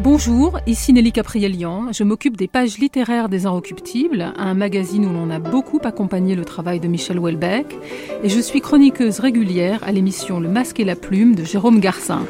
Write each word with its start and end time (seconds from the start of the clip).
Bonjour, 0.00 0.58
ici 0.66 0.92
Nelly 0.92 1.12
Caprielian. 1.12 1.92
Je 1.92 2.02
m'occupe 2.02 2.36
des 2.36 2.48
pages 2.48 2.78
littéraires 2.78 3.28
des 3.28 3.46
Inrecuptibles, 3.46 4.32
un 4.36 4.54
magazine 4.54 5.06
où 5.06 5.12
l'on 5.12 5.30
a 5.30 5.38
beaucoup 5.38 5.78
accompagné 5.84 6.34
le 6.34 6.44
travail 6.44 6.80
de 6.80 6.88
Michel 6.88 7.20
Houellebecq, 7.20 7.78
et 8.24 8.28
je 8.28 8.40
suis 8.40 8.60
chroniqueuse 8.60 9.20
régulière 9.20 9.78
à 9.84 9.92
l'émission 9.92 10.40
Le 10.40 10.48
Masque 10.48 10.80
et 10.80 10.84
la 10.84 10.96
Plume 10.96 11.36
de 11.36 11.44
Jérôme 11.44 11.78
Garcin. 11.78 12.26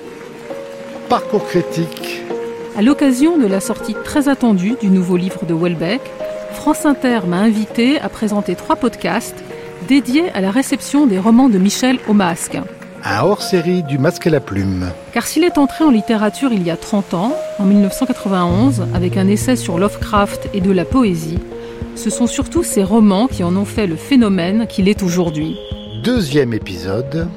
Parcours 1.08 1.46
critique. 1.46 2.20
À 2.76 2.82
l'occasion 2.82 3.38
de 3.38 3.46
la 3.46 3.60
sortie 3.60 3.94
très 4.04 4.28
attendue 4.28 4.76
du 4.82 4.90
nouveau 4.90 5.16
livre 5.16 5.46
de 5.46 5.54
Houellebecq, 5.54 6.02
France 6.52 6.84
Inter 6.84 7.20
m'a 7.26 7.38
invité 7.38 7.98
à 7.98 8.10
présenter 8.10 8.56
trois 8.56 8.76
podcasts 8.76 9.42
dédiés 9.88 10.28
à 10.34 10.42
la 10.42 10.50
réception 10.50 11.06
des 11.06 11.18
romans 11.18 11.48
de 11.48 11.58
Michel 11.58 11.98
au 12.08 12.12
masque. 12.12 12.58
Un 13.06 13.20
hors-série 13.20 13.82
du 13.82 13.98
Masque 13.98 14.26
et 14.26 14.30
la 14.30 14.40
Plume. 14.40 14.90
Car 15.12 15.26
s'il 15.26 15.44
est 15.44 15.58
entré 15.58 15.84
en 15.84 15.90
littérature 15.90 16.54
il 16.54 16.62
y 16.62 16.70
a 16.70 16.76
30 16.78 17.12
ans, 17.12 17.36
en 17.58 17.64
1991, 17.64 18.86
avec 18.94 19.18
un 19.18 19.28
essai 19.28 19.56
sur 19.56 19.78
Lovecraft 19.78 20.48
et 20.54 20.62
de 20.62 20.72
la 20.72 20.86
poésie, 20.86 21.38
ce 21.96 22.08
sont 22.08 22.26
surtout 22.26 22.62
ces 22.62 22.82
romans 22.82 23.26
qui 23.26 23.44
en 23.44 23.54
ont 23.56 23.66
fait 23.66 23.86
le 23.86 23.96
phénomène 23.96 24.66
qu'il 24.66 24.88
est 24.88 25.02
aujourd'hui. 25.02 25.58
Deuxième 26.02 26.54
épisode. 26.54 27.28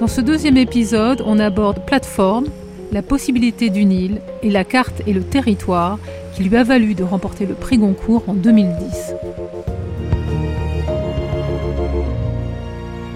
Dans 0.00 0.06
ce 0.06 0.20
deuxième 0.20 0.58
épisode, 0.58 1.22
on 1.24 1.38
aborde 1.38 1.82
plateforme, 1.86 2.48
la 2.92 3.00
possibilité 3.00 3.70
d'une 3.70 3.92
île 3.92 4.20
et 4.42 4.50
la 4.50 4.64
carte 4.64 5.00
et 5.06 5.14
le 5.14 5.22
territoire 5.22 5.98
qui 6.34 6.44
lui 6.44 6.58
a 6.58 6.62
valu 6.62 6.94
de 6.94 7.04
remporter 7.04 7.46
le 7.46 7.54
prix 7.54 7.78
Goncourt 7.78 8.24
en 8.28 8.34
2010. 8.34 9.14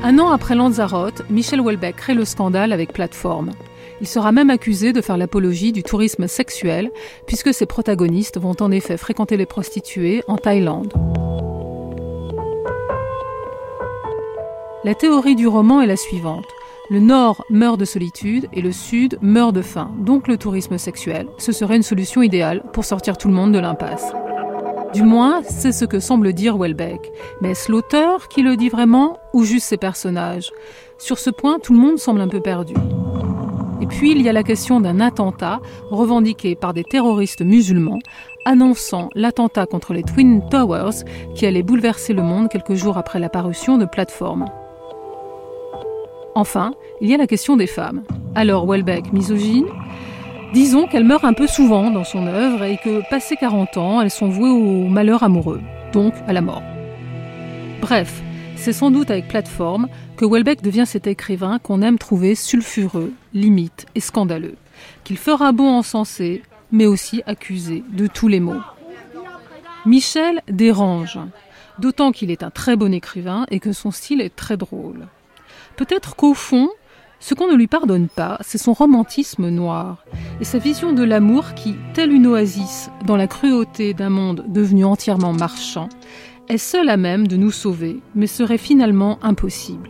Un 0.06 0.18
an 0.18 0.28
après 0.28 0.54
Lanzarote, 0.54 1.22
Michel 1.30 1.62
Houellebecq 1.62 1.96
crée 1.96 2.12
le 2.12 2.26
scandale 2.26 2.74
avec 2.74 2.92
Plateforme. 2.92 3.52
Il 4.02 4.06
sera 4.06 4.32
même 4.32 4.50
accusé 4.50 4.92
de 4.92 5.00
faire 5.00 5.16
l'apologie 5.16 5.72
du 5.72 5.82
tourisme 5.82 6.28
sexuel, 6.28 6.90
puisque 7.26 7.54
ses 7.54 7.64
protagonistes 7.64 8.38
vont 8.38 8.54
en 8.60 8.70
effet 8.70 8.98
fréquenter 8.98 9.38
les 9.38 9.46
prostituées 9.46 10.22
en 10.28 10.36
Thaïlande. 10.36 10.92
La 14.84 14.94
théorie 14.94 15.36
du 15.36 15.48
roman 15.48 15.80
est 15.80 15.86
la 15.86 15.96
suivante. 15.96 16.44
Le 16.90 17.00
Nord 17.00 17.42
meurt 17.48 17.80
de 17.80 17.86
solitude 17.86 18.46
et 18.52 18.60
le 18.60 18.72
Sud 18.72 19.16
meurt 19.22 19.54
de 19.54 19.62
faim. 19.62 19.90
Donc 20.00 20.28
le 20.28 20.36
tourisme 20.36 20.76
sexuel, 20.76 21.28
ce 21.38 21.50
serait 21.50 21.76
une 21.76 21.82
solution 21.82 22.20
idéale 22.20 22.62
pour 22.74 22.84
sortir 22.84 23.16
tout 23.16 23.28
le 23.28 23.34
monde 23.34 23.52
de 23.52 23.58
l'impasse. 23.58 24.12
Du 24.94 25.02
moins, 25.02 25.42
c'est 25.42 25.72
ce 25.72 25.84
que 25.84 25.98
semble 25.98 26.32
dire 26.32 26.56
Welbeck. 26.56 27.10
Mais 27.40 27.50
est-ce 27.50 27.72
l'auteur 27.72 28.28
qui 28.28 28.42
le 28.42 28.56
dit 28.56 28.68
vraiment 28.68 29.18
ou 29.32 29.42
juste 29.42 29.66
ses 29.66 29.76
personnages? 29.76 30.52
Sur 30.98 31.18
ce 31.18 31.30
point, 31.30 31.58
tout 31.58 31.72
le 31.72 31.80
monde 31.80 31.98
semble 31.98 32.20
un 32.20 32.28
peu 32.28 32.40
perdu. 32.40 32.74
Et 33.80 33.86
puis, 33.86 34.12
il 34.12 34.22
y 34.22 34.28
a 34.28 34.32
la 34.32 34.44
question 34.44 34.80
d'un 34.80 35.00
attentat 35.00 35.60
revendiqué 35.90 36.54
par 36.54 36.74
des 36.74 36.84
terroristes 36.84 37.42
musulmans, 37.42 37.98
annonçant 38.44 39.08
l'attentat 39.16 39.66
contre 39.66 39.94
les 39.94 40.04
Twin 40.04 40.48
Towers 40.48 41.04
qui 41.34 41.44
allait 41.44 41.64
bouleverser 41.64 42.12
le 42.12 42.22
monde 42.22 42.48
quelques 42.48 42.74
jours 42.74 42.96
après 42.96 43.18
la 43.18 43.28
parution 43.28 43.78
de 43.78 43.86
Plateforme. 43.86 44.44
Enfin, 46.36 46.72
il 47.00 47.10
y 47.10 47.14
a 47.14 47.18
la 47.18 47.26
question 47.26 47.56
des 47.56 47.66
femmes. 47.66 48.04
Alors, 48.36 48.64
Welbeck, 48.66 49.12
misogyne? 49.12 49.66
Disons 50.54 50.86
qu'elle 50.86 51.02
meurt 51.02 51.24
un 51.24 51.32
peu 51.32 51.48
souvent 51.48 51.90
dans 51.90 52.04
son 52.04 52.28
œuvre 52.28 52.62
et 52.62 52.76
que, 52.76 53.02
passé 53.10 53.34
40 53.34 53.76
ans, 53.76 54.00
elles 54.00 54.08
sont 54.08 54.28
vouées 54.28 54.50
au 54.50 54.86
malheur 54.86 55.24
amoureux, 55.24 55.60
donc 55.92 56.14
à 56.28 56.32
la 56.32 56.42
mort. 56.42 56.62
Bref, 57.80 58.22
c'est 58.54 58.72
sans 58.72 58.92
doute 58.92 59.10
avec 59.10 59.26
Plateforme 59.26 59.88
que 60.16 60.24
Welbeck 60.24 60.62
devient 60.62 60.84
cet 60.86 61.08
écrivain 61.08 61.58
qu'on 61.58 61.82
aime 61.82 61.98
trouver 61.98 62.36
sulfureux, 62.36 63.12
limite 63.32 63.86
et 63.96 64.00
scandaleux, 64.00 64.54
qu'il 65.02 65.16
fera 65.16 65.50
bon 65.50 65.68
encenser, 65.68 66.40
mais 66.70 66.86
aussi 66.86 67.24
accusé 67.26 67.82
de 67.90 68.06
tous 68.06 68.28
les 68.28 68.38
maux. 68.38 68.62
Michel 69.86 70.40
dérange, 70.48 71.18
d'autant 71.80 72.12
qu'il 72.12 72.30
est 72.30 72.44
un 72.44 72.50
très 72.50 72.76
bon 72.76 72.94
écrivain 72.94 73.44
et 73.50 73.58
que 73.58 73.72
son 73.72 73.90
style 73.90 74.20
est 74.20 74.36
très 74.36 74.56
drôle. 74.56 75.08
Peut-être 75.74 76.14
qu'au 76.14 76.32
fond, 76.32 76.70
ce 77.24 77.32
qu'on 77.32 77.48
ne 77.48 77.56
lui 77.56 77.68
pardonne 77.68 78.08
pas, 78.08 78.36
c'est 78.42 78.58
son 78.58 78.74
romantisme 78.74 79.48
noir 79.48 80.04
et 80.42 80.44
sa 80.44 80.58
vision 80.58 80.92
de 80.92 81.02
l'amour 81.02 81.54
qui, 81.54 81.74
telle 81.94 82.12
une 82.12 82.26
oasis 82.26 82.90
dans 83.06 83.16
la 83.16 83.26
cruauté 83.26 83.94
d'un 83.94 84.10
monde 84.10 84.44
devenu 84.46 84.84
entièrement 84.84 85.32
marchand, 85.32 85.88
est 86.50 86.58
seule 86.58 86.90
à 86.90 86.98
même 86.98 87.26
de 87.26 87.38
nous 87.38 87.50
sauver, 87.50 88.02
mais 88.14 88.26
serait 88.26 88.58
finalement 88.58 89.18
impossible. 89.22 89.88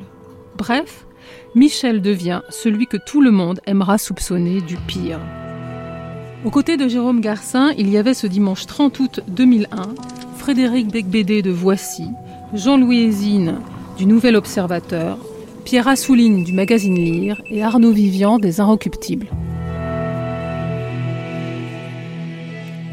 Bref, 0.57 1.09
Michel 1.57 2.03
devient 2.03 2.43
celui 2.51 2.87
que 2.87 2.99
tout 3.05 3.21
le 3.21 3.33
monde 3.33 3.59
aimera 3.67 3.99
soupçonner 3.99 4.61
du 4.61 4.77
pire. 4.77 5.19
Aux 6.45 6.51
côtés 6.51 6.77
de 6.77 6.87
Jérôme 6.87 7.21
Garcin, 7.21 7.73
il 7.77 7.91
y 7.91 7.99
avait 7.99 8.15
ce 8.15 8.29
dimanche 8.29 8.67
30 8.67 9.01
août 9.01 9.21
2001 9.27 9.67
Frédéric 10.37 10.87
Becbédé 10.87 11.43
de 11.43 11.51
Voici, 11.51 12.07
Jean-Louis 12.53 13.01
Hésine 13.01 13.57
du 13.99 14.07
Nouvel 14.07 14.37
Observateur, 14.37 15.19
Pierre 15.65 15.89
Assouline 15.89 16.45
du 16.45 16.53
magazine 16.53 16.95
Lire 16.95 17.41
et 17.49 17.63
Arnaud 17.63 17.93
Vivian 17.93 18.39
des 18.39 18.61
Inrecuptibles. 18.61 19.29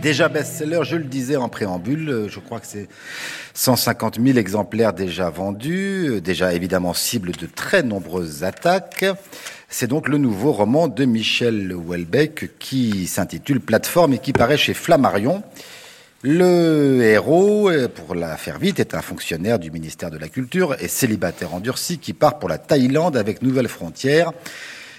Déjà 0.02 0.30
best-seller, 0.30 0.80
je 0.84 0.96
le 0.96 1.04
disais 1.04 1.36
en 1.36 1.50
préambule, 1.50 2.28
je 2.30 2.40
crois 2.40 2.62
que 2.62 2.66
c'est 2.66 2.88
150 3.56 4.20
000 4.26 4.38
exemplaires 4.38 4.94
déjà 4.94 5.30
vendus, 5.30 6.22
déjà 6.24 6.54
évidemment 6.54 6.94
cible 6.94 7.34
de 7.34 7.46
très 7.46 7.84
nombreuses 7.84 8.46
attaques. 8.46 9.06
C'est 9.68 9.88
donc 9.88 10.08
le 10.08 10.18
nouveau 10.18 10.53
roman 10.53 10.88
de 10.88 11.03
Michel 11.03 11.74
Houellebecq 11.76 12.52
qui 12.58 13.06
s'intitule 13.06 13.59
Plateforme 13.59 14.14
et 14.14 14.20
qui 14.20 14.32
paraît 14.32 14.58
chez 14.58 14.74
Flammarion. 14.74 15.44
Le 16.24 17.02
héros, 17.02 17.72
pour 17.96 18.14
la 18.14 18.38
faire 18.38 18.59
vite, 18.59 18.80
est 18.80 18.94
un 18.94 19.02
fonctionnaire 19.02 19.58
du 19.58 19.72
ministère 19.72 20.12
de 20.12 20.20
la 20.20 20.28
Culture 20.28 20.76
et 20.80 20.88
célibataire 20.88 21.56
endurci 21.56 21.98
qui 21.98 22.14
part 22.14 22.38
pour 22.38 22.48
la 22.48 22.59
Thaïlande 22.59 23.18
avec 23.18 23.42
Nouvelles 23.42 23.68
Frontières 23.68 24.32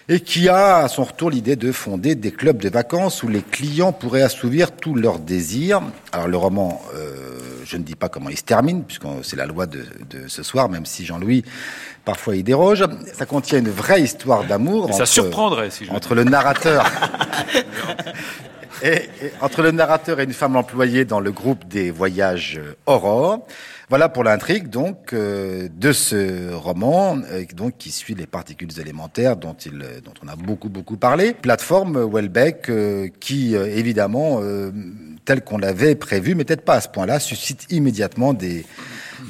et 0.08 0.18
qui 0.18 0.48
a 0.48 0.78
à 0.78 0.88
son 0.88 1.04
retour 1.04 1.30
l'idée 1.30 1.54
de 1.54 1.70
fonder 1.70 2.16
des 2.16 2.32
clubs 2.32 2.60
de 2.60 2.68
vacances 2.68 3.22
où 3.22 3.28
les 3.28 3.42
clients 3.42 3.92
pourraient 3.92 4.22
assouvir 4.22 4.72
tous 4.72 4.96
leurs 4.96 5.20
désirs. 5.20 5.80
Alors 6.10 6.26
le 6.26 6.36
roman, 6.36 6.82
euh, 6.96 7.38
je 7.64 7.76
ne 7.76 7.84
dis 7.84 7.94
pas 7.94 8.08
comment 8.08 8.28
il 8.28 8.36
se 8.36 8.42
termine, 8.42 8.82
puisque 8.82 9.04
c'est 9.22 9.36
la 9.36 9.46
loi 9.46 9.66
de, 9.66 9.84
de, 10.10 10.26
ce 10.26 10.42
soir, 10.42 10.68
même 10.68 10.86
si 10.86 11.06
Jean-Louis 11.06 11.44
parfois 12.04 12.34
il 12.34 12.42
déroge. 12.42 12.84
Ça 13.14 13.26
contient 13.26 13.60
une 13.60 13.70
vraie 13.70 14.02
histoire 14.02 14.42
d'amour. 14.42 14.92
Ça 14.92 15.06
surprendrait 15.06 15.70
si 15.70 15.84
je 15.84 15.92
entre 15.92 16.16
le 16.16 16.24
narrateur. 16.24 16.84
Entre 19.40 19.62
le 19.62 19.70
narrateur 19.70 20.18
et 20.18 20.24
une 20.24 20.32
femme 20.32 20.56
employée 20.56 21.04
dans 21.04 21.20
le 21.20 21.30
groupe 21.30 21.66
des 21.68 21.90
voyages 21.90 22.60
Aurore. 22.86 23.46
Voilà 23.88 24.08
pour 24.08 24.24
l'intrigue 24.24 24.68
donc 24.68 25.12
euh, 25.12 25.68
de 25.76 25.92
ce 25.92 26.52
roman, 26.54 27.18
euh, 27.30 27.44
donc 27.54 27.76
qui 27.76 27.90
suit 27.90 28.14
les 28.14 28.26
particules 28.26 28.80
élémentaires 28.80 29.36
dont 29.36 29.54
on 30.24 30.28
a 30.28 30.34
beaucoup 30.34 30.70
beaucoup 30.70 30.96
parlé. 30.96 31.34
Plateforme 31.34 32.10
Welbeck 32.10 32.70
euh, 32.70 33.08
qui 33.20 33.54
évidemment, 33.54 34.40
tel 35.26 35.42
qu'on 35.44 35.58
l'avait 35.58 35.94
prévu, 35.94 36.34
mais 36.34 36.44
peut-être 36.44 36.64
pas 36.64 36.76
à 36.76 36.80
ce 36.80 36.88
point-là, 36.88 37.20
suscite 37.20 37.66
immédiatement 37.70 38.32
des 38.32 38.64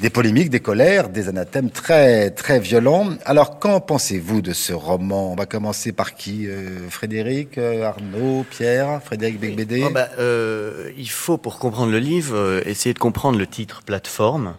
des 0.01 0.09
polémiques, 0.09 0.49
des 0.49 0.59
colères, 0.59 1.09
des 1.09 1.29
anathèmes 1.29 1.69
très 1.69 2.29
très 2.31 2.59
violents. 2.59 3.09
Alors, 3.25 3.59
qu'en 3.59 3.79
pensez-vous 3.79 4.41
de 4.41 4.53
ce 4.53 4.73
roman? 4.73 5.31
On 5.31 5.35
va 5.35 5.45
commencer 5.45 5.91
par 5.91 6.15
qui 6.15 6.47
euh, 6.47 6.89
Frédéric, 6.89 7.57
euh, 7.57 7.83
Arnaud, 7.83 8.45
Pierre, 8.49 9.01
Frédéric 9.03 9.39
Becbédé? 9.39 9.83
Oh 9.85 9.91
bah, 9.91 10.09
euh, 10.19 10.91
Il 10.97 11.09
faut, 11.09 11.37
pour 11.37 11.59
comprendre 11.59 11.91
le 11.91 11.99
livre, 11.99 12.61
essayer 12.65 12.93
de 12.93 12.99
comprendre 12.99 13.37
le 13.37 13.47
titre 13.47 13.81
plateforme. 13.83 14.55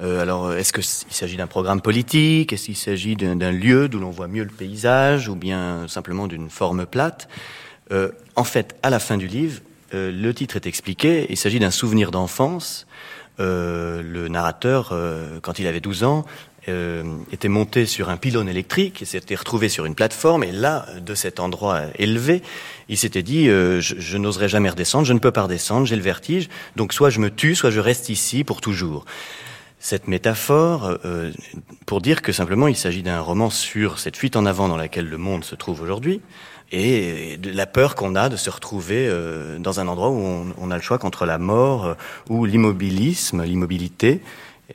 alors, 0.00 0.52
est-ce 0.52 0.72
qu'il 0.72 0.84
s'agit 0.84 1.36
d'un 1.36 1.46
programme 1.46 1.80
politique? 1.80 2.52
Est-ce 2.52 2.66
qu'il 2.66 2.76
s'agit 2.76 3.16
d'un 3.16 3.52
lieu 3.52 3.88
d'où 3.88 3.98
l'on 3.98 4.10
voit 4.10 4.28
mieux 4.28 4.44
le 4.44 4.50
paysage 4.50 5.28
Ou 5.28 5.36
bien 5.36 5.86
simplement 5.88 6.26
d'une 6.26 6.50
forme 6.50 6.84
plate? 6.86 7.28
En 8.36 8.44
fait, 8.44 8.76
à 8.82 8.90
la 8.90 8.98
fin 8.98 9.16
du 9.16 9.28
livre, 9.28 9.60
le 9.92 10.32
titre 10.32 10.56
est 10.56 10.66
expliqué. 10.66 11.26
Il 11.30 11.36
s'agit 11.36 11.58
d'un 11.58 11.70
souvenir 11.70 12.10
d'enfance 12.10 12.86
euh, 12.86 12.93
le 13.38 14.28
narrateur, 14.28 14.90
euh, 14.92 15.40
quand 15.40 15.58
il 15.58 15.66
avait 15.66 15.80
12 15.80 16.04
ans, 16.04 16.24
euh, 16.68 17.02
était 17.30 17.48
monté 17.48 17.84
sur 17.84 18.08
un 18.08 18.16
pylône 18.16 18.48
électrique 18.48 19.02
et 19.02 19.04
s'était 19.04 19.34
retrouvé 19.34 19.68
sur 19.68 19.84
une 19.84 19.94
plateforme. 19.94 20.44
Et 20.44 20.52
là, 20.52 20.86
de 21.00 21.14
cet 21.14 21.40
endroit 21.40 21.82
élevé, 21.98 22.42
il 22.88 22.96
s'était 22.96 23.22
dit 23.22 23.46
je, 23.46 23.80
je 23.80 24.18
n'oserais 24.18 24.48
jamais 24.48 24.70
redescendre, 24.70 25.04
je 25.04 25.12
ne 25.12 25.18
peux 25.18 25.32
pas 25.32 25.42
redescendre, 25.42 25.86
j'ai 25.86 25.96
le 25.96 26.02
vertige. 26.02 26.48
Donc 26.76 26.92
soit 26.92 27.10
je 27.10 27.20
me 27.20 27.30
tue, 27.30 27.54
soit 27.54 27.70
je 27.70 27.80
reste 27.80 28.08
ici 28.08 28.44
pour 28.44 28.60
toujours. 28.60 29.04
Cette 29.78 30.08
métaphore 30.08 30.96
pour 31.84 32.00
dire 32.00 32.22
que 32.22 32.32
simplement 32.32 32.68
il 32.68 32.76
s'agit 32.76 33.02
d'un 33.02 33.20
roman 33.20 33.50
sur 33.50 33.98
cette 33.98 34.16
fuite 34.16 34.34
en 34.34 34.46
avant 34.46 34.66
dans 34.66 34.78
laquelle 34.78 35.10
le 35.10 35.18
monde 35.18 35.44
se 35.44 35.54
trouve 35.54 35.82
aujourd'hui, 35.82 36.22
et 36.74 37.36
de 37.36 37.50
la 37.50 37.66
peur 37.66 37.94
qu'on 37.94 38.16
a 38.16 38.28
de 38.28 38.36
se 38.36 38.50
retrouver 38.50 39.06
euh, 39.08 39.58
dans 39.58 39.80
un 39.80 39.88
endroit 39.88 40.10
où 40.10 40.44
on, 40.58 40.70
a 40.70 40.76
le 40.76 40.82
choix 40.82 40.98
contre 40.98 41.24
la 41.24 41.38
mort 41.38 41.84
euh, 41.84 41.94
ou 42.28 42.44
l'immobilisme, 42.44 43.44
l'immobilité. 43.44 44.20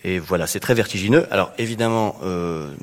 Et 0.03 0.19
voilà, 0.19 0.47
c'est 0.47 0.59
très 0.59 0.73
vertigineux. 0.73 1.27
Alors 1.31 1.51
évidemment, 1.57 2.15
euh, 2.23 2.73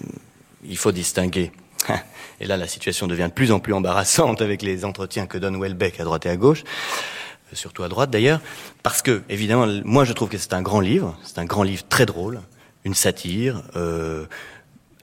il 0.64 0.76
faut 0.76 0.92
distinguer 0.92 1.52
Et 2.40 2.46
là, 2.46 2.56
la 2.56 2.66
situation 2.66 3.06
devient 3.06 3.28
de 3.28 3.32
plus 3.32 3.52
en 3.52 3.60
plus 3.60 3.72
embarrassante 3.72 4.42
avec 4.42 4.62
les 4.62 4.84
entretiens 4.84 5.26
que 5.26 5.38
donne 5.38 5.60
Welbeck 5.60 6.00
à 6.00 6.04
droite 6.04 6.26
et 6.26 6.30
à 6.30 6.36
gauche, 6.36 6.64
euh, 6.64 7.54
surtout 7.56 7.82
à 7.82 7.88
droite 7.88 8.10
d'ailleurs, 8.10 8.40
parce 8.82 9.02
que, 9.02 9.22
évidemment, 9.28 9.66
moi 9.84 10.04
je 10.04 10.12
trouve 10.12 10.28
que 10.28 10.38
c'est 10.38 10.54
un 10.54 10.62
grand 10.62 10.80
livre, 10.80 11.16
c'est 11.22 11.38
un 11.38 11.44
grand 11.44 11.62
livre 11.62 11.84
très 11.88 12.06
drôle, 12.06 12.40
une 12.84 12.94
satire, 12.94 13.62
euh, 13.76 14.26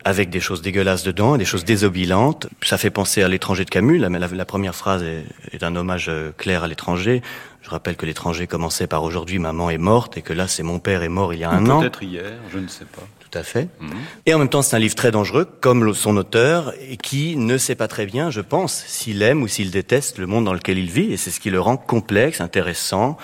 avec 0.06 0.30
des 0.30 0.40
choses 0.40 0.62
dégueulasses 0.62 1.04
dedans, 1.04 1.38
des 1.38 1.46
choses 1.46 1.66
désobilantes. 1.66 2.48
Ça 2.62 2.78
fait 2.78 2.90
penser 2.90 3.24
à 3.24 3.28
l'étranger 3.28 3.66
de 3.66 3.70
Camus. 3.70 3.98
La, 3.98 4.10
la, 4.10 4.46
première 4.46 4.76
phrase 4.76 5.04
est, 5.04 5.24
est, 5.52 5.64
un 5.64 5.76
hommage 5.76 6.08
euh, 6.10 6.32
clair 6.38 6.64
à 6.64 6.68
l'étranger. 6.68 7.22
Je 7.62 7.70
rappelle 7.70 7.96
que 7.96 8.06
l'étranger 8.06 8.46
commençait 8.46 8.88
par 8.88 9.04
aujourd'hui 9.04 9.40
maman 9.40 9.70
est 9.70 9.78
morte 9.78 10.18
et 10.18 10.22
que 10.22 10.34
là 10.34 10.50
c'est 10.50 10.64
mon 10.64 10.80
père 10.80 11.02
est 11.02 11.10
mort 11.10 11.34
il 11.34 11.40
y 11.40 11.44
a 11.46 11.50
un 11.50 11.66
Ou 11.66 11.72
an. 11.72 11.80
Peut-être 11.80 12.04
hier, 12.04 12.34
je 12.52 12.60
ne 12.60 12.68
sais 12.68 12.84
pas. 12.84 13.04
Tout 13.20 13.40
à 13.40 13.44
fait. 13.44 13.70
Mmh. 13.80 13.90
Et 14.26 14.34
en 14.34 14.40
même 14.40 14.50
temps 14.50 14.62
c'est 14.62 14.76
un 14.76 14.80
livre 14.80 14.96
très 14.96 15.12
dangereux, 15.12 15.48
comme 15.62 15.94
son 15.94 16.18
auteur, 16.18 16.74
et 16.90 16.98
qui 16.98 17.38
ne 17.38 17.58
sait 17.58 17.76
pas 17.76 17.88
très 17.88 18.06
bien, 18.06 18.30
je 18.30 18.42
pense, 18.42 18.84
s'il 18.86 19.22
aime 19.22 19.42
ou 19.42 19.48
s'il 19.48 19.72
déteste 19.72 20.18
le 20.18 20.28
monde 20.28 20.44
dans 20.44 20.54
lequel 20.54 20.78
il 20.78 20.92
vit. 20.92 21.14
Et 21.14 21.18
c'est 21.18 21.32
ce 21.32 21.40
qui 21.40 21.50
le 21.50 21.62
rend 21.62 21.78
complexe, 21.78 22.42
intéressant 22.42 23.18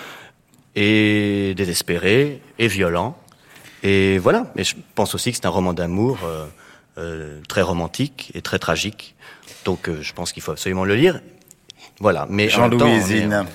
et 0.74 1.52
désespéré 1.54 2.40
et 2.58 2.66
violent. 2.66 3.18
Et 3.82 4.16
voilà. 4.18 4.50
Mais 4.56 4.64
je 4.64 4.74
pense 4.94 5.14
aussi 5.14 5.30
que 5.32 5.36
c'est 5.36 5.46
un 5.46 5.50
roman 5.50 5.74
d'amour. 5.74 6.18
Euh, 6.24 6.46
euh, 6.98 7.40
très 7.48 7.62
romantique 7.62 8.30
et 8.34 8.42
très 8.42 8.58
tragique. 8.58 9.14
Donc 9.64 9.88
euh, 9.88 10.00
je 10.02 10.12
pense 10.12 10.32
qu'il 10.32 10.42
faut 10.42 10.52
absolument 10.52 10.84
le 10.84 10.94
lire. 10.94 11.20
Voilà. 12.00 12.26
Mais 12.28 12.48
Jean-Louis 12.48 13.00
Zine. 13.00 13.46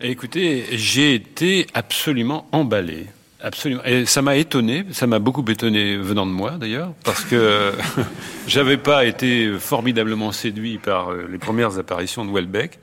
Écoutez, 0.00 0.66
j'ai 0.72 1.14
été 1.14 1.66
absolument 1.72 2.46
emballé. 2.52 3.06
Absolument. 3.40 3.82
Et 3.84 4.06
ça 4.06 4.22
m'a 4.22 4.36
étonné, 4.36 4.86
ça 4.92 5.06
m'a 5.06 5.18
beaucoup 5.18 5.44
étonné 5.48 5.96
venant 5.96 6.26
de 6.26 6.30
moi 6.30 6.52
d'ailleurs, 6.52 6.92
parce 7.04 7.24
que 7.24 7.72
j'avais 8.46 8.76
pas 8.76 9.04
été 9.04 9.52
formidablement 9.58 10.32
séduit 10.32 10.78
par 10.78 11.12
euh, 11.12 11.26
les 11.30 11.38
premières 11.38 11.78
apparitions 11.78 12.24
de 12.24 12.32
Welbeck. 12.32 12.78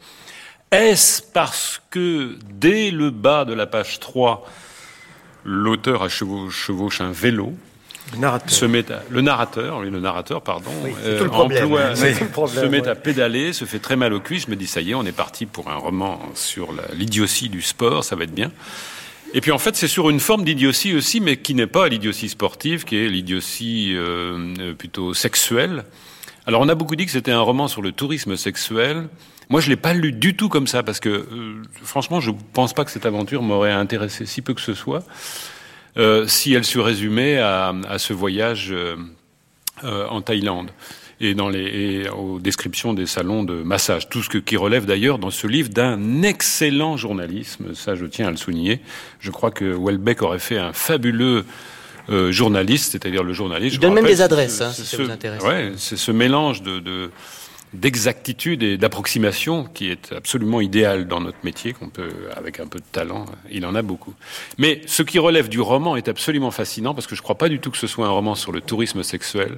Est-ce 0.72 1.22
parce 1.22 1.82
que 1.90 2.38
dès 2.52 2.92
le 2.92 3.10
bas 3.10 3.46
de 3.46 3.54
la 3.54 3.68
page 3.68 4.00
3, 4.00 4.48
l'auteur 5.44 6.10
chevauche 6.10 7.02
un 7.02 7.12
vélo 7.12 7.54
le 8.12 8.20
narrateur. 8.20 8.50
Se 8.50 8.66
met 8.66 8.92
à, 8.92 9.02
le 9.10 9.22
narrateur, 9.22 9.80
oui, 9.80 9.90
le 9.90 10.00
narrateur, 10.00 10.42
pardon, 10.42 10.72
oui, 10.84 10.92
euh, 11.04 11.18
tout 11.18 11.24
le 11.24 11.30
problème, 11.30 11.66
emploie, 11.66 11.94
oui, 12.02 12.14
le 12.20 12.28
problème, 12.28 12.64
se 12.64 12.70
met 12.70 12.88
à 12.88 12.96
pédaler, 12.96 13.54
se 13.54 13.66
fait 13.66 13.80
très 13.80 13.96
mal 13.96 14.14
au 14.14 14.20
cuisse. 14.20 14.46
Je 14.46 14.52
me 14.52 14.56
dis, 14.56 14.68
ça 14.68 14.82
y 14.82 14.92
est, 14.92 14.96
on 14.96 15.06
est 15.06 15.12
parti 15.12 15.46
pour 15.46 15.70
un 15.70 15.76
roman 15.76 16.20
sur 16.36 16.70
l'idiotie 16.94 17.50
du 17.50 17.62
sport, 17.62 18.04
ça 18.04 18.16
va 18.16 18.26
être 18.26 18.36
bien. 18.36 18.52
Et 19.34 19.42
puis 19.42 19.52
en 19.52 19.58
fait, 19.58 19.76
c'est 19.76 19.88
sur 19.88 20.10
une 20.10 20.20
forme 20.20 20.44
d'idiotie 20.44 20.96
aussi, 20.96 21.20
mais 21.20 21.38
qui 21.38 21.56
n'est 21.56 21.68
pas 21.68 21.88
l'idiotie 21.88 22.30
sportive, 22.30 22.84
qui 22.84 22.98
est 22.98 23.10
l'idiotie 23.10 23.94
euh, 23.96 24.74
plutôt 24.76 25.16
sexuelle. 25.16 25.84
Alors 26.46 26.62
on 26.62 26.70
a 26.70 26.76
beaucoup 26.76 26.96
dit 26.96 27.06
que 27.06 27.12
c'était 27.12 27.32
un 27.32 27.42
roman 27.42 27.68
sur 27.68 27.82
le 27.82 27.92
tourisme 27.92 28.36
sexuel. 28.36 29.08
Moi, 29.50 29.62
je 29.62 29.70
l'ai 29.70 29.76
pas 29.76 29.94
lu 29.94 30.12
du 30.12 30.36
tout 30.36 30.50
comme 30.50 30.68
ça, 30.68 30.84
parce 30.84 31.00
que 31.00 31.10
euh, 31.10 31.62
franchement, 31.84 32.20
je 32.20 32.32
pense 32.54 32.74
pas 32.74 32.86
que 32.86 32.92
cette 32.92 33.06
aventure 33.06 33.42
m'aurait 33.42 33.72
intéressé 33.72 34.26
si 34.26 34.42
peu 34.42 34.54
que 34.54 34.62
ce 34.62 34.74
soit. 34.74 35.04
Euh, 35.96 36.26
si 36.26 36.54
elle 36.54 36.66
se 36.66 36.80
résumait 36.80 37.38
à, 37.38 37.72
à 37.88 38.00
ce 38.00 38.14
voyage 38.14 38.70
euh, 38.72 38.96
euh, 39.84 40.08
en 40.08 40.22
Thaïlande 40.22 40.72
et, 41.22 41.36
dans 41.36 41.50
les, 41.50 41.60
et 41.62 42.10
aux 42.10 42.40
descriptions 42.40 42.94
des 42.94 43.06
salons 43.06 43.44
de 43.44 43.62
massage. 43.62 44.10
Tout 44.10 44.24
ce 44.24 44.30
que, 44.30 44.40
qui 44.40 44.58
relève 44.58 44.86
d'ailleurs 44.86 45.20
dans 45.20 45.30
ce 45.30 45.46
livre 45.46 45.70
d'un 45.70 46.24
excellent 46.24 46.98
journalisme, 46.98 47.76
ça 47.76 47.94
je 47.94 48.06
tiens 48.08 48.28
à 48.28 48.32
le 48.32 48.38
souligner. 48.38 48.82
Je 49.20 49.30
crois 49.30 49.52
que 49.52 49.66
Welbeck 49.66 50.24
aurait 50.24 50.40
fait 50.40 50.58
un 50.58 50.74
fabuleux 50.74 51.46
euh, 52.10 52.32
journaliste, 52.32 52.94
c'est-à-dire 52.94 53.24
le 53.24 53.34
journaliste. 53.34 53.76
Il 53.76 53.80
donne 53.80 53.94
même 53.94 54.06
des 54.08 54.22
adresses, 54.22 54.62
hein, 54.62 54.72
si 54.72 54.86
ça 54.86 54.98
vous 54.98 55.12
intéresse. 55.12 55.44
Ouais, 55.44 55.74
c'est 55.78 55.98
ce 55.98 56.12
mélange 56.12 56.64
de, 56.64 56.80
de 56.80 57.12
d'exactitude 57.74 58.62
et 58.62 58.78
d'approximation 58.78 59.66
qui 59.66 59.90
est 59.90 60.12
absolument 60.14 60.62
idéal 60.62 61.08
dans 61.08 61.20
notre 61.20 61.40
métier, 61.44 61.74
qu'on 61.74 61.90
peut, 61.90 62.12
avec 62.36 62.60
un 62.60 62.68
peu 62.68 62.80
de 62.80 62.86
talent, 62.92 63.26
il 63.52 63.66
en 63.66 63.74
a 63.74 63.82
beaucoup. 63.82 64.14
Mais 64.58 64.82
ce 64.86 65.02
qui 65.02 65.18
relève 65.20 65.50
du 65.50 65.60
roman 65.60 65.96
est 65.96 66.08
absolument 66.08 66.52
fascinant 66.52 66.94
parce 66.94 67.08
que 67.08 67.16
je 67.16 67.22
ne 67.22 67.24
crois 67.24 67.38
pas 67.38 67.50
du 67.50 67.60
tout 67.60 67.72
que 67.72 67.78
ce 67.78 67.88
soit 67.88 68.06
un 68.06 68.12
roman 68.12 68.36
sur 68.36 68.52
le 68.52 68.62
tourisme 68.62 69.02
sexuel, 69.04 69.58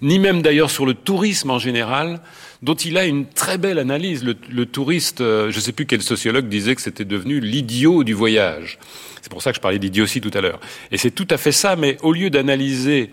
ni 0.00 0.18
même 0.18 0.42
d'ailleurs 0.42 0.70
sur 0.70 0.86
le 0.86 0.94
tourisme 0.94 1.50
en 1.50 1.58
général, 1.58 2.20
dont 2.62 2.74
il 2.74 2.98
a 2.98 3.04
une 3.04 3.26
très 3.26 3.58
belle 3.58 3.78
analyse. 3.78 4.24
Le, 4.24 4.66
touriste, 4.66 5.18
je 5.18 5.54
ne 5.54 5.60
sais 5.60 5.72
plus 5.72 5.86
quel 5.86 6.02
sociologue 6.02 6.48
disait 6.48 6.74
que 6.74 6.82
c'était 6.82 7.04
devenu 7.04 7.40
l'idiot 7.40 8.02
du 8.02 8.12
voyage. 8.12 8.78
C'est 9.20 9.30
pour 9.30 9.42
ça 9.42 9.50
que 9.52 9.56
je 9.56 9.60
parlais 9.60 9.78
d'idiotie 9.78 10.20
tout 10.20 10.30
à 10.34 10.40
l'heure. 10.40 10.60
Et 10.90 10.98
c'est 10.98 11.12
tout 11.12 11.28
à 11.30 11.36
fait 11.36 11.52
ça, 11.52 11.76
mais 11.76 11.96
au 12.02 12.12
lieu 12.12 12.28
d'analyser 12.28 13.10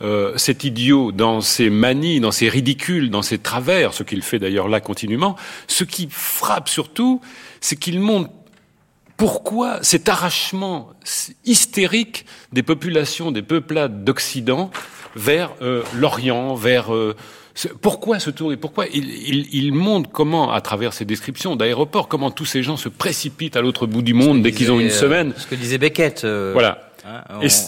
euh, 0.00 0.32
cet 0.36 0.62
idiot 0.62 1.10
dans 1.10 1.40
ses 1.40 1.70
manies, 1.70 2.20
dans 2.20 2.30
ses 2.30 2.48
ridicules, 2.48 3.10
dans 3.10 3.22
ses 3.22 3.38
travers, 3.38 3.94
ce 3.94 4.04
qu'il 4.04 4.22
fait 4.22 4.38
d'ailleurs 4.38 4.68
là 4.68 4.80
continuellement, 4.80 5.34
ce 5.66 5.82
qui 5.82 6.08
frappe 6.10 6.68
surtout, 6.68 7.20
c'est 7.60 7.76
qu'il 7.76 7.98
montre 7.98 8.30
pourquoi 9.16 9.82
cet 9.82 10.08
arrachement 10.08 10.90
hystérique 11.44 12.24
des 12.52 12.62
populations, 12.62 13.32
des 13.32 13.42
peuplades 13.42 14.04
d'Occident 14.04 14.70
vers 15.16 15.50
euh, 15.62 15.82
l'Orient, 15.94 16.54
vers 16.54 16.94
euh, 16.94 17.16
pourquoi 17.82 18.20
ce 18.20 18.30
tour 18.30 18.52
et 18.52 18.56
pourquoi 18.56 18.86
il, 18.86 19.08
il, 19.08 19.48
il, 19.52 19.72
montre 19.72 20.10
comment, 20.10 20.52
à 20.52 20.60
travers 20.60 20.92
ces 20.92 21.04
descriptions 21.04 21.56
d'aéroports, 21.56 22.06
comment 22.06 22.30
tous 22.30 22.44
ces 22.44 22.62
gens 22.62 22.76
se 22.76 22.88
précipitent 22.88 23.56
à 23.56 23.62
l'autre 23.62 23.86
bout 23.86 24.02
du 24.02 24.14
monde 24.14 24.42
dès 24.42 24.52
qu'ils 24.52 24.70
ont 24.70 24.78
une 24.78 24.90
semaine. 24.90 25.34
Ce 25.36 25.48
que 25.48 25.56
disait 25.56 25.78
Beckett. 25.78 26.22
Euh... 26.24 26.52
Voilà. 26.52 26.87
Hein, 27.08 27.22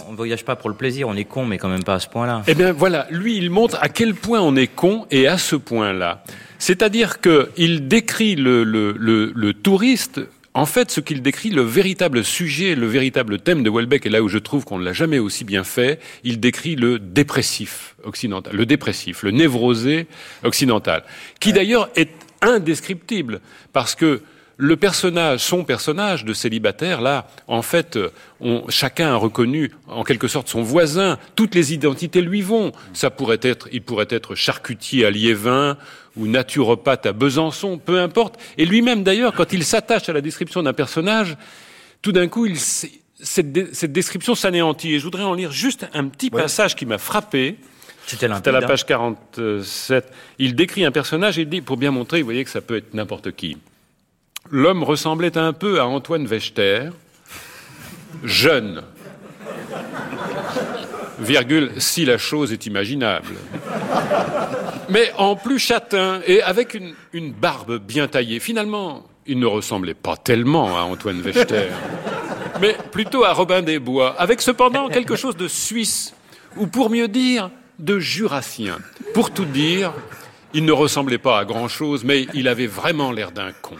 on 0.07 0.13
ne 0.13 0.17
voyage 0.17 0.45
pas 0.45 0.55
pour 0.55 0.69
le 0.69 0.77
plaisir, 0.77 1.09
on 1.09 1.15
est 1.15 1.25
con, 1.25 1.47
mais 1.47 1.57
quand 1.57 1.71
même 1.71 1.83
pas 1.83 1.95
à 1.95 2.01
ce 2.01 2.09
point-là. 2.09 2.43
Eh 2.47 2.55
bien 2.55 2.73
voilà, 2.73 3.07
lui, 3.11 3.39
il 3.39 3.49
montre 3.49 3.79
à 3.81 3.89
quel 3.89 4.15
point 4.15 4.41
on 4.41 4.55
est 4.55 4.67
con 4.67 5.07
et 5.11 5.27
à 5.27 5.39
ce 5.39 5.57
point-là. 5.57 6.23
C'est-à-dire 6.59 7.21
qu'il 7.21 7.89
décrit 7.89 8.37
le, 8.37 8.65
le, 8.65 8.95
le, 8.99 9.33
le, 9.35 9.55
touriste, 9.55 10.21
en 10.53 10.67
fait, 10.67 10.91
ce 10.91 11.01
qu'il 11.01 11.23
décrit, 11.23 11.49
le 11.49 11.63
véritable 11.63 12.23
sujet, 12.23 12.75
le 12.75 12.87
véritable 12.87 13.39
thème 13.39 13.63
de 13.63 13.71
Welbeck, 13.71 14.05
et 14.05 14.11
là 14.11 14.23
où 14.23 14.29
je 14.29 14.37
trouve 14.37 14.67
qu'on 14.67 14.79
ne 14.79 14.85
l'a 14.85 14.93
jamais 14.93 15.19
aussi 15.19 15.45
bien 15.45 15.65
fait, 15.65 16.01
il 16.23 16.39
décrit 16.39 16.77
le 16.77 16.99
dépressif 16.99 17.97
occidental, 18.05 18.55
le 18.55 18.67
dépressif, 18.67 19.23
le 19.23 19.31
névrosé 19.31 20.07
occidental, 20.45 21.03
qui 21.41 21.55
d'ailleurs 21.55 21.89
est 21.97 22.11
indescriptible, 22.43 23.41
parce 23.73 23.95
que 23.95 24.21
le 24.61 24.77
personnage, 24.77 25.41
son 25.41 25.65
personnage 25.65 26.27
de 26.27 26.35
célibataire, 26.35 27.01
là, 27.01 27.27
en 27.47 27.63
fait, 27.63 27.99
on, 28.41 28.69
chacun 28.69 29.15
a 29.15 29.17
reconnu 29.17 29.71
en 29.89 30.05
quelque 30.05 30.29
sorte 30.29 30.49
son 30.49 30.61
voisin. 30.61 31.19
Toutes 31.35 31.55
les 31.55 31.73
identités 31.73 32.21
lui 32.21 32.43
vont. 32.43 32.73
Ça 32.93 33.09
pourrait 33.09 33.41
être, 33.41 33.69
il 33.73 33.81
pourrait 33.81 34.09
être 34.11 34.35
charcutier 34.35 35.07
à 35.07 35.11
Liévin 35.11 35.79
ou 36.15 36.27
naturopathe 36.27 37.07
à 37.07 37.13
Besançon, 37.13 37.79
peu 37.79 38.01
importe. 38.01 38.39
Et 38.59 38.67
lui-même, 38.67 39.03
d'ailleurs, 39.03 39.33
quand 39.33 39.55
il 39.55 39.65
s'attache 39.65 40.11
à 40.11 40.13
la 40.13 40.21
description 40.21 40.63
d'un 40.63 40.75
personnage, 40.75 41.39
tout 42.03 42.13
d'un 42.13 42.29
coup, 42.29 42.45
il, 42.45 42.59
cette, 42.59 43.75
cette, 43.75 43.93
description 43.93 44.35
s'anéantit. 44.35 44.93
Et 44.93 44.99
je 44.99 45.05
voudrais 45.05 45.23
en 45.23 45.33
lire 45.33 45.53
juste 45.53 45.89
un 45.95 46.05
petit 46.09 46.29
ouais. 46.31 46.43
passage 46.43 46.77
qui 46.77 46.85
m'a 46.85 46.99
frappé. 46.99 47.57
C'était 48.07 48.27
à 48.27 48.53
la 48.53 48.61
page 48.61 48.85
47. 48.85 50.13
Il 50.39 50.55
décrit 50.55 50.85
un 50.85 50.93
personnage 50.93 51.39
et 51.39 51.43
il 51.43 51.49
dit, 51.49 51.63
pour 51.63 51.79
bien 51.79 51.93
montrer, 51.93 52.21
vous 52.21 52.27
voyez 52.27 52.45
que 52.45 52.51
ça 52.51 52.61
peut 52.61 52.77
être 52.77 52.93
n'importe 52.93 53.33
qui. 53.33 53.57
L'homme 54.49 54.83
ressemblait 54.83 55.37
un 55.37 55.53
peu 55.53 55.81
à 55.81 55.87
Antoine 55.87 56.27
Wechter, 56.27 56.91
jeune, 58.25 58.83
virgule, 61.21 61.71
si 61.79 62.05
la 62.05 62.19
chose 62.19 62.53
est 62.53 62.67
imaginable. 62.67 63.35
Mais 64.89 65.13
en 65.19 65.37
plus 65.37 65.59
châtain 65.59 66.21
et 66.27 66.43
avec 66.43 66.75
une, 67.13 67.33
barbe 67.33 67.79
bien 67.79 68.09
taillée. 68.09 68.41
Finalement, 68.41 69.07
il 69.27 69.39
ne 69.39 69.47
ressemblait 69.47 69.95
pas 69.95 70.17
tellement 70.17 70.79
à 70.79 70.83
Antoine 70.83 71.21
Wechter, 71.21 71.69
mais 72.61 72.77
plutôt 72.91 73.25
à 73.25 73.33
Robin 73.33 73.63
des 73.63 73.79
Bois, 73.79 74.17
avec 74.19 74.41
cependant 74.41 74.89
quelque 74.89 75.15
chose 75.15 75.37
de 75.37 75.47
suisse, 75.47 76.15
ou 76.57 76.67
pour 76.67 76.91
mieux 76.91 77.09
dire, 77.09 77.51
de 77.79 77.99
jurassien. 77.99 78.79
Pour 79.15 79.31
tout 79.31 79.45
dire, 79.45 79.93
il 80.55 80.65
ne 80.65 80.73
ressemblait 80.73 81.19
pas 81.19 81.39
à 81.39 81.45
grand-chose, 81.45 82.05
mais 82.05 82.27
il 82.35 82.49
avait 82.49 82.67
vraiment 82.67 83.13
l'air 83.13 83.33
d'un 83.33 83.53
con. 83.63 83.77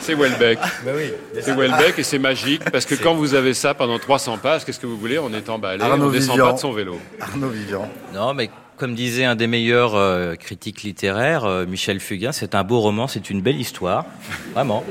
C'est 0.00 0.14
Welbeck. 0.14 0.58
Ben 0.86 0.94
oui, 0.96 1.12
c'est 1.38 1.54
Welbeck 1.54 1.98
et 1.98 2.02
c'est 2.02 2.18
magique 2.18 2.62
parce 2.70 2.86
que 2.86 2.94
quand 2.94 3.14
vous 3.14 3.34
avez 3.34 3.52
ça 3.52 3.74
pendant 3.74 3.98
300 3.98 4.38
pages, 4.38 4.64
qu'est-ce 4.64 4.80
que 4.80 4.86
vous 4.86 4.96
voulez 4.96 5.18
On 5.18 5.30
est 5.34 5.50
emballé, 5.50 5.82
Arnaud 5.84 6.06
on 6.06 6.10
descend 6.10 6.30
Vivian. 6.30 6.46
pas 6.46 6.52
de 6.54 6.58
son 6.58 6.72
vélo. 6.72 6.98
Arnaud 7.20 7.50
Vivian. 7.50 7.90
Non, 8.14 8.32
mais 8.32 8.48
comme 8.78 8.94
disait 8.94 9.24
un 9.24 9.34
des 9.34 9.46
meilleurs 9.46 9.96
euh, 9.96 10.34
critiques 10.34 10.82
littéraires, 10.82 11.44
euh, 11.44 11.66
Michel 11.66 12.00
Fugain, 12.00 12.32
c'est 12.32 12.54
un 12.54 12.64
beau 12.64 12.80
roman, 12.80 13.06
c'est 13.06 13.28
une 13.28 13.42
belle 13.42 13.60
histoire, 13.60 14.06
vraiment. 14.54 14.82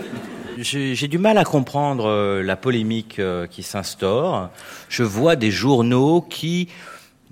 J'ai 0.60 1.08
du 1.08 1.18
mal 1.18 1.38
à 1.40 1.44
comprendre 1.44 2.08
euh, 2.08 2.44
la 2.44 2.56
polémique 2.56 3.20
qui 3.50 3.64
s'instaure. 3.64 4.50
Je 4.90 5.04
vois 5.04 5.36
des 5.36 5.52
journaux 5.52 6.22
qui 6.22 6.68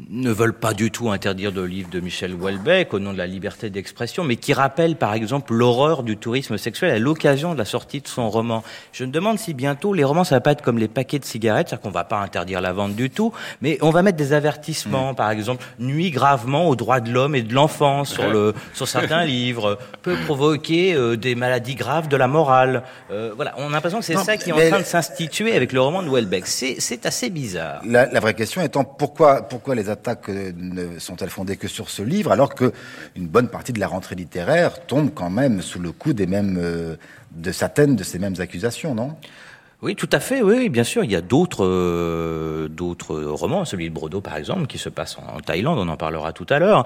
ne 0.09 0.29
veulent 0.29 0.53
pas 0.53 0.73
du 0.73 0.91
tout 0.91 1.09
interdire 1.09 1.51
le 1.51 1.65
livre 1.65 1.89
de 1.89 2.01
Michel 2.01 2.33
Houellebecq 2.33 2.93
au 2.93 2.99
nom 2.99 3.13
de 3.13 3.17
la 3.17 3.27
liberté 3.27 3.69
d'expression, 3.69 4.25
mais 4.25 4.35
qui 4.35 4.53
rappellent 4.53 4.97
par 4.97 5.13
exemple 5.13 5.53
l'horreur 5.53 6.03
du 6.03 6.17
tourisme 6.17 6.57
sexuel 6.57 6.91
à 6.91 6.99
l'occasion 6.99 7.53
de 7.53 7.57
la 7.57 7.65
sortie 7.65 8.01
de 8.01 8.07
son 8.07 8.29
roman. 8.29 8.63
Je 8.91 9.05
me 9.05 9.11
demande 9.11 9.39
si 9.39 9.53
bientôt 9.53 9.93
les 9.93 10.03
romans 10.03 10.25
ça 10.25 10.35
va 10.35 10.41
pas 10.41 10.51
être 10.51 10.61
comme 10.61 10.77
les 10.77 10.89
paquets 10.89 11.19
de 11.19 11.25
cigarettes, 11.25 11.69
c'est-à-dire 11.69 11.83
qu'on 11.83 11.91
va 11.91 12.03
pas 12.03 12.19
interdire 12.19 12.59
la 12.59 12.73
vente 12.73 12.95
du 12.95 13.09
tout, 13.09 13.31
mais 13.61 13.77
on 13.81 13.89
va 13.89 14.01
mettre 14.01 14.17
des 14.17 14.33
avertissements, 14.33 15.13
par 15.13 15.31
exemple 15.31 15.63
nuit 15.79 16.11
gravement 16.11 16.67
aux 16.67 16.75
droits 16.75 16.99
de 16.99 17.11
l'homme 17.11 17.35
et 17.35 17.41
de 17.41 17.53
l'enfant 17.53 18.03
sur 18.03 18.29
le 18.29 18.53
sur 18.73 18.87
certains 18.87 19.23
livres, 19.25 19.79
peut 20.01 20.17
provoquer 20.25 20.93
euh, 20.93 21.15
des 21.15 21.35
maladies 21.35 21.75
graves 21.75 22.09
de 22.09 22.17
la 22.17 22.27
morale. 22.27 22.83
Euh, 23.11 23.31
voilà, 23.33 23.53
on 23.57 23.69
a 23.69 23.71
l'impression 23.71 23.99
que 23.99 24.05
c'est 24.05 24.17
ça 24.17 24.35
qui 24.35 24.49
est 24.49 24.53
en 24.53 24.69
train 24.69 24.79
de 24.79 24.85
s'instituer 24.85 25.55
avec 25.55 25.71
le 25.71 25.79
roman 25.79 26.03
de 26.03 26.09
Houellebecq. 26.09 26.47
C'est 26.47 26.75
c'est 26.79 27.05
assez 27.05 27.29
bizarre. 27.29 27.81
La, 27.85 28.07
la 28.07 28.19
vraie 28.19 28.33
question 28.33 28.61
étant 28.61 28.83
pourquoi, 28.83 29.43
pourquoi 29.43 29.73
les 29.73 29.84
attaques 29.89 30.29
euh, 30.29 30.51
ne 30.55 30.99
sont-elles 30.99 31.29
fondées 31.29 31.57
que 31.57 31.67
sur 31.67 31.89
ce 31.89 32.01
livre 32.01 32.31
alors 32.31 32.55
que 32.55 32.73
une 33.15 33.27
bonne 33.27 33.47
partie 33.47 33.73
de 33.73 33.79
la 33.79 33.87
rentrée 33.87 34.15
littéraire 34.15 34.85
tombe 34.85 35.11
quand 35.13 35.29
même 35.29 35.61
sous 35.61 35.79
le 35.79 35.91
coup 35.91 36.13
des 36.13 36.27
mêmes 36.27 36.57
euh, 36.59 36.95
de 37.31 37.51
certaines 37.51 37.95
de 37.95 38.03
ces 38.03 38.19
mêmes 38.19 38.35
accusations, 38.39 38.95
non? 38.95 39.15
Oui, 39.81 39.95
tout 39.95 40.09
à 40.13 40.19
fait. 40.19 40.41
Oui, 40.41 40.69
bien 40.69 40.85
sûr. 40.85 41.03
Il 41.03 41.11
y 41.11 41.15
a 41.15 41.21
d'autres 41.21 41.65
euh, 41.65 42.67
d'autres 42.69 43.21
romans, 43.21 43.65
celui 43.65 43.89
de 43.89 43.93
Brodo 43.93 44.21
par 44.21 44.37
exemple, 44.37 44.67
qui 44.67 44.77
se 44.77 44.89
passe 44.89 45.17
en, 45.17 45.41
Thaïlande. 45.41 45.77
On 45.77 45.87
en 45.87 45.97
parlera 45.97 46.33
tout 46.33 46.47
à 46.49 46.59
l'heure. 46.59 46.85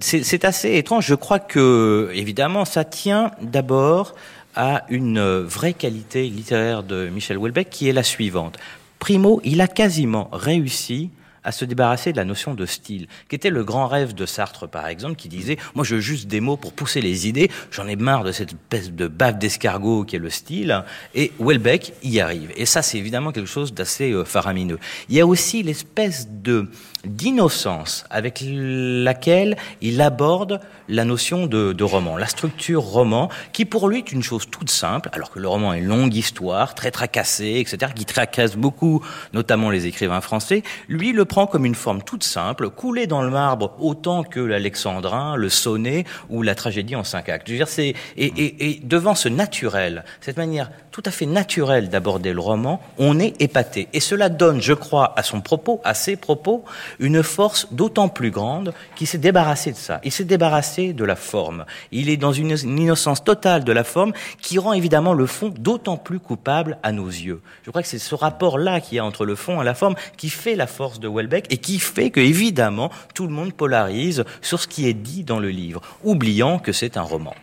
C'est 0.00 0.44
assez 0.44 0.76
étrange. 0.76 1.06
Je 1.06 1.14
crois 1.14 1.38
que 1.38 2.10
évidemment, 2.12 2.64
ça 2.64 2.84
tient 2.84 3.32
d'abord 3.40 4.14
à 4.54 4.84
une 4.90 5.20
vraie 5.40 5.72
qualité 5.72 6.28
littéraire 6.28 6.82
de 6.82 7.08
Michel 7.08 7.38
Houellebecq, 7.38 7.70
qui 7.70 7.88
est 7.88 7.92
la 7.92 8.02
suivante. 8.02 8.58
Primo, 9.00 9.40
il 9.44 9.60
a 9.60 9.66
quasiment 9.66 10.28
réussi 10.30 11.10
à 11.44 11.52
se 11.52 11.64
débarrasser 11.64 12.12
de 12.12 12.16
la 12.16 12.24
notion 12.24 12.54
de 12.54 12.66
style, 12.66 13.06
qui 13.28 13.36
était 13.36 13.50
le 13.50 13.64
grand 13.64 13.86
rêve 13.86 14.14
de 14.14 14.26
Sartre, 14.26 14.68
par 14.68 14.86
exemple, 14.86 15.16
qui 15.16 15.28
disait 15.28 15.56
«Moi, 15.74 15.84
je 15.84 15.96
veux 15.96 16.00
juste 16.00 16.26
des 16.26 16.40
mots 16.40 16.56
pour 16.56 16.72
pousser 16.72 17.00
les 17.00 17.28
idées, 17.28 17.50
j'en 17.70 17.86
ai 17.86 17.96
marre 17.96 18.24
de 18.24 18.32
cette 18.32 18.52
espèce 18.52 18.92
de 18.92 19.08
bave 19.08 19.38
d'escargot 19.38 20.04
qui 20.04 20.16
est 20.16 20.20
le 20.20 20.30
style.» 20.30 20.84
Et 21.14 21.32
Welbeck 21.38 21.94
y 22.02 22.20
arrive. 22.20 22.52
Et 22.56 22.66
ça, 22.66 22.82
c'est 22.82 22.98
évidemment 22.98 23.32
quelque 23.32 23.46
chose 23.46 23.72
d'assez 23.72 24.12
euh, 24.12 24.24
faramineux. 24.24 24.78
Il 25.08 25.16
y 25.16 25.20
a 25.20 25.26
aussi 25.26 25.62
l'espèce 25.62 26.28
de 26.30 26.68
d'innocence 27.04 28.04
avec 28.10 28.42
laquelle 28.46 29.56
il 29.80 30.00
aborde 30.00 30.60
la 30.88 31.04
notion 31.04 31.46
de, 31.46 31.72
de 31.72 31.84
roman, 31.84 32.16
la 32.16 32.26
structure 32.26 32.82
roman, 32.82 33.28
qui 33.52 33.64
pour 33.64 33.88
lui 33.88 33.98
est 33.98 34.12
une 34.12 34.22
chose 34.22 34.50
toute 34.50 34.70
simple, 34.70 35.08
alors 35.12 35.30
que 35.30 35.38
le 35.38 35.48
roman 35.48 35.72
est 35.72 35.78
une 35.78 35.86
longue 35.86 36.14
histoire, 36.14 36.74
très 36.74 36.90
tracassée, 36.90 37.56
etc., 37.58 37.92
qui 37.94 38.04
tracasse 38.04 38.56
beaucoup, 38.56 39.04
notamment 39.32 39.70
les 39.70 39.86
écrivains 39.86 40.20
français. 40.20 40.62
Lui 40.88 41.12
le 41.12 41.24
prend 41.24 41.46
comme 41.46 41.64
une 41.64 41.74
forme 41.74 42.02
toute 42.02 42.24
simple, 42.24 42.70
coulée 42.70 43.06
dans 43.06 43.22
le 43.22 43.30
marbre 43.30 43.76
autant 43.78 44.24
que 44.24 44.40
l'Alexandrin, 44.40 45.36
le 45.36 45.48
sonnet 45.48 46.04
ou 46.28 46.42
la 46.42 46.54
tragédie 46.54 46.96
en 46.96 47.04
cinq 47.04 47.28
actes. 47.28 47.46
Je 47.46 47.52
veux 47.52 47.58
dire, 47.58 47.68
c'est 47.68 47.94
et, 48.16 48.26
et, 48.26 48.70
et 48.70 48.80
devant 48.82 49.14
ce 49.14 49.28
naturel, 49.28 50.04
cette 50.20 50.36
manière 50.36 50.70
tout 50.90 51.02
à 51.04 51.10
fait 51.10 51.26
naturelle 51.26 51.88
d'aborder 51.88 52.32
le 52.32 52.40
roman, 52.40 52.80
on 52.98 53.18
est 53.18 53.40
épaté. 53.40 53.88
Et 53.92 54.00
cela 54.00 54.28
donne, 54.28 54.60
je 54.60 54.72
crois, 54.72 55.14
à 55.16 55.22
son 55.22 55.40
propos, 55.40 55.80
à 55.84 55.94
ses 55.94 56.16
propos, 56.16 56.64
une 56.98 57.22
force 57.22 57.68
d'autant 57.72 58.08
plus 58.08 58.30
grande 58.30 58.74
qu'il 58.96 59.06
s'est 59.06 59.18
débarrassé 59.18 59.72
de 59.72 59.76
ça. 59.76 60.00
Il 60.04 60.12
s'est 60.12 60.24
débarrassé 60.24 60.92
de 60.92 61.04
la 61.04 61.16
forme. 61.16 61.64
Il 61.92 62.08
est 62.08 62.16
dans 62.16 62.32
une, 62.32 62.50
innocence 62.50 63.24
totale 63.24 63.64
de 63.64 63.72
la 63.72 63.84
forme 63.84 64.12
qui 64.40 64.58
rend 64.58 64.72
évidemment 64.72 65.14
le 65.14 65.26
fond 65.26 65.52
d'autant 65.56 65.96
plus 65.96 66.20
coupable 66.20 66.78
à 66.82 66.92
nos 66.92 67.08
yeux. 67.08 67.40
Je 67.64 67.70
crois 67.70 67.82
que 67.82 67.88
c'est 67.88 67.98
ce 67.98 68.14
rapport-là 68.14 68.80
qu'il 68.80 68.96
y 68.96 68.98
a 68.98 69.04
entre 69.04 69.24
le 69.24 69.34
fond 69.34 69.60
et 69.60 69.64
la 69.64 69.74
forme 69.74 69.94
qui 70.16 70.30
fait 70.30 70.56
la 70.56 70.66
force 70.66 71.00
de 71.00 71.08
Welbeck 71.08 71.46
et 71.50 71.58
qui 71.58 71.78
fait 71.78 72.10
que, 72.10 72.20
évidemment, 72.20 72.90
tout 73.14 73.26
le 73.26 73.32
monde 73.32 73.52
polarise 73.52 74.24
sur 74.40 74.60
ce 74.60 74.66
qui 74.66 74.88
est 74.88 74.94
dit 74.94 75.24
dans 75.24 75.38
le 75.38 75.50
livre, 75.50 75.80
oubliant 76.04 76.58
que 76.58 76.72
c'est 76.72 76.96
un 76.96 77.02
roman. 77.02 77.34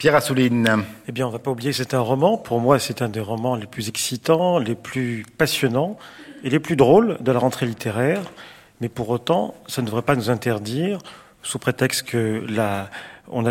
Pierre 0.00 0.14
Assouline, 0.14 0.84
Eh 1.08 1.12
bien, 1.12 1.26
on 1.26 1.30
va 1.30 1.38
pas 1.38 1.50
oublier 1.50 1.72
que 1.72 1.76
c'est 1.76 1.92
un 1.92 2.00
roman. 2.00 2.38
Pour 2.38 2.58
moi, 2.58 2.78
c'est 2.78 3.02
un 3.02 3.10
des 3.10 3.20
romans 3.20 3.54
les 3.54 3.66
plus 3.66 3.90
excitants, 3.90 4.58
les 4.58 4.74
plus 4.74 5.26
passionnants 5.36 5.98
et 6.42 6.48
les 6.48 6.58
plus 6.58 6.74
drôles 6.74 7.18
de 7.20 7.30
la 7.30 7.38
rentrée 7.38 7.66
littéraire. 7.66 8.22
Mais 8.80 8.88
pour 8.88 9.08
autant, 9.10 9.54
ça 9.66 9.82
ne 9.82 9.86
devrait 9.86 10.02
pas 10.02 10.16
nous 10.16 10.30
interdire, 10.30 10.98
sous 11.42 11.58
prétexte 11.58 12.04
que 12.04 12.44
on 13.28 13.44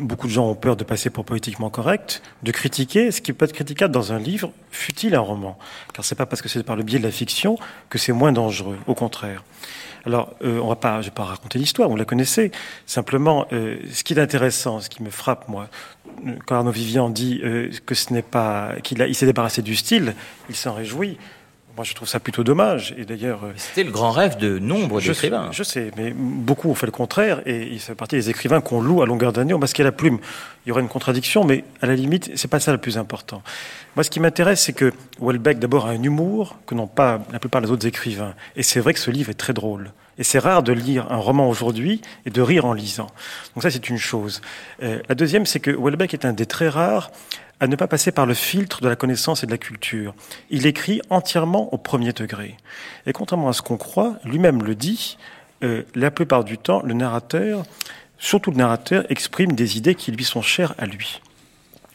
beaucoup 0.00 0.26
de 0.26 0.32
gens 0.32 0.48
ont 0.48 0.54
peur 0.54 0.76
de 0.76 0.84
passer 0.84 1.10
pour 1.10 1.24
politiquement 1.24 1.70
correct, 1.70 2.22
de 2.42 2.50
critiquer 2.50 3.10
ce 3.10 3.20
qui 3.20 3.32
peut 3.32 3.44
être 3.44 3.52
critiquable 3.52 3.92
dans 3.92 4.12
un 4.12 4.18
livre, 4.18 4.52
fut-il 4.70 5.14
un 5.14 5.20
roman. 5.20 5.58
Car 5.92 6.04
c'est 6.04 6.14
pas 6.14 6.26
parce 6.26 6.42
que 6.42 6.48
c'est 6.48 6.62
par 6.62 6.76
le 6.76 6.82
biais 6.82 6.98
de 6.98 7.04
la 7.04 7.10
fiction 7.10 7.58
que 7.88 7.98
c'est 7.98 8.12
moins 8.12 8.32
dangereux. 8.32 8.78
Au 8.86 8.94
contraire. 8.94 9.44
Alors, 10.06 10.34
euh, 10.42 10.58
on 10.60 10.68
va 10.68 10.76
pas, 10.76 11.02
je 11.02 11.08
vais 11.08 11.14
pas 11.14 11.24
raconter 11.24 11.58
l'histoire, 11.58 11.88
vous 11.88 11.96
la 11.96 12.06
connaissez. 12.06 12.50
Simplement, 12.86 13.46
euh, 13.52 13.76
ce 13.92 14.02
qui 14.02 14.14
est 14.14 14.18
intéressant, 14.18 14.80
ce 14.80 14.88
qui 14.88 15.02
me 15.02 15.10
frappe, 15.10 15.48
moi, 15.48 15.68
quand 16.46 16.56
Arnaud 16.56 16.70
Vivian 16.70 17.10
dit 17.10 17.40
euh, 17.44 17.70
que 17.84 17.94
ce 17.94 18.12
n'est 18.12 18.22
pas, 18.22 18.72
qu'il 18.82 19.14
s'est 19.14 19.26
débarrassé 19.26 19.60
du 19.60 19.76
style, 19.76 20.14
il 20.48 20.56
s'en 20.56 20.72
réjouit. 20.72 21.18
Moi, 21.80 21.86
je 21.86 21.94
trouve 21.94 22.08
ça 22.08 22.20
plutôt 22.20 22.44
dommage. 22.44 22.94
Et 22.98 23.06
d'ailleurs, 23.06 23.42
euh, 23.42 23.52
C'était 23.56 23.84
le 23.84 23.90
grand 23.90 24.10
rêve 24.10 24.36
de 24.36 24.58
nombre 24.58 25.00
d'écrivains. 25.00 25.48
je 25.50 25.62
sais, 25.62 25.90
mais 25.96 26.12
beaucoup 26.14 26.68
ont 26.68 26.74
fait 26.74 26.84
le 26.84 26.92
contraire 26.92 27.40
et 27.46 27.68
il 27.72 27.80
fait 27.80 27.94
partie 27.94 28.16
des 28.16 28.28
écrivains 28.28 28.60
qu'on 28.60 28.82
loue 28.82 29.00
à 29.00 29.06
longueur 29.06 29.32
d'année 29.32 29.54
au 29.54 29.58
masque 29.58 29.80
à 29.80 29.84
la 29.84 29.90
plume. 29.90 30.18
Il 30.66 30.68
y 30.68 30.72
aurait 30.72 30.82
une 30.82 30.90
contradiction, 30.90 31.42
mais 31.42 31.64
à 31.80 31.86
la 31.86 31.94
limite, 31.94 32.32
c'est 32.34 32.48
pas 32.48 32.60
ça 32.60 32.72
le 32.72 32.76
plus 32.76 32.98
important. 32.98 33.42
Moi, 33.96 34.04
ce 34.04 34.10
qui 34.10 34.20
m'intéresse, 34.20 34.60
c'est 34.60 34.74
que 34.74 34.92
Welbeck, 35.22 35.58
d'abord, 35.58 35.86
a 35.86 35.92
un 35.92 36.02
humour 36.02 36.58
que 36.66 36.74
n'ont 36.74 36.86
pas 36.86 37.22
la 37.32 37.38
plupart 37.38 37.62
des 37.62 37.70
autres 37.70 37.86
écrivains. 37.86 38.34
Et 38.56 38.62
c'est 38.62 38.80
vrai 38.80 38.92
que 38.92 39.00
ce 39.00 39.10
livre 39.10 39.30
est 39.30 39.40
très 39.40 39.54
drôle. 39.54 39.90
Et 40.20 40.24
c'est 40.24 40.38
rare 40.38 40.62
de 40.62 40.72
lire 40.72 41.10
un 41.10 41.16
roman 41.16 41.48
aujourd'hui 41.48 42.02
et 42.26 42.30
de 42.30 42.42
rire 42.42 42.66
en 42.66 42.74
lisant. 42.74 43.06
Donc 43.54 43.62
ça, 43.62 43.70
c'est 43.70 43.88
une 43.88 43.96
chose. 43.96 44.42
Euh, 44.82 45.00
la 45.08 45.14
deuxième, 45.14 45.46
c'est 45.46 45.60
que 45.60 45.70
Welbeck 45.70 46.12
est 46.12 46.26
un 46.26 46.34
des 46.34 46.44
très 46.44 46.68
rares 46.68 47.10
à 47.58 47.66
ne 47.66 47.74
pas 47.74 47.88
passer 47.88 48.12
par 48.12 48.26
le 48.26 48.34
filtre 48.34 48.82
de 48.82 48.88
la 48.88 48.96
connaissance 48.96 49.42
et 49.42 49.46
de 49.46 49.50
la 49.50 49.58
culture. 49.58 50.14
Il 50.50 50.66
écrit 50.66 51.00
entièrement 51.08 51.72
au 51.72 51.78
premier 51.78 52.12
degré. 52.12 52.58
Et 53.06 53.14
contrairement 53.14 53.48
à 53.48 53.54
ce 53.54 53.62
qu'on 53.62 53.78
croit, 53.78 54.16
lui-même 54.24 54.62
le 54.62 54.74
dit, 54.74 55.16
euh, 55.62 55.84
la 55.94 56.10
plupart 56.10 56.44
du 56.44 56.58
temps, 56.58 56.82
le 56.84 56.92
narrateur, 56.92 57.62
surtout 58.18 58.50
le 58.50 58.58
narrateur, 58.58 59.04
exprime 59.10 59.52
des 59.52 59.78
idées 59.78 59.94
qui 59.94 60.12
lui 60.12 60.24
sont 60.24 60.42
chères 60.42 60.74
à 60.76 60.84
lui. 60.84 61.22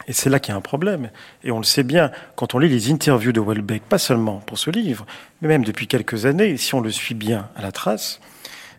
Et 0.06 0.12
c'est 0.12 0.30
là 0.30 0.38
qu'il 0.38 0.52
y 0.52 0.54
a 0.54 0.56
un 0.56 0.62
problème. 0.62 1.10
Et 1.42 1.50
on 1.50 1.58
le 1.58 1.64
sait 1.64 1.82
bien 1.82 2.10
quand 2.36 2.54
on 2.54 2.58
lit 2.58 2.68
les 2.68 2.90
interviews 2.90 3.32
de 3.32 3.40
Welbeck, 3.40 3.82
pas 3.82 3.98
seulement 3.98 4.36
pour 4.46 4.58
ce 4.58 4.70
livre, 4.70 5.06
mais 5.40 5.48
même 5.48 5.64
depuis 5.64 5.86
quelques 5.86 6.26
années, 6.26 6.56
si 6.56 6.74
on 6.74 6.80
le 6.80 6.90
suit 6.90 7.14
bien 7.14 7.48
à 7.56 7.62
la 7.62 7.72
trace. 7.72 8.20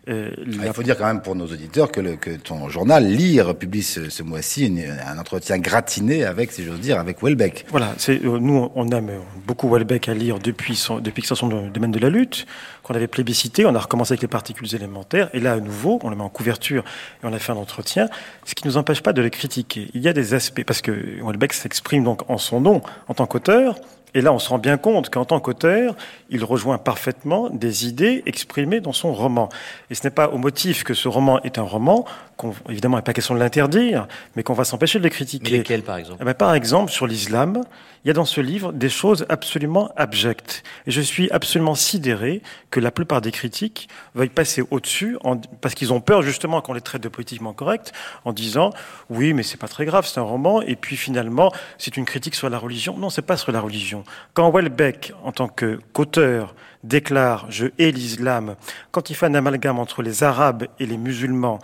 Euh, 0.08 0.30
Ah, 0.36 0.42
la- 0.62 0.66
il 0.66 0.72
faut 0.72 0.82
dire 0.82 0.96
quand 0.96 1.06
même 1.06 1.20
pour 1.22 1.34
nos 1.36 1.46
auditeurs 1.46 1.90
que, 1.92 2.00
le- 2.00 2.16
que 2.16 2.30
ton 2.30 2.68
journal 2.68 3.04
Lire 3.06 3.54
publie 3.54 3.82
ce, 3.82 4.08
ce 4.10 4.22
mois-ci 4.22 4.72
un 5.06 5.18
entretien 5.18 5.58
gratiné 5.58 6.24
avec, 6.24 6.52
si 6.52 6.64
j'ose 6.64 6.80
dire, 6.80 6.98
avec 6.98 7.22
Welbeck. 7.22 7.66
Voilà, 7.70 7.94
c'est 7.98 8.24
euh, 8.24 8.38
nous 8.38 8.70
on 8.74 8.88
aime 8.90 9.10
beaucoup 9.46 9.68
Welbeck 9.68 10.08
à 10.08 10.14
lire 10.14 10.38
depuis 10.38 10.76
son, 10.76 10.98
depuis 11.00 11.22
que 11.22 11.28
c'est 11.28 11.34
son 11.34 11.48
domaine 11.48 11.92
de 11.92 11.98
la 11.98 12.10
lutte, 12.10 12.46
qu'on 12.82 12.94
avait 12.94 13.06
plébiscité, 13.08 13.66
on 13.66 13.74
a 13.74 13.78
recommencé 13.80 14.12
avec 14.12 14.22
les 14.22 14.28
particules 14.28 14.74
élémentaires, 14.74 15.28
et 15.34 15.40
là 15.40 15.52
à 15.54 15.60
nouveau 15.60 15.98
on 16.02 16.10
le 16.10 16.16
met 16.16 16.22
en 16.22 16.28
couverture 16.28 16.84
et 17.22 17.26
on 17.26 17.32
a 17.32 17.38
fait 17.38 17.52
un 17.52 17.56
entretien, 17.56 18.08
ce 18.44 18.54
qui 18.54 18.66
ne 18.66 18.70
nous 18.70 18.76
empêche 18.76 19.02
pas 19.02 19.12
de 19.12 19.22
le 19.22 19.28
critiquer. 19.30 19.88
Il 19.94 20.00
y 20.02 20.08
a 20.08 20.12
des 20.12 20.34
aspects 20.34 20.64
parce 20.64 20.80
que 20.80 20.92
Welbeck 21.22 21.52
s'exprime 21.52 22.04
donc 22.04 22.28
en 22.30 22.38
son 22.38 22.60
nom 22.60 22.80
en 23.08 23.14
tant 23.14 23.26
qu'auteur. 23.26 23.76
Et 24.14 24.20
là, 24.20 24.32
on 24.32 24.38
se 24.38 24.48
rend 24.48 24.58
bien 24.58 24.76
compte 24.78 25.10
qu'en 25.10 25.24
tant 25.24 25.38
qu'auteur, 25.40 25.94
il 26.30 26.44
rejoint 26.44 26.78
parfaitement 26.78 27.50
des 27.50 27.86
idées 27.86 28.22
exprimées 28.26 28.80
dans 28.80 28.92
son 28.92 29.12
roman. 29.12 29.48
Et 29.90 29.94
ce 29.94 30.04
n'est 30.04 30.10
pas 30.10 30.28
au 30.28 30.38
motif 30.38 30.82
que 30.84 30.94
ce 30.94 31.08
roman 31.08 31.40
est 31.42 31.58
un 31.58 31.62
roman, 31.62 32.04
qu'on, 32.36 32.54
évidemment, 32.68 32.96
il 32.96 33.00
n'est 33.00 33.04
pas 33.04 33.12
question 33.12 33.34
de 33.34 33.40
l'interdire, 33.40 34.06
mais 34.36 34.42
qu'on 34.42 34.54
va 34.54 34.64
s'empêcher 34.64 34.98
de 34.98 35.04
le 35.04 35.08
Mais 35.08 35.14
critiquer. 35.14 35.58
lesquels, 35.58 35.82
par 35.82 35.96
exemple? 35.98 36.18
Eh 36.20 36.24
ben, 36.24 36.34
par 36.34 36.54
exemple, 36.54 36.90
sur 36.92 37.06
l'islam, 37.06 37.62
il 38.04 38.08
y 38.08 38.10
a 38.10 38.14
dans 38.14 38.24
ce 38.24 38.40
livre 38.40 38.72
des 38.72 38.88
choses 38.88 39.26
absolument 39.28 39.90
abjectes. 39.96 40.62
Et 40.86 40.90
je 40.90 41.00
suis 41.00 41.30
absolument 41.30 41.74
sidéré 41.74 42.42
que 42.70 42.80
la 42.80 42.90
plupart 42.90 43.20
des 43.20 43.32
critiques 43.32 43.88
veuillent 44.14 44.28
passer 44.28 44.62
au-dessus 44.70 45.18
en- 45.24 45.36
parce 45.60 45.74
qu'ils 45.74 45.92
ont 45.92 46.00
peur 46.00 46.22
justement 46.22 46.60
qu'on 46.60 46.72
les 46.74 46.80
traite 46.80 47.02
de 47.02 47.08
politiquement 47.08 47.52
correct 47.52 47.92
en 48.24 48.32
disant 48.32 48.70
oui, 49.10 49.32
mais 49.32 49.42
c'est 49.42 49.56
pas 49.56 49.68
très 49.68 49.84
grave, 49.84 50.06
c'est 50.06 50.20
un 50.20 50.22
roman. 50.22 50.62
Et 50.62 50.76
puis 50.76 50.96
finalement, 50.96 51.52
c'est 51.76 51.96
une 51.96 52.04
critique 52.04 52.36
sur 52.36 52.48
la 52.48 52.58
religion. 52.58 52.96
Non, 52.96 53.10
c'est 53.10 53.20
pas 53.22 53.36
sur 53.36 53.50
la 53.52 53.60
religion. 53.60 54.04
Quand 54.34 54.50
Welbeck, 54.50 55.12
en 55.24 55.32
tant 55.32 55.48
qu'auteur, 55.48 56.54
déclare 56.84 57.46
je 57.50 57.66
hais 57.78 57.90
l'islam, 57.90 58.54
quand 58.92 59.10
il 59.10 59.14
fait 59.14 59.26
un 59.26 59.34
amalgame 59.34 59.78
entre 59.78 60.02
les 60.02 60.22
Arabes 60.22 60.64
et 60.78 60.86
les 60.86 60.96
musulmans, 60.96 61.58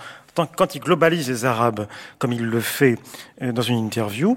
quand 0.57 0.75
il 0.75 0.81
globalise 0.81 1.29
les 1.29 1.45
Arabes 1.45 1.87
comme 2.19 2.33
il 2.33 2.45
le 2.45 2.61
fait 2.61 2.99
euh, 3.43 3.53
dans 3.53 3.63
une 3.63 3.79
interview, 3.79 4.37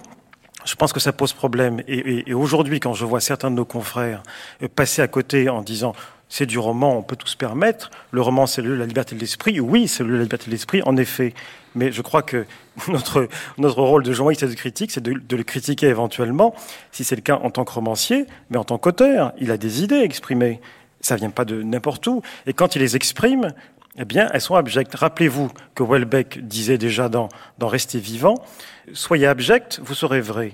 je 0.66 0.76
pense 0.76 0.92
que 0.94 1.00
ça 1.00 1.14
pose 1.14 1.34
problème. 1.34 1.82
Et, 1.88 1.98
et- 1.98 2.30
et 2.30 2.34
aujourd'hui, 2.34 2.80
quand 2.80 2.94
je 2.94 3.06
vois 3.06 3.22
certains 3.22 3.50
de 3.50 3.56
nos 3.56 3.66
confrères 3.66 4.22
euh, 4.62 4.68
passer 4.68 5.02
à 5.02 5.08
côté 5.08 5.50
en 5.50 5.62
disant 5.62 5.94
c'est 6.30 6.46
du 6.46 6.60
roman, 6.60 6.98
on 6.98 7.04
peut 7.04 7.16
tout 7.16 7.28
se 7.28 7.38
permettre, 7.38 7.90
le 8.12 8.22
roman 8.22 8.48
c'est 8.48 8.62
la 8.62 8.86
liberté 8.86 9.16
de 9.16 9.20
l'esprit, 9.20 9.60
oui, 9.60 9.88
c'est 9.88 10.04
le 10.04 10.16
la 10.18 10.24
liberté 10.24 10.46
de 10.48 10.52
l'esprit, 10.52 10.82
en 10.84 10.98
effet. 10.98 11.34
Mais 11.76 11.92
je 11.92 12.02
crois 12.02 12.24
que 12.24 12.46
notre, 12.88 13.28
rôle 13.58 14.04
de 14.04 14.12
journaliste 14.14 14.44
et 14.44 14.48
de 14.48 14.54
critique, 14.54 14.92
c'est 14.92 15.04
de, 15.04 15.14
de 15.14 15.36
le 15.36 15.44
critiquer 15.44 15.88
éventuellement, 15.88 16.56
si 16.92 17.04
c'est 17.04 17.16
le 17.16 17.22
cas 17.22 17.40
en 17.42 17.50
tant 17.50 17.66
que 17.66 17.72
romancier, 17.72 18.26
mais 18.50 18.58
en 18.58 18.64
tant 18.64 18.78
qu'auteur, 18.78 19.34
il 19.40 19.52
a 19.52 19.58
des 19.58 19.84
idées 19.84 20.02
exprimées. 20.02 20.60
Ça 21.00 21.16
vient 21.16 21.30
pas 21.30 21.46
de 21.46 21.62
n'importe 21.62 22.08
où. 22.08 22.22
Et 22.48 22.54
quand 22.54 22.76
il 22.76 22.80
les 22.80 22.96
exprime, 22.96 23.54
eh 23.98 24.06
bien, 24.06 24.30
elles 24.34 24.42
sont 24.42 24.56
abjectes. 24.56 24.96
Rappelez-vous 24.96 25.50
que 25.76 25.84
Welbeck 25.84 26.40
disait 26.48 26.78
déjà 26.78 27.10
dans, 27.10 27.30
dans 27.58 27.68
Rester 27.68 28.00
vivant, 28.00 28.36
soyez 28.94 29.28
abject, 29.28 29.80
vous 29.84 29.94
serez 29.94 30.22
vrai. 30.22 30.54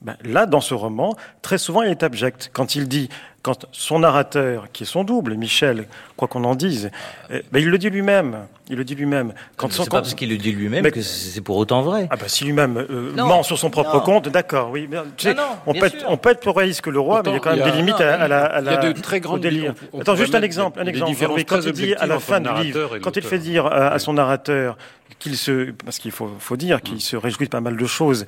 Ben, 0.00 0.16
là, 0.24 0.46
dans 0.46 0.60
ce 0.60 0.74
roman, 0.74 1.14
très 1.42 1.58
souvent, 1.58 1.82
il 1.82 1.90
est 1.90 2.02
abject. 2.02 2.50
Quand 2.52 2.74
il 2.74 2.88
dit, 2.88 3.08
quand 3.42 3.66
son 3.72 3.98
narrateur, 3.98 4.68
qui 4.72 4.84
est 4.84 4.86
son 4.86 5.02
double, 5.02 5.34
Michel, 5.34 5.88
quoi 6.16 6.28
qu'on 6.28 6.44
en 6.44 6.54
dise, 6.54 6.90
euh, 7.32 7.42
ben, 7.50 7.58
il 7.58 7.68
le 7.68 7.78
dit 7.78 7.90
lui-même. 7.90 8.46
Il 8.68 8.76
le 8.76 8.84
dit 8.84 8.94
lui-même. 8.94 9.34
Quand 9.56 9.70
c'est 9.72 9.90
pas 9.90 10.00
parce 10.00 10.14
qu'il 10.14 10.30
le 10.30 10.36
dit 10.36 10.52
lui-même 10.52 10.88
que 10.90 11.02
c'est 11.02 11.40
pour 11.40 11.56
autant 11.56 11.82
vrai. 11.82 12.06
Ah 12.10 12.16
ben, 12.16 12.28
si 12.28 12.44
lui-même 12.44 12.76
euh, 12.78 13.12
ment 13.14 13.42
sur 13.42 13.58
son 13.58 13.68
propre 13.68 13.98
compte, 14.00 14.28
d'accord, 14.28 14.70
oui. 14.70 14.88
Tu 15.16 15.28
sais, 15.28 15.36
on, 15.66 15.74
peut 15.74 15.86
être, 15.86 16.04
on, 16.08 16.16
peut 16.16 16.30
être, 16.30 16.40
plus 16.40 16.50
réaliste 16.50 16.82
que 16.82 16.90
le 16.90 17.00
roi, 17.00 17.22
mais 17.24 17.32
il 17.32 17.34
y 17.34 17.36
a 17.36 17.40
quand 17.40 17.56
même 17.56 17.64
des 17.64 17.76
limites 17.76 18.00
à, 18.00 18.28
la, 18.28 18.44
à, 18.44 18.60
la, 18.60 18.72
Il 18.74 18.84
y 18.84 18.86
a 18.86 18.92
de 18.92 19.00
très 19.00 19.18
grands 19.18 19.38
délire. 19.38 19.74
Attends, 19.98 20.14
juste 20.14 20.34
un 20.36 20.42
exemple. 20.42 20.80
Un 20.80 20.86
exemple. 20.86 21.14
quand 21.44 21.60
il 21.64 21.72
dit 21.72 21.94
à 21.94 22.06
la 22.06 22.20
fin 22.20 22.40
du 22.40 22.52
livre, 22.62 22.98
quand 22.98 23.16
il 23.16 23.22
fait 23.22 23.38
dire 23.38 23.66
à 23.66 23.98
son 23.98 24.12
narrateur 24.12 24.76
qu'il 25.18 25.36
se, 25.36 25.70
parce 25.84 25.98
qu'il 25.98 26.10
faut, 26.10 26.30
faut 26.38 26.56
dire 26.56 26.80
qu'il 26.80 27.00
se 27.00 27.16
réjouit 27.16 27.46
de 27.46 27.50
pas 27.50 27.60
mal 27.60 27.76
de 27.76 27.86
choses. 27.86 28.26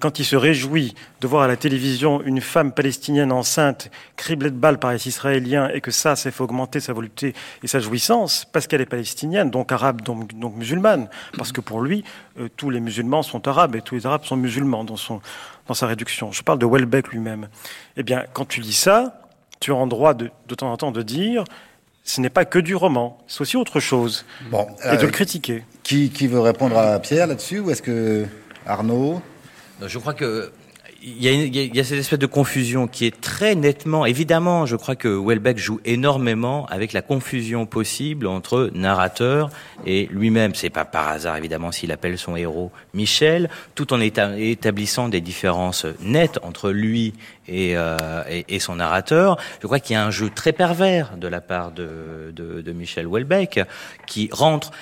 Quand 0.00 0.18
il 0.18 0.24
se 0.24 0.36
réjouit 0.36 0.94
de 1.20 1.26
voir 1.26 1.42
à 1.42 1.48
la 1.48 1.56
télévision 1.56 2.22
une 2.22 2.40
femme 2.40 2.72
palestinienne 2.72 3.32
enceinte 3.32 3.90
criblée 4.38 4.50
de 4.50 4.60
balles 4.60 4.78
par 4.78 4.92
les 4.92 5.08
Israéliens 5.08 5.68
et 5.74 5.80
que 5.80 5.90
ça, 5.90 6.14
ça 6.14 6.30
fait 6.30 6.42
augmenter 6.42 6.80
sa 6.80 6.92
volonté 6.92 7.34
et 7.62 7.66
sa 7.66 7.80
jouissance 7.80 8.46
parce 8.52 8.66
qu'elle 8.66 8.80
est 8.80 8.86
palestinienne, 8.86 9.50
donc 9.50 9.72
arabe, 9.72 10.02
donc, 10.02 10.38
donc 10.38 10.54
musulmane, 10.56 11.08
parce 11.36 11.50
que 11.50 11.60
pour 11.60 11.80
lui, 11.80 12.04
euh, 12.38 12.48
tous 12.56 12.70
les 12.70 12.80
musulmans 12.80 13.22
sont 13.22 13.48
arabes 13.48 13.74
et 13.74 13.82
tous 13.82 13.96
les 13.96 14.06
arabes 14.06 14.24
sont 14.24 14.36
musulmans 14.36 14.84
dans 14.84 14.96
son, 14.96 15.20
dans 15.66 15.74
sa 15.74 15.86
réduction. 15.86 16.30
Je 16.30 16.42
parle 16.42 16.58
de 16.58 16.66
Welbeck 16.66 17.08
lui-même. 17.08 17.48
Eh 17.96 18.02
bien, 18.02 18.24
quand 18.32 18.46
tu 18.46 18.60
lis 18.60 18.72
ça, 18.78 19.20
tu 19.60 19.72
as 19.72 19.74
en 19.74 19.88
droit 19.88 20.14
de, 20.14 20.30
de 20.46 20.54
temps 20.54 20.70
en 20.70 20.76
temps 20.76 20.92
de 20.92 21.02
dire 21.02 21.44
ce 22.04 22.20
n'est 22.20 22.30
pas 22.30 22.46
que 22.46 22.58
du 22.58 22.74
roman, 22.74 23.18
c'est 23.26 23.42
aussi 23.42 23.56
autre 23.56 23.80
chose. 23.80 24.24
Bon, 24.50 24.66
et 24.84 24.96
de 24.96 25.02
le 25.02 25.08
euh, 25.08 25.10
critiquer. 25.10 25.64
Qui, 25.82 26.10
qui 26.10 26.26
veut 26.26 26.40
répondre 26.40 26.78
à 26.78 26.98
Pierre 27.00 27.26
là-dessus 27.26 27.58
ou 27.58 27.70
est-ce 27.70 27.82
que 27.82 28.24
Arnaud? 28.64 29.20
Je 29.84 29.98
crois 29.98 30.14
que 30.14 30.50
il 31.00 31.22
y, 31.22 31.28
a 31.28 31.32
il 31.32 31.76
y, 31.76 31.80
a 31.80 31.84
cette 31.84 31.98
espèce 31.98 32.18
de 32.18 32.26
confusion 32.26 32.88
qui 32.88 33.06
est 33.06 33.20
très 33.20 33.54
nettement, 33.54 34.04
évidemment, 34.04 34.66
je 34.66 34.74
crois 34.74 34.96
que 34.96 35.08
Welbeck 35.08 35.56
joue 35.56 35.80
énormément 35.84 36.66
avec 36.66 36.92
la 36.92 37.02
confusion 37.02 37.66
possible 37.66 38.26
entre 38.26 38.70
narrateur 38.74 39.50
et 39.86 40.08
lui-même. 40.10 40.56
C'est 40.56 40.70
pas 40.70 40.84
par 40.84 41.08
hasard, 41.08 41.36
évidemment, 41.36 41.70
s'il 41.70 41.92
appelle 41.92 42.18
son 42.18 42.34
héros 42.34 42.72
Michel, 42.94 43.48
tout 43.76 43.92
en 43.92 44.00
établissant 44.00 45.08
des 45.08 45.20
différences 45.20 45.86
nettes 46.00 46.40
entre 46.42 46.70
lui 46.70 47.14
et, 47.46 47.76
euh, 47.76 48.24
et 48.48 48.58
son 48.58 48.76
narrateur. 48.76 49.38
Je 49.60 49.66
crois 49.66 49.78
qu'il 49.78 49.94
y 49.94 49.96
a 49.96 50.04
un 50.04 50.10
jeu 50.10 50.30
très 50.34 50.52
pervers 50.52 51.16
de 51.16 51.28
la 51.28 51.40
part 51.40 51.70
de, 51.70 52.32
de, 52.34 52.60
de 52.60 52.72
Michel 52.72 53.06
Welbeck 53.06 53.60
qui 54.06 54.28
rentre 54.32 54.72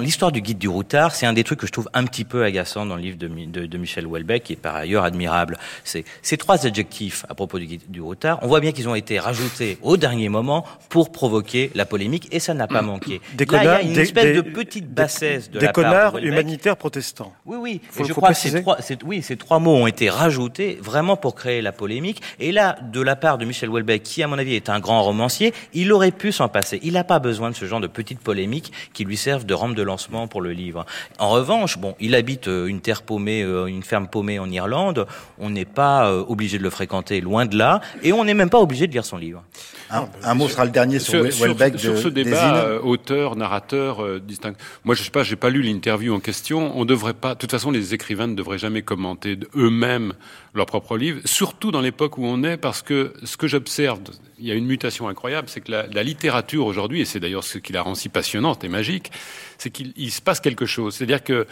l'histoire 0.00 0.32
du 0.32 0.40
guide 0.40 0.58
du 0.58 0.68
routard, 0.68 1.14
c'est 1.14 1.26
un 1.26 1.32
des 1.32 1.44
trucs 1.44 1.60
que 1.60 1.66
je 1.66 1.72
trouve 1.72 1.88
un 1.92 2.04
petit 2.04 2.24
peu 2.24 2.44
agaçant 2.44 2.86
dans 2.86 2.96
le 2.96 3.02
livre 3.02 3.18
de, 3.18 3.28
de, 3.28 3.66
de 3.66 3.78
Michel 3.78 4.06
Houellebecq, 4.06 4.42
qui 4.44 4.52
est 4.54 4.56
par 4.56 4.76
ailleurs 4.76 5.04
admirable. 5.04 5.58
C'est 5.84 6.04
ces 6.22 6.36
trois 6.36 6.66
adjectifs 6.66 7.26
à 7.28 7.34
propos 7.34 7.58
du 7.58 7.66
guide 7.66 7.82
du 7.88 8.00
routard. 8.00 8.38
On 8.42 8.46
voit 8.46 8.60
bien 8.60 8.72
qu'ils 8.72 8.88
ont 8.88 8.94
été 8.94 9.18
rajoutés 9.18 9.78
au 9.82 9.96
dernier 9.96 10.28
moment 10.28 10.64
pour 10.88 11.12
provoquer 11.12 11.70
la 11.74 11.84
polémique, 11.84 12.28
et 12.32 12.40
ça 12.40 12.54
n'a 12.54 12.66
pas 12.66 12.82
manqué. 12.82 13.20
Des 13.34 13.44
Là, 13.46 13.62
il 13.62 13.64
y 13.64 13.68
a 13.68 13.82
une 13.82 13.92
des, 13.94 14.00
espèce 14.02 14.24
des, 14.24 14.34
de 14.34 14.40
petite 14.42 14.88
bassesse 14.92 15.50
de 15.50 15.58
des 15.58 15.66
la 15.66 15.72
connards 15.72 16.12
part 16.12 16.20
de 16.20 16.26
humanitaires 16.26 16.76
protestants. 16.76 17.32
Oui, 17.44 17.56
oui. 17.60 17.80
Faut, 17.90 18.04
et 18.04 18.06
je 18.06 18.12
faut 18.12 18.20
crois 18.20 18.28
préciser. 18.30 18.52
que 18.52 18.56
ces 18.58 18.62
trois, 18.62 18.80
ces, 18.80 18.98
oui, 19.04 19.22
ces 19.22 19.36
trois 19.36 19.58
mots 19.58 19.74
ont 19.74 19.86
été 19.86 20.10
rajoutés 20.10 20.78
vraiment 20.80 21.16
pour 21.16 21.34
créer 21.34 21.62
la 21.62 21.72
polémique. 21.72 22.22
Et 22.38 22.52
là, 22.52 22.76
de 22.92 23.00
la 23.00 23.16
part 23.16 23.38
de 23.38 23.44
Michel 23.44 23.68
Houellebecq, 23.70 24.02
qui 24.02 24.22
à 24.22 24.28
mon 24.28 24.38
avis 24.38 24.54
est 24.54 24.68
un 24.68 24.78
grand 24.80 25.02
romancier, 25.02 25.52
il 25.74 25.92
aurait 25.92 26.12
pu 26.12 26.30
s'en 26.30 26.48
passer. 26.48 26.78
Il 26.82 26.92
n'a 26.92 27.04
pas 27.04 27.18
besoin 27.18 27.50
de 27.50 27.56
ce 27.56 27.64
genre 27.64 27.80
de 27.80 27.86
petites 27.88 28.20
polémiques 28.20 28.72
qui 28.92 29.04
lui 29.04 29.16
servent 29.16 29.46
de 29.48 29.54
rampe 29.54 29.74
de 29.74 29.82
lancement 29.82 30.28
pour 30.28 30.40
le 30.40 30.52
livre. 30.52 30.86
En 31.18 31.30
revanche, 31.30 31.78
bon, 31.78 31.96
il 31.98 32.14
habite 32.14 32.46
euh, 32.46 32.66
une 32.66 32.80
terre 32.80 33.02
paumée, 33.02 33.42
euh, 33.42 33.66
une 33.66 33.82
ferme 33.82 34.06
paumée 34.06 34.38
en 34.38 34.48
Irlande. 34.48 35.06
On 35.38 35.50
n'est 35.50 35.64
pas 35.64 36.08
euh, 36.08 36.22
obligé 36.28 36.58
de 36.58 36.62
le 36.62 36.70
fréquenter, 36.70 37.20
loin 37.20 37.46
de 37.46 37.56
là, 37.56 37.80
et 38.04 38.12
on 38.12 38.24
n'est 38.24 38.34
même 38.34 38.50
pas 38.50 38.60
obligé 38.60 38.86
de 38.86 38.92
lire 38.92 39.04
son 39.04 39.16
livre. 39.16 39.42
Un, 39.90 40.06
un 40.22 40.34
mot 40.34 40.48
sera 40.48 40.64
le 40.64 40.70
dernier 40.70 40.98
sur, 40.98 41.32
sur, 41.32 41.46
Welbeck 41.46 41.78
sur, 41.78 41.92
de, 41.92 41.96
sur 41.96 42.04
ce 42.04 42.08
débat, 42.08 42.56
euh, 42.56 42.80
auteur, 42.80 43.36
narrateur, 43.36 44.04
euh, 44.04 44.20
distinct. 44.20 44.54
Moi, 44.84 44.94
je 44.94 45.02
sais 45.02 45.10
pas, 45.10 45.22
j'ai 45.22 45.36
pas 45.36 45.48
lu 45.48 45.62
l'interview 45.62 46.14
en 46.14 46.20
question. 46.20 46.72
On 46.76 46.84
devrait 46.84 47.14
pas. 47.14 47.34
De 47.34 47.38
toute 47.38 47.50
façon, 47.50 47.70
les 47.70 47.94
écrivains 47.94 48.26
ne 48.26 48.34
devraient 48.34 48.58
jamais 48.58 48.82
commenter 48.82 49.38
eux-mêmes 49.56 50.12
leur 50.54 50.66
propre 50.66 50.98
livre, 50.98 51.20
surtout 51.24 51.70
dans 51.70 51.80
l'époque 51.80 52.18
où 52.18 52.24
on 52.24 52.42
est, 52.42 52.58
parce 52.58 52.82
que 52.82 53.14
ce 53.24 53.36
que 53.36 53.46
j'observe, 53.46 54.00
il 54.38 54.46
y 54.46 54.50
a 54.50 54.54
une 54.54 54.66
mutation 54.66 55.08
incroyable, 55.08 55.48
c'est 55.48 55.60
que 55.60 55.70
la, 55.70 55.86
la 55.86 56.02
littérature 56.02 56.66
aujourd'hui, 56.66 57.00
et 57.00 57.04
c'est 57.04 57.20
d'ailleurs 57.20 57.44
ce 57.44 57.58
qui 57.58 57.72
la 57.72 57.82
rend 57.82 57.94
si 57.94 58.08
passionnante 58.08 58.64
et 58.64 58.68
magique, 58.68 59.10
c'est 59.58 59.70
qu'il 59.70 59.92
il 59.96 60.10
se 60.10 60.20
passe 60.20 60.40
quelque 60.40 60.66
chose. 60.66 60.94
C'est-à-dire 60.94 61.24
que 61.24 61.46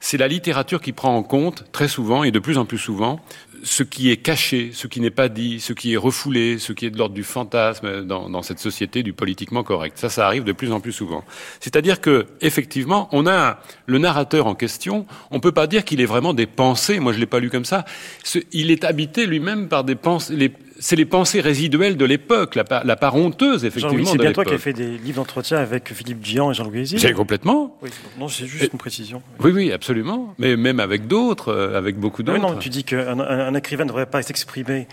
c'est 0.00 0.16
la 0.16 0.28
littérature 0.28 0.80
qui 0.80 0.92
prend 0.92 1.14
en 1.14 1.22
compte 1.22 1.64
très 1.72 1.88
souvent 1.88 2.24
et 2.24 2.30
de 2.30 2.38
plus 2.38 2.56
en 2.56 2.64
plus 2.64 2.78
souvent 2.78 3.20
ce 3.62 3.82
qui 3.82 4.10
est 4.10 4.16
caché, 4.16 4.70
ce 4.72 4.86
qui 4.86 5.00
n'est 5.00 5.10
pas 5.10 5.28
dit, 5.28 5.60
ce 5.60 5.72
qui 5.72 5.92
est 5.92 5.96
refoulé, 5.96 6.58
ce 6.58 6.72
qui 6.72 6.86
est 6.86 6.90
de 6.90 6.98
l'ordre 6.98 7.14
du 7.14 7.24
fantasme 7.24 8.04
dans, 8.04 8.30
dans 8.30 8.42
cette 8.42 8.58
société 8.58 9.02
du 9.02 9.12
politiquement 9.12 9.62
correct. 9.62 9.98
Ça, 9.98 10.08
ça 10.08 10.26
arrive 10.26 10.44
de 10.44 10.52
plus 10.52 10.72
en 10.72 10.80
plus 10.80 10.92
souvent. 10.92 11.24
C'est-à-dire 11.60 12.00
que, 12.00 12.26
effectivement, 12.40 13.08
on 13.12 13.26
a 13.26 13.60
le 13.86 13.98
narrateur 13.98 14.46
en 14.46 14.54
question. 14.54 15.06
On 15.30 15.40
peut 15.40 15.52
pas 15.52 15.66
dire 15.66 15.84
qu'il 15.84 16.00
est 16.00 16.06
vraiment 16.06 16.32
des 16.32 16.46
pensées. 16.46 17.00
Moi, 17.00 17.12
je 17.12 17.18
l'ai 17.18 17.26
pas 17.26 17.40
lu 17.40 17.50
comme 17.50 17.64
ça. 17.64 17.84
Il 18.52 18.70
est 18.70 18.84
habité 18.84 19.26
lui-même 19.26 19.68
par 19.68 19.84
des 19.84 19.94
pensées. 19.94 20.52
C'est 20.80 20.96
les 20.96 21.04
pensées 21.04 21.40
résiduelles 21.40 21.96
de 21.96 22.04
l'époque, 22.04 22.56
la, 22.56 22.64
part- 22.64 22.84
la 22.84 22.96
part 22.96 23.14
honteuse, 23.14 23.60
Jean-Louis, 23.62 23.66
effectivement, 23.68 24.10
c'est 24.10 24.18
bien 24.18 24.32
toi 24.32 24.44
qui 24.44 24.54
as 24.54 24.58
fait 24.58 24.72
des 24.72 24.98
livres 24.98 25.16
d'entretien 25.16 25.58
avec 25.58 25.92
Philippe 25.94 26.20
Dian 26.20 26.50
et 26.50 26.54
Jean-Louis 26.54 26.80
Hézil. 26.80 26.98
C'est 27.00 27.12
complètement. 27.12 27.76
Oui, 27.82 27.90
non, 28.18 28.28
c'est 28.28 28.46
juste 28.46 28.72
une 28.72 28.78
précision. 28.78 29.22
Oui, 29.38 29.52
oui, 29.54 29.70
absolument. 29.72 30.34
Mais 30.38 30.56
même 30.56 30.80
avec 30.80 31.06
d'autres, 31.06 31.50
euh, 31.52 31.78
avec 31.78 31.96
beaucoup 31.98 32.22
Oui, 32.22 32.26
d'autres. 32.26 32.40
non, 32.40 32.56
tu 32.56 32.68
dis 32.70 32.82
qu'un 32.82 33.20
un, 33.20 33.48
un 33.48 33.54
écrivain 33.54 33.84
ne 33.84 33.88
devrait 33.88 34.06
pas 34.06 34.22
s'exprimer. 34.22 34.88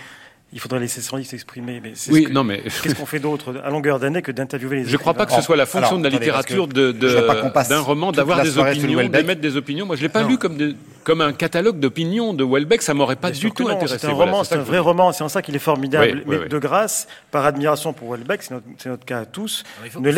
Il 0.57 0.59
faudrait 0.59 0.79
laisser 0.79 1.01
son 1.01 1.17
livre 1.17 1.29
s'exprimer. 1.29 1.79
Mais 1.83 1.91
c'est 1.93 2.11
Oui, 2.11 2.23
ce 2.23 2.29
que- 2.29 2.33
non, 2.33 2.43
mais 2.43 2.63
Qu'est-ce 2.81 2.95
qu'on 2.95 3.05
fait 3.05 3.19
d'autre 3.19 3.61
à 3.63 3.69
longueur 3.69 3.99
d'année 3.99 4.23
que 4.23 4.31
d'interviewer 4.31 4.77
les 4.77 4.85
Je 4.85 4.91
ne 4.93 4.97
crois 4.97 5.13
pas 5.13 5.27
que 5.27 5.33
ce 5.33 5.41
soit 5.41 5.55
la 5.55 5.67
fonction 5.67 5.89
Alors, 5.89 5.99
de 5.99 6.03
la 6.05 6.09
littérature 6.09 6.67
que 6.67 6.73
de, 6.73 6.91
de- 6.93 7.07
je 7.07 7.15
veux 7.17 7.27
pas 7.27 7.35
qu'on 7.35 7.51
passe 7.51 7.69
d'un 7.69 7.79
roman 7.79 8.11
d'avoir 8.11 8.41
des 8.41 8.57
opinions, 8.57 8.97
Welbeck. 8.97 9.21
d'émettre 9.21 9.41
des 9.41 9.55
opinions. 9.55 9.85
Moi, 9.85 9.97
je 9.97 10.01
l'ai 10.01 10.09
pas 10.09 10.23
Non. 10.23 10.29
lu 10.29 10.39
comme, 10.39 11.21
un 11.21 11.31
catalogue 11.33 11.79
d'opinions 11.79 12.33
de 12.33 12.43
Welbeck. 12.43 12.81
Ça 12.81 12.95
m'aurait 12.95 13.15
pas 13.17 13.29
Bien 13.29 13.39
du 13.39 13.51
tout 13.51 13.65
non, 13.65 13.69
intéressé. 13.69 13.99
C'est 13.99 14.07
un 14.07 14.13
Voilà, 14.13 14.31
roman, 14.31 14.43
c'est 14.43 14.55
un 14.55 14.63
vrai 14.63 14.79
roman, 14.79 15.11
c'est 15.11 15.23
en 15.23 15.29
ça 15.29 15.43
qu'il 15.43 15.55
est 15.55 15.59
formidable. 15.59 16.05
Oui, 16.07 16.13
oui, 16.15 16.23
mais 16.27 16.37
oui. 16.45 16.49
de 16.49 16.57
grâce, 16.57 17.07
par 17.29 17.45
admiration 17.45 17.93
pour 17.93 18.09
Welbeck, 18.09 18.41
c'est 18.41 18.55
notre, 18.89 19.05
cas 19.05 19.19
à 19.19 19.25
tous, 19.25 19.63
ne 19.99 20.09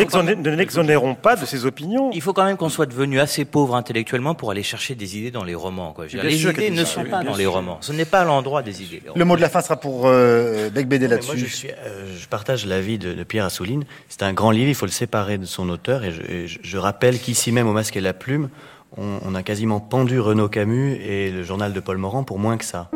l'exonérons 0.56 1.14
pas 1.16 1.36
de 1.36 1.44
ses 1.44 1.66
opinions. 1.66 2.10
Il 2.14 2.22
faut 2.22 2.32
quand 2.32 2.44
même 2.46 2.56
qu'on 2.56 2.70
soit 2.70 2.86
devenu 2.86 3.20
assez 3.20 3.44
pauvre 3.44 3.76
intellectuellement 3.76 4.34
pour 4.34 4.50
aller 4.50 4.62
chercher 4.62 4.94
des 4.94 5.18
idées 5.18 5.30
dans 5.30 5.44
les 5.44 5.54
romans. 5.54 5.94
Les 6.14 6.46
idées 6.46 6.70
ne 6.70 6.84
sont 6.86 7.04
pas 7.04 7.22
dans 7.22 7.36
les 7.36 7.44
romans. 7.46 7.76
Ce 7.82 7.92
n'est 7.92 8.06
pas 8.06 8.24
l'endroit 8.24 8.62
des 8.62 8.82
idées. 8.82 9.02
Le 9.14 9.24
mot 9.26 9.36
de 9.36 9.42
la 9.42 9.50
fin 9.50 9.60
sera 9.60 9.76
pour 9.76 10.06
euh, 10.30 10.70
Bec 10.70 10.86
Moi, 10.88 10.98
je, 11.00 11.06
là-dessus. 11.06 11.48
suis, 11.48 11.68
euh, 11.70 12.06
je 12.18 12.26
partage 12.28 12.66
l'avis 12.66 12.98
de, 12.98 13.12
de 13.14 13.24
Pierre 13.24 13.44
Assouline. 13.44 13.84
C'est 14.08 14.22
un 14.22 14.32
grand 14.32 14.50
livre, 14.50 14.68
il 14.68 14.74
faut 14.74 14.86
le 14.86 14.92
séparer 14.92 15.38
de 15.38 15.44
son 15.46 15.68
auteur. 15.68 16.04
Et 16.04 16.12
je, 16.12 16.22
et 16.22 16.46
je- 16.46 16.58
je 16.62 16.78
rappelle 16.78 17.18
qu'ici 17.18 17.52
même, 17.52 17.66
au 17.68 17.72
Masque 17.72 17.96
et 17.96 18.00
la 18.00 18.12
Plume, 18.14 18.48
on, 18.96 19.18
on 19.24 19.34
a 19.34 19.42
quasiment 19.42 19.80
pendu 19.80 20.18
Renaud 20.20 20.48
Camus 20.48 20.94
et 20.94 21.30
le 21.30 21.42
journal 21.42 21.72
de 21.72 21.80
Paul 21.80 21.98
Morand 21.98 22.24
pour 22.24 22.38
moins 22.38 22.56
que 22.56 22.64
ça. 22.64 22.90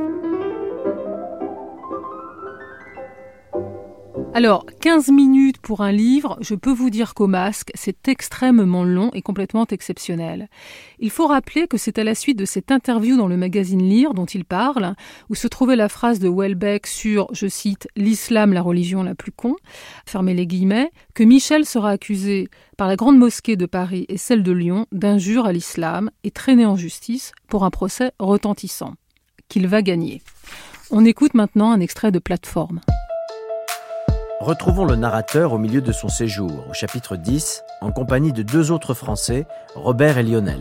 Alors, 4.36 4.66
15 4.80 5.12
minutes 5.12 5.58
pour 5.58 5.80
un 5.80 5.92
livre, 5.92 6.36
je 6.40 6.56
peux 6.56 6.72
vous 6.72 6.90
dire 6.90 7.14
qu'au 7.14 7.28
masque, 7.28 7.70
c'est 7.74 8.08
extrêmement 8.08 8.82
long 8.82 9.10
et 9.12 9.22
complètement 9.22 9.64
exceptionnel. 9.64 10.48
Il 10.98 11.10
faut 11.10 11.28
rappeler 11.28 11.68
que 11.68 11.78
c'est 11.78 12.00
à 12.00 12.04
la 12.04 12.16
suite 12.16 12.36
de 12.36 12.44
cette 12.44 12.72
interview 12.72 13.16
dans 13.16 13.28
le 13.28 13.36
magazine 13.36 13.88
Lire 13.88 14.12
dont 14.12 14.24
il 14.24 14.44
parle, 14.44 14.96
où 15.30 15.36
se 15.36 15.46
trouvait 15.46 15.76
la 15.76 15.88
phrase 15.88 16.18
de 16.18 16.28
Welbeck 16.28 16.88
sur, 16.88 17.28
je 17.32 17.46
cite, 17.46 17.86
l'islam, 17.94 18.52
la 18.52 18.60
religion 18.60 19.04
la 19.04 19.14
plus 19.14 19.30
con, 19.30 19.54
fermez 20.04 20.34
les 20.34 20.48
guillemets, 20.48 20.90
que 21.14 21.22
Michel 21.22 21.64
sera 21.64 21.90
accusé 21.90 22.48
par 22.76 22.88
la 22.88 22.96
grande 22.96 23.18
mosquée 23.18 23.54
de 23.54 23.66
Paris 23.66 24.04
et 24.08 24.16
celle 24.16 24.42
de 24.42 24.50
Lyon 24.50 24.86
d'injure 24.90 25.46
à 25.46 25.52
l'islam 25.52 26.10
et 26.24 26.32
traîné 26.32 26.66
en 26.66 26.74
justice 26.74 27.30
pour 27.46 27.64
un 27.64 27.70
procès 27.70 28.10
retentissant, 28.18 28.94
qu'il 29.48 29.68
va 29.68 29.80
gagner. 29.80 30.22
On 30.90 31.04
écoute 31.04 31.34
maintenant 31.34 31.70
un 31.70 31.78
extrait 31.78 32.10
de 32.10 32.18
Plateforme. 32.18 32.80
Retrouvons 34.40 34.84
le 34.84 34.96
narrateur 34.96 35.52
au 35.52 35.58
milieu 35.58 35.80
de 35.80 35.92
son 35.92 36.08
séjour, 36.08 36.66
au 36.68 36.74
chapitre 36.74 37.16
10, 37.16 37.64
en 37.80 37.92
compagnie 37.92 38.32
de 38.32 38.42
deux 38.42 38.72
autres 38.72 38.92
Français, 38.92 39.46
Robert 39.74 40.18
et 40.18 40.22
Lionel. 40.22 40.60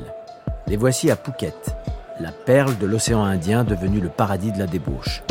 Les 0.67 0.77
voici 0.77 1.09
à 1.11 1.15
Phuket, 1.15 1.75
la 2.19 2.31
perle 2.31 2.77
de 2.77 2.85
l'océan 2.85 3.23
Indien 3.23 3.63
devenue 3.63 3.99
le 3.99 4.09
paradis 4.09 4.51
de 4.51 4.59
la 4.59 4.67
débauche. 4.67 5.23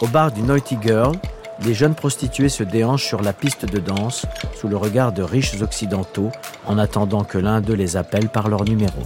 Au 0.00 0.06
bar 0.06 0.32
du 0.32 0.42
Naughty 0.42 0.78
Girl, 0.80 1.16
les 1.62 1.74
jeunes 1.74 1.94
prostituées 1.94 2.48
se 2.48 2.62
déhanchent 2.62 3.06
sur 3.06 3.22
la 3.22 3.32
piste 3.32 3.66
de 3.66 3.80
danse 3.80 4.24
sous 4.54 4.68
le 4.68 4.76
regard 4.76 5.12
de 5.12 5.22
riches 5.22 5.60
occidentaux 5.60 6.30
en 6.66 6.78
attendant 6.78 7.24
que 7.24 7.38
l'un 7.38 7.60
d'eux 7.60 7.74
les 7.74 7.96
appelle 7.96 8.28
par 8.28 8.48
leur 8.48 8.64
numéro. 8.64 9.02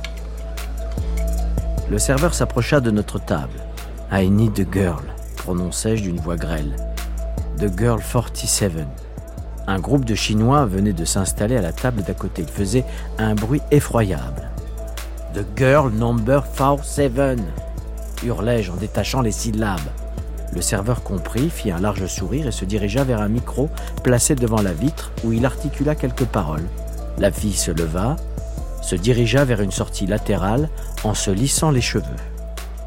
Le 1.90 1.98
serveur 1.98 2.34
s'approcha 2.34 2.80
de 2.80 2.90
notre 2.90 3.18
table. 3.18 3.58
I 4.12 4.30
need 4.30 4.60
a 4.60 4.70
girl, 4.70 5.02
prononçai-je 5.36 6.02
d'une 6.02 6.20
voix 6.20 6.36
grêle. 6.36 6.93
The 7.58 7.78
Girl 7.78 8.00
47. 8.00 8.72
Un 9.68 9.78
groupe 9.78 10.04
de 10.04 10.16
Chinois 10.16 10.66
venait 10.66 10.92
de 10.92 11.04
s'installer 11.04 11.56
à 11.56 11.62
la 11.62 11.72
table 11.72 12.02
d'à 12.02 12.12
côté. 12.12 12.42
Il 12.42 12.48
faisait 12.48 12.84
un 13.18 13.36
bruit 13.36 13.62
effroyable. 13.70 14.50
The 15.34 15.44
girl 15.56 15.90
number 15.90 16.44
47 16.56 17.38
hurlai-je 18.24 18.72
en 18.72 18.76
détachant 18.76 19.20
les 19.20 19.30
syllabes. 19.30 19.78
Le 20.52 20.60
serveur 20.62 21.04
comprit, 21.04 21.48
fit 21.48 21.70
un 21.70 21.80
large 21.80 22.06
sourire 22.06 22.48
et 22.48 22.52
se 22.52 22.64
dirigea 22.64 23.04
vers 23.04 23.20
un 23.20 23.28
micro 23.28 23.70
placé 24.02 24.34
devant 24.34 24.60
la 24.60 24.72
vitre 24.72 25.12
où 25.22 25.32
il 25.32 25.46
articula 25.46 25.94
quelques 25.94 26.26
paroles. 26.26 26.66
La 27.18 27.30
fille 27.30 27.54
se 27.54 27.70
leva, 27.70 28.16
se 28.82 28.96
dirigea 28.96 29.44
vers 29.44 29.60
une 29.60 29.70
sortie 29.70 30.06
latérale 30.06 30.68
en 31.04 31.14
se 31.14 31.30
lissant 31.30 31.70
les 31.70 31.80
cheveux. 31.80 32.04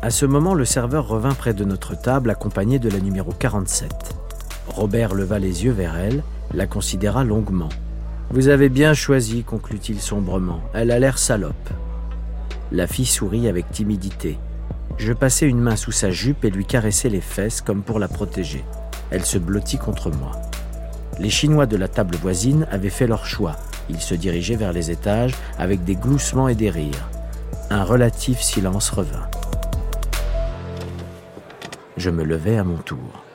À 0.01 0.09
ce 0.09 0.25
moment, 0.25 0.53
le 0.53 0.65
serveur 0.65 1.07
revint 1.07 1.33
près 1.33 1.53
de 1.53 1.63
notre 1.63 1.95
table 1.95 2.29
accompagné 2.29 2.79
de 2.79 2.89
la 2.89 2.99
numéro 2.99 3.31
47. 3.31 4.26
Robert 4.67 5.13
leva 5.13 5.39
les 5.39 5.65
yeux 5.65 5.71
vers 5.71 5.97
elle, 5.97 6.23
la 6.53 6.67
considéra 6.67 7.23
longuement. 7.23 7.69
Vous 8.29 8.49
avez 8.49 8.69
bien 8.69 8.93
choisi, 8.93 9.43
conclut-il 9.43 10.01
sombrement. 10.01 10.61
Elle 10.73 10.91
a 10.91 10.99
l'air 10.99 11.17
salope. 11.17 11.69
La 12.71 12.87
fille 12.87 13.05
sourit 13.05 13.47
avec 13.47 13.71
timidité. 13.71 14.37
Je 14.97 15.13
passai 15.13 15.47
une 15.47 15.61
main 15.61 15.75
sous 15.75 15.91
sa 15.91 16.11
jupe 16.11 16.43
et 16.43 16.49
lui 16.49 16.65
caressai 16.65 17.09
les 17.09 17.21
fesses 17.21 17.61
comme 17.61 17.83
pour 17.83 17.99
la 17.99 18.07
protéger. 18.07 18.63
Elle 19.11 19.25
se 19.25 19.37
blottit 19.37 19.77
contre 19.77 20.11
moi. 20.11 20.31
Les 21.19 21.29
Chinois 21.29 21.65
de 21.65 21.77
la 21.77 21.87
table 21.87 22.17
voisine 22.17 22.67
avaient 22.69 22.89
fait 22.89 23.07
leur 23.07 23.25
choix. 23.25 23.55
Ils 23.89 24.01
se 24.01 24.15
dirigeaient 24.15 24.55
vers 24.55 24.73
les 24.73 24.91
étages 24.91 25.33
avec 25.57 25.83
des 25.83 25.95
gloussements 25.95 26.49
et 26.49 26.55
des 26.55 26.69
rires. 26.69 27.09
Un 27.69 27.83
relatif 27.83 28.41
silence 28.41 28.89
revint. 28.89 29.27
Je 31.95 32.09
me 32.09 32.23
levai 32.23 32.57
à 32.57 32.63
mon 32.63 32.77
tour. 32.77 33.26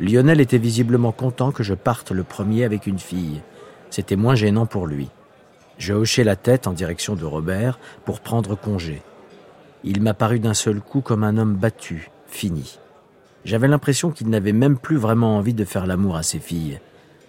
Lionel 0.00 0.40
était 0.40 0.56
visiblement 0.56 1.12
content 1.12 1.52
que 1.52 1.62
je 1.62 1.74
parte 1.74 2.10
le 2.10 2.24
premier 2.24 2.64
avec 2.64 2.86
une 2.86 2.98
fille. 2.98 3.42
C'était 3.90 4.16
moins 4.16 4.34
gênant 4.34 4.64
pour 4.64 4.86
lui. 4.86 5.10
Je 5.76 5.92
hochai 5.92 6.24
la 6.24 6.36
tête 6.36 6.66
en 6.66 6.72
direction 6.72 7.16
de 7.16 7.24
Robert 7.26 7.78
pour 8.06 8.20
prendre 8.20 8.54
congé. 8.54 9.02
Il 9.84 10.00
m'apparut 10.00 10.40
d'un 10.40 10.54
seul 10.54 10.80
coup 10.80 11.02
comme 11.02 11.22
un 11.22 11.36
homme 11.36 11.54
battu, 11.54 12.10
fini. 12.26 12.78
J'avais 13.44 13.68
l'impression 13.68 14.10
qu'il 14.10 14.30
n'avait 14.30 14.54
même 14.54 14.78
plus 14.78 14.96
vraiment 14.96 15.36
envie 15.36 15.52
de 15.52 15.66
faire 15.66 15.86
l'amour 15.86 16.16
à 16.16 16.22
ses 16.22 16.38
filles. 16.38 16.80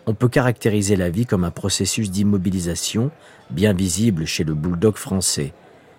On 0.06 0.14
peut 0.14 0.30
caractériser 0.30 0.96
la 0.96 1.10
vie 1.10 1.26
comme 1.26 1.44
un 1.44 1.52
processus 1.52 2.10
d'immobilisation, 2.10 3.12
bien 3.50 3.74
visible 3.74 4.26
chez 4.26 4.46
le 4.46 4.54
bulldog 4.54 4.96
français, 4.96 5.54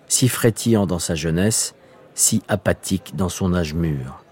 si 0.07 0.27
frétillant 0.27 0.87
dans 0.87 0.99
sa 0.99 1.13
jeunesse, 1.13 1.75
si 2.15 2.41
apathique 2.47 3.13
dans 3.15 3.29
son 3.29 3.53
âge 3.53 3.75
mûr. 3.75 4.22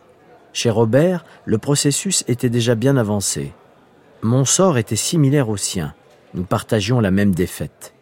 Chez 0.53 0.69
Robert, 0.69 1.23
le 1.45 1.57
processus 1.57 2.23
était 2.27 2.49
déjà 2.49 2.75
bien 2.75 2.97
avancé. 2.97 3.53
Mon 4.21 4.45
sort 4.45 4.77
était 4.77 4.95
similaire 4.95 5.49
au 5.49 5.57
sien. 5.57 5.93
Nous 6.33 6.43
partagions 6.43 6.99
la 6.99 7.11
même 7.11 7.33
défaite. 7.33 7.93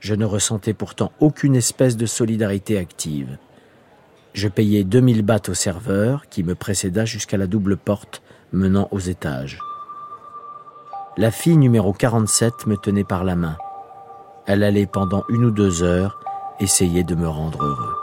Je 0.00 0.14
ne 0.14 0.24
ressentais 0.24 0.74
pourtant 0.74 1.12
aucune 1.20 1.56
espèce 1.56 1.96
de 1.96 2.06
solidarité 2.06 2.78
active. 2.78 3.38
Je 4.34 4.48
payais 4.48 4.84
2000 4.84 5.22
bahts 5.22 5.48
au 5.48 5.54
serveur 5.54 6.28
qui 6.28 6.42
me 6.42 6.54
précéda 6.54 7.04
jusqu'à 7.04 7.36
la 7.36 7.46
double 7.46 7.76
porte 7.76 8.22
menant 8.52 8.88
aux 8.90 8.98
étages. 8.98 9.58
La 11.16 11.30
fille 11.30 11.56
numéro 11.56 11.92
47 11.92 12.66
me 12.66 12.76
tenait 12.76 13.04
par 13.04 13.24
la 13.24 13.36
main. 13.36 13.56
Elle 14.46 14.62
allait 14.62 14.86
pendant 14.86 15.24
une 15.28 15.44
ou 15.44 15.50
deux 15.50 15.82
heures 15.82 16.18
essayer 16.60 17.04
de 17.04 17.14
me 17.14 17.28
rendre 17.28 17.62
heureux. 17.64 18.01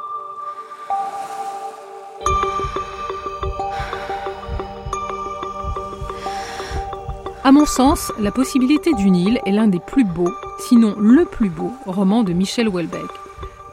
À 7.49 7.51
mon 7.51 7.65
sens, 7.65 8.12
La 8.19 8.29
possibilité 8.29 8.93
d'une 8.93 9.15
île 9.15 9.39
est 9.43 9.51
l'un 9.51 9.67
des 9.67 9.79
plus 9.79 10.03
beaux, 10.03 10.31
sinon 10.59 10.93
le 10.99 11.25
plus 11.25 11.49
beau, 11.49 11.73
roman 11.88 12.21
de 12.21 12.31
Michel 12.31 12.69
Houellebecq. 12.69 13.09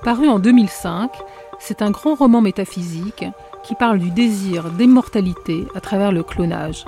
Paru 0.03 0.31
en 0.31 0.39
2005, 0.39 1.11
c'est 1.59 1.83
un 1.83 1.91
grand 1.91 2.15
roman 2.15 2.41
métaphysique 2.41 3.27
qui 3.65 3.75
parle 3.75 3.99
du 3.99 4.11
désir 4.11 4.71
d'immortalité 4.71 5.67
à 5.75 5.83
travers 5.83 6.11
le 6.11 6.23
clonage. 6.23 6.87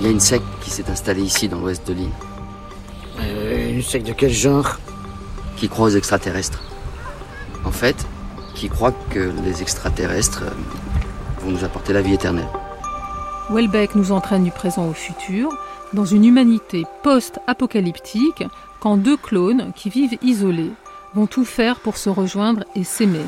Il 0.00 0.06
y 0.06 0.08
a 0.08 0.10
une 0.10 0.18
secte 0.18 0.46
qui 0.62 0.70
s'est 0.70 0.88
installée 0.88 1.20
ici 1.20 1.46
dans 1.46 1.60
l'ouest 1.60 1.86
de 1.86 1.92
l'île. 1.92 2.08
Euh, 3.20 3.74
une 3.74 3.82
secte 3.82 4.06
de 4.06 4.14
quel 4.14 4.30
genre? 4.30 4.78
Qui 5.58 5.68
croit 5.68 5.88
aux 5.88 5.96
extraterrestres. 5.98 6.62
En 7.66 7.70
fait, 7.70 8.06
qui 8.54 8.70
croit 8.70 8.94
que 9.10 9.30
les 9.44 9.60
extraterrestres 9.60 10.44
euh, 10.44 11.42
vont 11.42 11.50
nous 11.50 11.64
apporter 11.64 11.92
la 11.92 12.00
vie 12.00 12.14
éternelle. 12.14 12.48
Welbeck 13.50 13.94
nous 13.94 14.12
entraîne 14.12 14.44
du 14.44 14.50
présent 14.50 14.86
au 14.86 14.92
futur, 14.92 15.50
dans 15.92 16.04
une 16.04 16.24
humanité 16.24 16.84
post-apocalyptique, 17.02 18.44
quand 18.80 18.96
deux 18.96 19.16
clones 19.16 19.72
qui 19.74 19.90
vivent 19.90 20.18
isolés 20.22 20.72
vont 21.14 21.26
tout 21.26 21.44
faire 21.44 21.80
pour 21.80 21.96
se 21.96 22.10
rejoindre 22.10 22.64
et 22.74 22.84
s'aimer. 22.84 23.24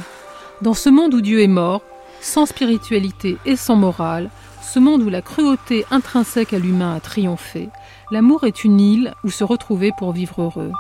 Dans 0.62 0.74
ce 0.74 0.88
monde 0.88 1.14
où 1.14 1.20
Dieu 1.20 1.40
est 1.40 1.48
mort, 1.48 1.82
sans 2.20 2.46
spiritualité 2.46 3.38
et 3.46 3.56
sans 3.56 3.76
morale, 3.76 4.30
ce 4.62 4.78
monde 4.78 5.02
où 5.02 5.08
la 5.08 5.22
cruauté 5.22 5.86
intrinsèque 5.90 6.52
à 6.52 6.58
l'humain 6.58 6.94
a 6.94 7.00
triomphé, 7.00 7.70
l'amour 8.10 8.44
est 8.44 8.62
une 8.62 8.80
île 8.80 9.14
où 9.24 9.30
se 9.30 9.42
retrouver 9.42 9.92
pour 9.98 10.12
vivre 10.12 10.42
heureux. 10.42 10.72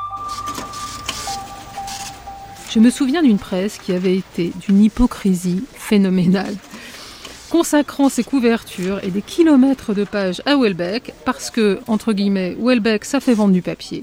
Je 2.70 2.78
me 2.78 2.90
souviens 2.90 3.22
d'une 3.22 3.38
presse 3.38 3.78
qui 3.78 3.92
avait 3.92 4.16
été 4.16 4.52
d'une 4.60 4.84
hypocrisie 4.84 5.64
phénoménale 5.74 6.54
consacrant 7.50 8.08
ses 8.08 8.24
couvertures 8.24 9.00
et 9.02 9.10
des 9.10 9.22
kilomètres 9.22 9.92
de 9.92 10.04
pages 10.04 10.40
à 10.46 10.56
Welbeck 10.56 11.12
parce 11.24 11.50
que, 11.50 11.80
entre 11.88 12.12
guillemets, 12.12 12.56
Welbeck, 12.58 13.04
ça 13.04 13.20
fait 13.20 13.34
vendre 13.34 13.52
du 13.52 13.60
papier, 13.60 14.02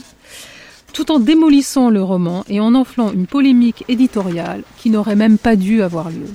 tout 0.93 1.12
en 1.12 1.19
démolissant 1.19 1.89
le 1.89 2.03
roman 2.03 2.43
et 2.49 2.60
en 2.60 2.75
enflant 2.75 3.12
une 3.12 3.25
polémique 3.25 3.86
éditoriale 3.88 4.63
qui 4.77 4.89
n'aurait 4.89 5.15
même 5.15 5.38
pas 5.38 5.55
dû 5.55 5.81
avoir 5.81 6.10
lieu. 6.10 6.27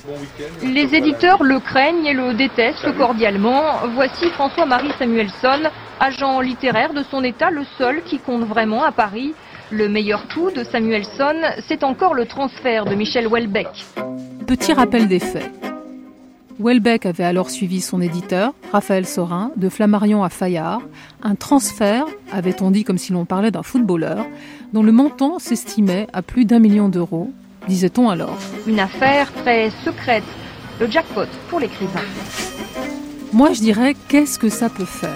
Les 0.63 0.95
éditeurs 0.95 1.43
le 1.43 1.61
craignent 1.61 2.07
et 2.07 2.15
le 2.15 2.35
détestent 2.35 2.97
cordialement. 2.97 3.63
Voici 3.95 4.29
François-Marie 4.31 4.93
Samuelson, 4.99 5.69
agent 6.01 6.41
littéraire 6.41 6.95
de 6.95 7.05
son 7.11 7.23
état, 7.23 7.51
le 7.51 7.65
seul 7.79 8.03
qui 8.05 8.19
compte 8.19 8.45
vraiment 8.45 8.85
à 8.85 8.93
Paris. 8.93 9.35
Le 9.71 9.89
meilleur 9.89 10.27
coup 10.29 10.51
de 10.51 10.65
Samuelson, 10.65 11.37
c'est 11.69 11.85
encore 11.85 12.15
le 12.15 12.27
transfert 12.27 12.85
de 12.85 12.95
Michel 12.95 13.29
Welbeck. 13.29 13.69
Petit 14.47 14.73
rappel 14.73 15.09
des 15.09 15.21
faits. 15.21 15.62
Welbeck 16.63 17.07
avait 17.07 17.25
alors 17.25 17.51
suivi 17.51 17.81
son 17.81 18.01
éditeur, 18.01 18.55
Raphaël 18.71 19.05
Sorin, 19.05 19.51
de 19.57 19.69
Flammarion 19.69 20.23
à 20.23 20.29
Fayard, 20.29 20.81
un 21.23 21.35
transfert, 21.35 22.05
avait-on 22.31 22.71
dit 22.71 22.85
comme 22.85 22.99
si 22.99 23.13
l'on 23.13 23.25
parlait 23.25 23.51
d'un 23.51 23.65
footballeur, 23.65 24.25
dont 24.73 24.85
le 24.85 24.93
montant 24.93 25.41
s'estimait 25.41 26.07
à 26.13 26.23
plus 26.23 26.45
d'un 26.45 26.61
million 26.61 26.89
d'euros, 26.89 27.33
disait-on 27.67 28.11
alors. 28.11 28.39
Une 28.69 28.79
affaire 28.79 29.33
très 29.33 29.71
secrète, 29.85 30.25
le 30.79 30.89
jackpot 30.89 31.27
pour 31.51 31.59
l'écrivain. 31.59 32.01
Moi 33.33 33.53
je 33.53 33.61
dirais, 33.61 33.97
qu'est-ce 34.09 34.39
que 34.39 34.49
ça 34.49 34.69
peut 34.69 34.85
faire? 34.85 35.11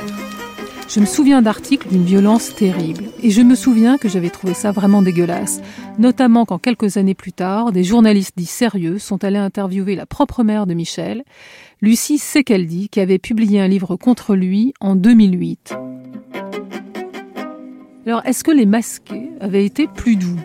Je 0.88 1.01
me 1.01 1.07
souviens 1.07 1.42
d'articles 1.42 1.88
d'une 1.88 2.05
violence 2.05 2.55
terrible, 2.55 3.05
et 3.22 3.31
je 3.31 3.42
me 3.42 3.55
souviens 3.55 3.99
que 3.99 4.09
j'avais 4.09 4.31
trouvé 4.31 4.55
ça 4.55 4.72
vraiment 4.72 5.03
dégueulasse, 5.03 5.61
notamment 5.99 6.44
quand 6.44 6.59
quelques 6.59 6.96
années 6.96 7.14
plus 7.14 7.33
tard, 7.33 7.72
des 7.72 7.85
journalistes 7.85 8.35
dits 8.37 8.46
sérieux 8.46 8.99
sont 8.99 9.25
allés 9.25 9.38
interviewer 9.38 9.96
la 9.96 10.07
propre 10.07 10.44
mère 10.44 10.66
de 10.66 10.75
Michel, 10.75 11.25
Lucie 11.83 12.18
Sekeldi, 12.18 12.88
qui 12.88 13.01
avait 13.01 13.18
publié 13.18 13.61
un 13.61 13.68
livre 13.68 13.96
contre 13.96 14.35
lui 14.35 14.75
en 14.81 14.94
2008. 14.94 15.75
Alors, 18.07 18.25
est-ce 18.25 18.44
que 18.44 18.53
les 18.53 18.66
masqués 18.66 19.31
avaient 19.40 19.64
été 19.64 19.88
plus 19.88 20.16
doux? 20.16 20.38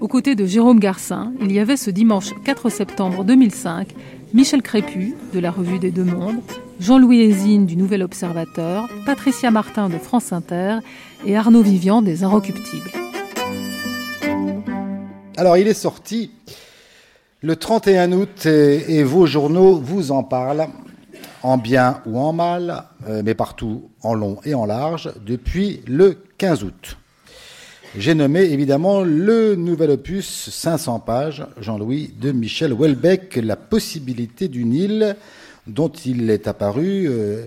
Aux 0.00 0.08
côtés 0.08 0.34
de 0.36 0.46
Jérôme 0.46 0.78
Garcin, 0.78 1.32
il 1.40 1.50
y 1.50 1.58
avait 1.58 1.76
ce 1.76 1.90
dimanche 1.90 2.30
4 2.44 2.68
septembre 2.68 3.24
2005 3.24 3.88
Michel 4.34 4.62
Crépu, 4.62 5.14
de 5.32 5.38
la 5.38 5.52
Revue 5.52 5.78
des 5.78 5.92
Deux 5.92 6.02
Mondes, 6.02 6.40
Jean-Louis 6.80 7.20
Hésine 7.20 7.66
du 7.66 7.76
Nouvel 7.76 8.02
Observateur, 8.02 8.88
Patricia 9.06 9.52
Martin 9.52 9.88
de 9.88 9.96
France 9.96 10.32
Inter 10.32 10.78
et 11.24 11.36
Arnaud 11.36 11.62
Vivian 11.62 12.02
des 12.02 12.24
Inrecuptibles. 12.24 12.90
Alors, 15.36 15.56
il 15.56 15.68
est 15.68 15.72
sorti 15.72 16.32
le 17.42 17.54
31 17.54 18.10
août 18.10 18.46
et, 18.46 19.04
vos 19.04 19.24
journaux 19.24 19.76
vous 19.76 20.10
en 20.10 20.24
parlent, 20.24 20.66
en 21.44 21.56
bien 21.56 22.02
ou 22.04 22.18
en 22.18 22.32
mal, 22.32 22.86
euh, 23.08 23.22
mais 23.24 23.36
partout 23.36 23.88
en 24.02 24.14
long 24.14 24.40
et 24.44 24.54
en 24.54 24.66
large, 24.66 25.12
depuis 25.24 25.80
le 25.86 26.24
15 26.38 26.64
août. 26.64 26.96
J'ai 27.96 28.14
nommé 28.16 28.40
évidemment 28.40 29.02
le 29.02 29.54
nouvel 29.54 29.90
opus 29.90 30.50
500 30.50 30.98
pages, 30.98 31.46
Jean-Louis, 31.60 32.12
de 32.20 32.32
Michel 32.32 32.72
Houellebecq, 32.72 33.36
La 33.36 33.54
possibilité 33.54 34.48
d'une 34.48 34.74
île, 34.74 35.16
dont 35.68 35.90
il 35.90 36.28
est 36.28 36.48
apparu. 36.48 37.06
Euh, 37.08 37.44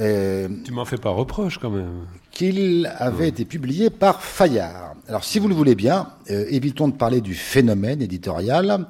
euh, 0.00 0.48
tu 0.64 0.72
m'en 0.72 0.86
fais 0.86 0.96
pas 0.96 1.10
reproche 1.10 1.58
quand 1.58 1.68
même. 1.68 2.06
qu'il 2.30 2.90
avait 2.96 3.28
été 3.28 3.44
publié 3.44 3.90
par 3.90 4.22
Fayard. 4.22 4.94
Alors, 5.08 5.24
si 5.24 5.38
vous 5.38 5.48
le 5.48 5.54
voulez 5.54 5.74
bien, 5.74 6.08
euh, 6.30 6.46
évitons 6.48 6.88
de 6.88 6.94
parler 6.94 7.20
du 7.20 7.34
phénomène 7.34 8.00
éditorial. 8.00 8.86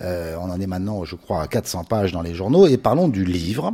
Euh, 0.00 0.36
on 0.40 0.50
en 0.50 0.60
est 0.60 0.66
maintenant, 0.66 1.04
je 1.04 1.16
crois, 1.16 1.42
à 1.42 1.46
400 1.46 1.84
pages 1.84 2.12
dans 2.12 2.22
les 2.22 2.34
journaux, 2.34 2.66
et 2.66 2.76
parlons 2.76 3.08
du 3.08 3.24
livre, 3.24 3.72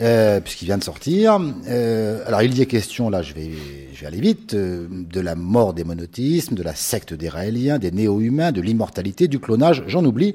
euh, 0.00 0.40
puisqu'il 0.40 0.66
vient 0.66 0.78
de 0.78 0.84
sortir. 0.84 1.38
Euh, 1.68 2.22
alors, 2.26 2.42
il 2.42 2.56
y 2.56 2.62
est 2.62 2.66
question, 2.66 3.10
là, 3.10 3.22
je 3.22 3.34
vais, 3.34 3.50
je 3.92 4.00
vais 4.00 4.06
aller 4.06 4.20
vite, 4.20 4.54
de 4.54 5.20
la 5.20 5.34
mort 5.34 5.74
des 5.74 5.84
monothéismes, 5.84 6.54
de 6.54 6.62
la 6.62 6.74
secte 6.74 7.14
des 7.14 7.28
Raéliens, 7.28 7.78
des 7.78 7.90
néo-humains, 7.90 8.52
de 8.52 8.60
l'immortalité, 8.60 9.28
du 9.28 9.40
clonage, 9.40 9.82
j'en 9.86 10.04
oublie, 10.04 10.34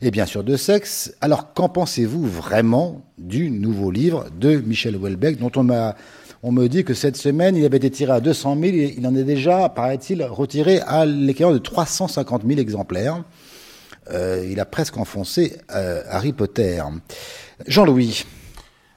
et 0.00 0.10
bien 0.10 0.26
sûr 0.26 0.44
de 0.44 0.56
sexe. 0.56 1.14
Alors, 1.20 1.52
qu'en 1.54 1.68
pensez-vous 1.68 2.24
vraiment 2.24 3.02
du 3.18 3.50
nouveau 3.50 3.90
livre 3.90 4.26
de 4.38 4.56
Michel 4.56 4.96
Houellebecq, 4.96 5.38
dont 5.38 5.52
on 5.56 5.64
m'a 5.64 5.96
on 6.44 6.50
me 6.50 6.66
dit 6.66 6.82
que 6.82 6.92
cette 6.92 7.16
semaine, 7.16 7.54
il 7.54 7.64
avait 7.64 7.76
été 7.76 7.88
tiré 7.88 8.10
à 8.10 8.20
200 8.20 8.56
000. 8.60 8.74
et 8.74 8.94
Il 8.98 9.06
en 9.06 9.14
est 9.14 9.22
déjà, 9.22 9.68
paraît-il, 9.68 10.24
retiré 10.24 10.80
à 10.80 11.06
l'équivalent 11.06 11.54
de 11.54 11.58
350 11.58 12.42
000 12.44 12.58
exemplaires. 12.58 13.22
Euh, 14.10 14.46
il 14.50 14.58
a 14.60 14.64
presque 14.64 14.96
enfoncé 14.96 15.58
euh, 15.74 16.02
Harry 16.08 16.32
Potter. 16.32 16.82
Jean-Louis. 17.66 18.24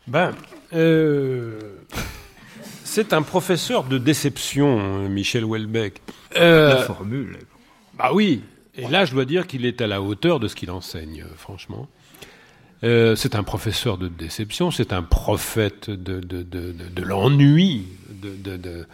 Ben, 0.08 0.34
euh, 0.74 1.60
c'est 2.84 3.14
un 3.14 3.22
professeur 3.22 3.84
de 3.84 3.98
déception, 3.98 5.08
Michel 5.10 5.46
Houellebecq. 5.46 6.02
Euh, 6.38 6.70
La 6.76 6.78
formule. 6.84 7.38
Bah 7.98 8.12
oui. 8.14 8.42
Et 8.76 8.88
là, 8.88 9.06
je 9.06 9.14
dois 9.14 9.26
dire 9.26 9.48
qu'il 9.48 9.66
est 9.66 9.80
à 9.82 9.88
la 9.88 10.02
hauteur 10.02 10.40
de 10.40 10.48
ce 10.48 10.56
qu'il 10.56 10.70
enseigne, 10.72 11.26
franchement. 11.38 11.88
Euh, 12.84 13.16
c'est 13.16 13.36
un 13.36 13.44
professeur 13.44 13.98
de 13.98 14.10
déception, 14.10 14.70
c'est 14.70 14.92
un 14.92 15.02
prophète 15.02 15.90
de, 15.90 16.20
de, 16.20 16.44
de, 16.44 16.74
de, 16.74 16.90
de 16.94 17.02
l'ennui, 17.04 17.86
de, 18.10 18.86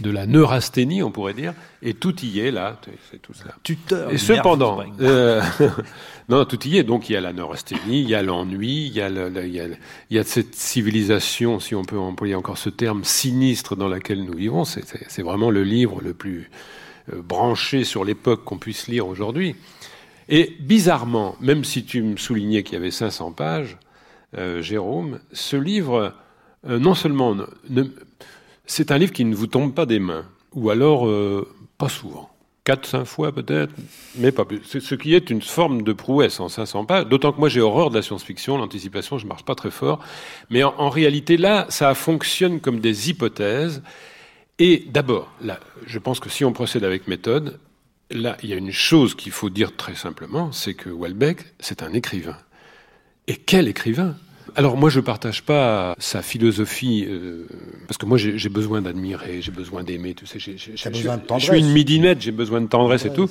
de, 0.00 0.10
la 0.10 0.26
neurasthénie, 0.26 1.02
on 1.02 1.10
pourrait 1.10 1.34
dire, 1.34 1.54
et 1.82 1.94
tout 1.94 2.14
y 2.24 2.40
est 2.40 2.50
là, 2.50 2.80
c'est 3.10 3.20
tout 3.20 3.32
cela. 3.34 3.54
Tuteur. 3.62 4.10
Et 4.12 4.18
cependant, 4.18 4.82
euh, 5.00 5.40
non, 6.28 6.44
tout 6.44 6.66
y 6.66 6.78
est. 6.78 6.82
Donc 6.84 7.08
il 7.08 7.12
y 7.12 7.16
a 7.16 7.20
la 7.20 7.32
neurasthénie, 7.32 8.00
il 8.02 8.08
y 8.08 8.14
a 8.14 8.22
l'ennui, 8.22 8.86
il 8.86 8.92
y 8.94 9.00
a, 9.00 9.08
le, 9.08 9.28
le- 9.28 9.46
il 9.46 9.54
y 9.54 9.60
a, 9.60 9.68
le- 9.68 9.76
il 10.10 10.16
y 10.16 10.18
a 10.18 10.24
cette 10.24 10.54
civilisation, 10.54 11.60
si 11.60 11.74
on 11.74 11.84
peut 11.84 11.98
employer 11.98 12.34
encore 12.34 12.58
ce 12.58 12.70
terme, 12.70 13.04
sinistre 13.04 13.76
dans 13.76 13.88
laquelle 13.88 14.24
nous 14.24 14.34
vivons. 14.36 14.64
C'est- 14.64 15.22
vraiment 15.22 15.50
le 15.50 15.62
livre 15.62 16.00
le 16.02 16.14
plus 16.14 16.50
euh, 17.12 17.20
branché 17.22 17.84
sur 17.84 18.04
l'époque 18.04 18.44
qu'on 18.44 18.58
puisse 18.58 18.88
lire 18.88 19.06
aujourd'hui. 19.06 19.56
Et 20.28 20.56
bizarrement, 20.60 21.36
même 21.40 21.64
si 21.64 21.84
tu 21.84 22.02
me 22.02 22.16
soulignais 22.16 22.62
qu'il 22.62 22.74
y 22.74 22.76
avait 22.78 22.90
500 22.90 23.32
pages, 23.32 23.76
euh, 24.38 24.62
Jérôme, 24.62 25.20
ce 25.32 25.56
livre, 25.56 26.14
euh, 26.66 26.78
non 26.78 26.94
seulement, 26.94 27.34
ne- 27.34 27.44
ne- 27.68 27.84
c'est 28.66 28.90
un 28.90 28.98
livre 28.98 29.12
qui 29.12 29.24
ne 29.24 29.34
vous 29.34 29.46
tombe 29.46 29.74
pas 29.74 29.86
des 29.86 29.98
mains, 29.98 30.24
ou 30.52 30.70
alors 30.70 31.06
euh, 31.06 31.48
pas 31.78 31.88
souvent. 31.88 32.30
Quatre, 32.64 32.86
cinq 32.86 33.04
fois 33.04 33.30
peut-être, 33.30 33.74
mais 34.16 34.32
pas 34.32 34.46
plus. 34.46 34.62
Ce 34.64 34.94
qui 34.94 35.14
est 35.14 35.28
une 35.28 35.42
forme 35.42 35.82
de 35.82 35.92
prouesse 35.92 36.40
en 36.40 36.48
500 36.48 36.86
pages. 36.86 37.06
D'autant 37.06 37.32
que 37.32 37.38
moi 37.38 37.50
j'ai 37.50 37.60
horreur 37.60 37.90
de 37.90 37.96
la 37.96 38.00
science-fiction, 38.00 38.56
l'anticipation, 38.56 39.18
je 39.18 39.26
marche 39.26 39.44
pas 39.44 39.54
très 39.54 39.70
fort. 39.70 40.00
Mais 40.48 40.62
en, 40.62 40.88
réalité 40.88 41.36
là, 41.36 41.66
ça 41.68 41.94
fonctionne 41.94 42.60
comme 42.60 42.80
des 42.80 43.10
hypothèses. 43.10 43.82
Et 44.58 44.86
d'abord, 44.88 45.30
là, 45.42 45.60
je 45.84 45.98
pense 45.98 46.20
que 46.20 46.30
si 46.30 46.42
on 46.42 46.54
procède 46.54 46.84
avec 46.84 47.06
méthode, 47.06 47.60
là, 48.10 48.38
il 48.42 48.48
y 48.48 48.54
a 48.54 48.56
une 48.56 48.72
chose 48.72 49.14
qu'il 49.14 49.32
faut 49.32 49.50
dire 49.50 49.76
très 49.76 49.94
simplement, 49.94 50.50
c'est 50.50 50.74
que 50.74 50.88
Welbeck, 50.88 51.44
c'est 51.60 51.82
un 51.82 51.92
écrivain. 51.92 52.38
Et 53.26 53.36
quel 53.36 53.68
écrivain? 53.68 54.16
Alors 54.56 54.76
moi 54.76 54.90
je 54.90 55.00
partage 55.00 55.42
pas 55.42 55.94
sa 55.98 56.22
philosophie 56.22 57.04
euh, 57.08 57.46
parce 57.86 57.98
que 57.98 58.06
moi 58.06 58.18
j'ai 58.18 58.48
besoin 58.48 58.82
d'admirer, 58.82 59.40
j'ai 59.40 59.52
besoin 59.52 59.82
d'aimer, 59.82 60.14
tu 60.14 60.26
sais. 60.26 60.38
j'ai- 60.38 60.56
je- 60.58 60.88
besoin 60.90 61.16
de 61.16 61.22
je 61.22 61.26
tendresse. 61.26 61.48
suis 61.50 61.58
une 61.60 61.72
midinette, 61.72 62.20
j'ai 62.20 62.32
besoin 62.32 62.60
de 62.60 62.66
tendresse 62.66 63.04
et 63.06 63.12
tout. 63.12 63.28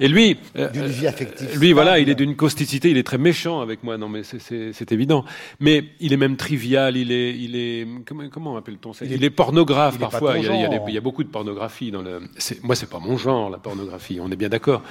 Et 0.00 0.08
lui, 0.08 0.36
euh, 0.56 0.68
D'une 0.70 0.86
vie 0.86 1.06
affective 1.06 1.48
euh, 1.54 1.58
lui 1.58 1.72
voilà, 1.72 1.98
il 2.00 2.08
est 2.08 2.14
d'une 2.14 2.34
causticité, 2.34 2.90
il 2.90 2.96
est 2.96 3.02
très 3.02 3.18
méchant 3.18 3.60
avec 3.60 3.84
moi. 3.84 3.98
Non 3.98 4.08
mais 4.08 4.22
c'est- 4.24 4.92
évident. 4.92 5.24
Mais 5.60 5.84
il 6.00 6.12
est 6.12 6.16
même 6.16 6.36
trivial, 6.36 6.96
il 6.96 7.12
est, 7.12 7.36
il 7.38 7.54
est 7.54 7.86
comment, 8.06 8.28
comment 8.30 8.56
appelle-t-on 8.56 8.94
ça? 8.94 9.04
Il 9.04 9.12
Il 9.12 9.22
est- 9.22 9.30
pornographe 9.30 9.94
il 9.94 10.02
est 10.02 10.06
pas 10.06 10.10
parfois. 10.10 10.38
Il 10.38 10.44
y, 10.44 10.48
a, 10.48 10.54
il 10.54 10.60
y 10.62 10.64
a 10.64 10.68
des- 10.68 10.76
genre. 10.76 10.88
il 10.88 10.94
y 10.94 10.98
a 10.98 11.00
beaucoup 11.00 11.22
de 11.22 11.28
pornographie 11.28 11.90
dans 11.92 12.02
le. 12.02 12.20
c'est- 12.38 12.64
Moi 12.64 12.74
c'est 12.74 12.88
pas 12.88 12.98
mon 12.98 13.16
genre 13.16 13.50
la 13.50 13.58
pornographie. 13.58 14.18
On 14.20 14.30
est 14.30 14.36
bien 14.36 14.48
d'accord. 14.48 14.82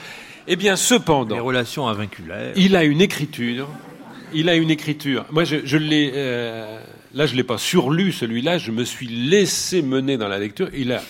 Eh 0.48 0.56
bien 0.56 0.76
cependant, 0.76 1.36
Les 1.36 1.42
relations 1.42 1.88
avinculaires. 1.88 2.54
il 2.56 2.76
a 2.76 2.84
une 2.84 3.02
écriture. 3.02 3.68
Il 4.34 4.50
a 4.50 4.56
une 4.56 4.70
écriture. 4.72 5.26
Moi, 5.32 5.44
je, 5.44 5.58
je 5.64 5.78
l'ai. 5.78 6.12
euh, 6.16 6.80
là, 7.14 7.26
je 7.26 7.36
l'ai 7.36 7.44
pas 7.44 7.58
surlu 7.58 8.12
celui-là. 8.12 8.58
Je 8.58 8.72
me 8.72 8.84
suis 8.84 9.08
laissé 9.08 9.82
mener 9.82 10.18
dans 10.18 10.28
la 10.28 10.40
lecture. 10.40 10.70
Il 10.74 10.92
a. 10.92 11.02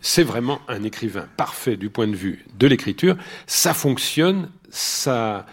C'est 0.00 0.22
vraiment 0.22 0.60
un 0.68 0.84
écrivain 0.84 1.26
parfait 1.36 1.76
du 1.76 1.90
point 1.90 2.06
de 2.06 2.14
vue 2.16 2.44
de 2.58 2.66
l'écriture. 2.66 3.16
Ça 3.46 3.74
fonctionne. 3.74 4.50
Ça. 4.70 5.46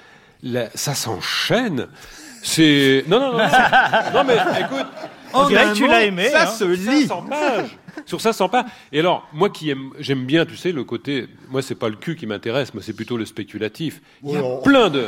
la- 0.44 0.70
ça 0.76 0.94
s'enchaîne. 0.94 1.88
C'est. 2.44 3.04
Non, 3.08 3.20
non, 3.20 3.32
non. 3.34 3.44
non, 4.14 4.24
mais 4.26 4.36
écoute. 4.62 4.86
On 5.34 5.48
dirait 5.48 5.66
que 5.66 5.74
tu 5.74 5.88
l'as 5.88 6.04
aimé, 6.06 6.30
Ça 6.30 6.44
hein. 6.44 6.46
se 6.48 6.64
lit. 6.64 7.08
500 7.08 7.24
pages. 7.30 7.78
Sur 8.06 8.22
500 8.22 8.50
pages. 8.50 8.66
Et 8.92 9.00
alors, 9.00 9.28
moi 9.34 9.50
qui 9.50 9.70
aime, 9.70 9.92
j'aime 10.00 10.26
bien, 10.26 10.46
tu 10.46 10.56
sais, 10.58 10.72
le 10.72 10.84
côté. 10.84 11.28
Moi, 11.50 11.62
c'est 11.62 11.76
pas 11.76 11.90
le 11.90 11.96
cul 11.96 12.16
qui 12.16 12.28
m'intéresse, 12.28 12.74
moi, 12.74 12.84
c'est 12.84 12.94
plutôt 12.94 13.18
le 13.18 13.26
spéculatif. 13.26 14.02
Il 14.24 14.32
y 14.32 14.36
a 14.38 14.44
Oh. 14.44 14.62
plein 14.64 14.90
de. 14.90 15.06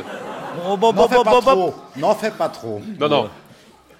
Oh, 0.68 0.76
bon, 0.76 0.92
N'en 0.92 1.02
bon, 1.02 1.08
fais 1.08 1.16
bon, 1.16 1.24
pas 1.24 1.30
fais 2.14 2.30
pas 2.30 2.48
trop. 2.48 2.80
Non, 2.98 3.08
non. 3.08 3.28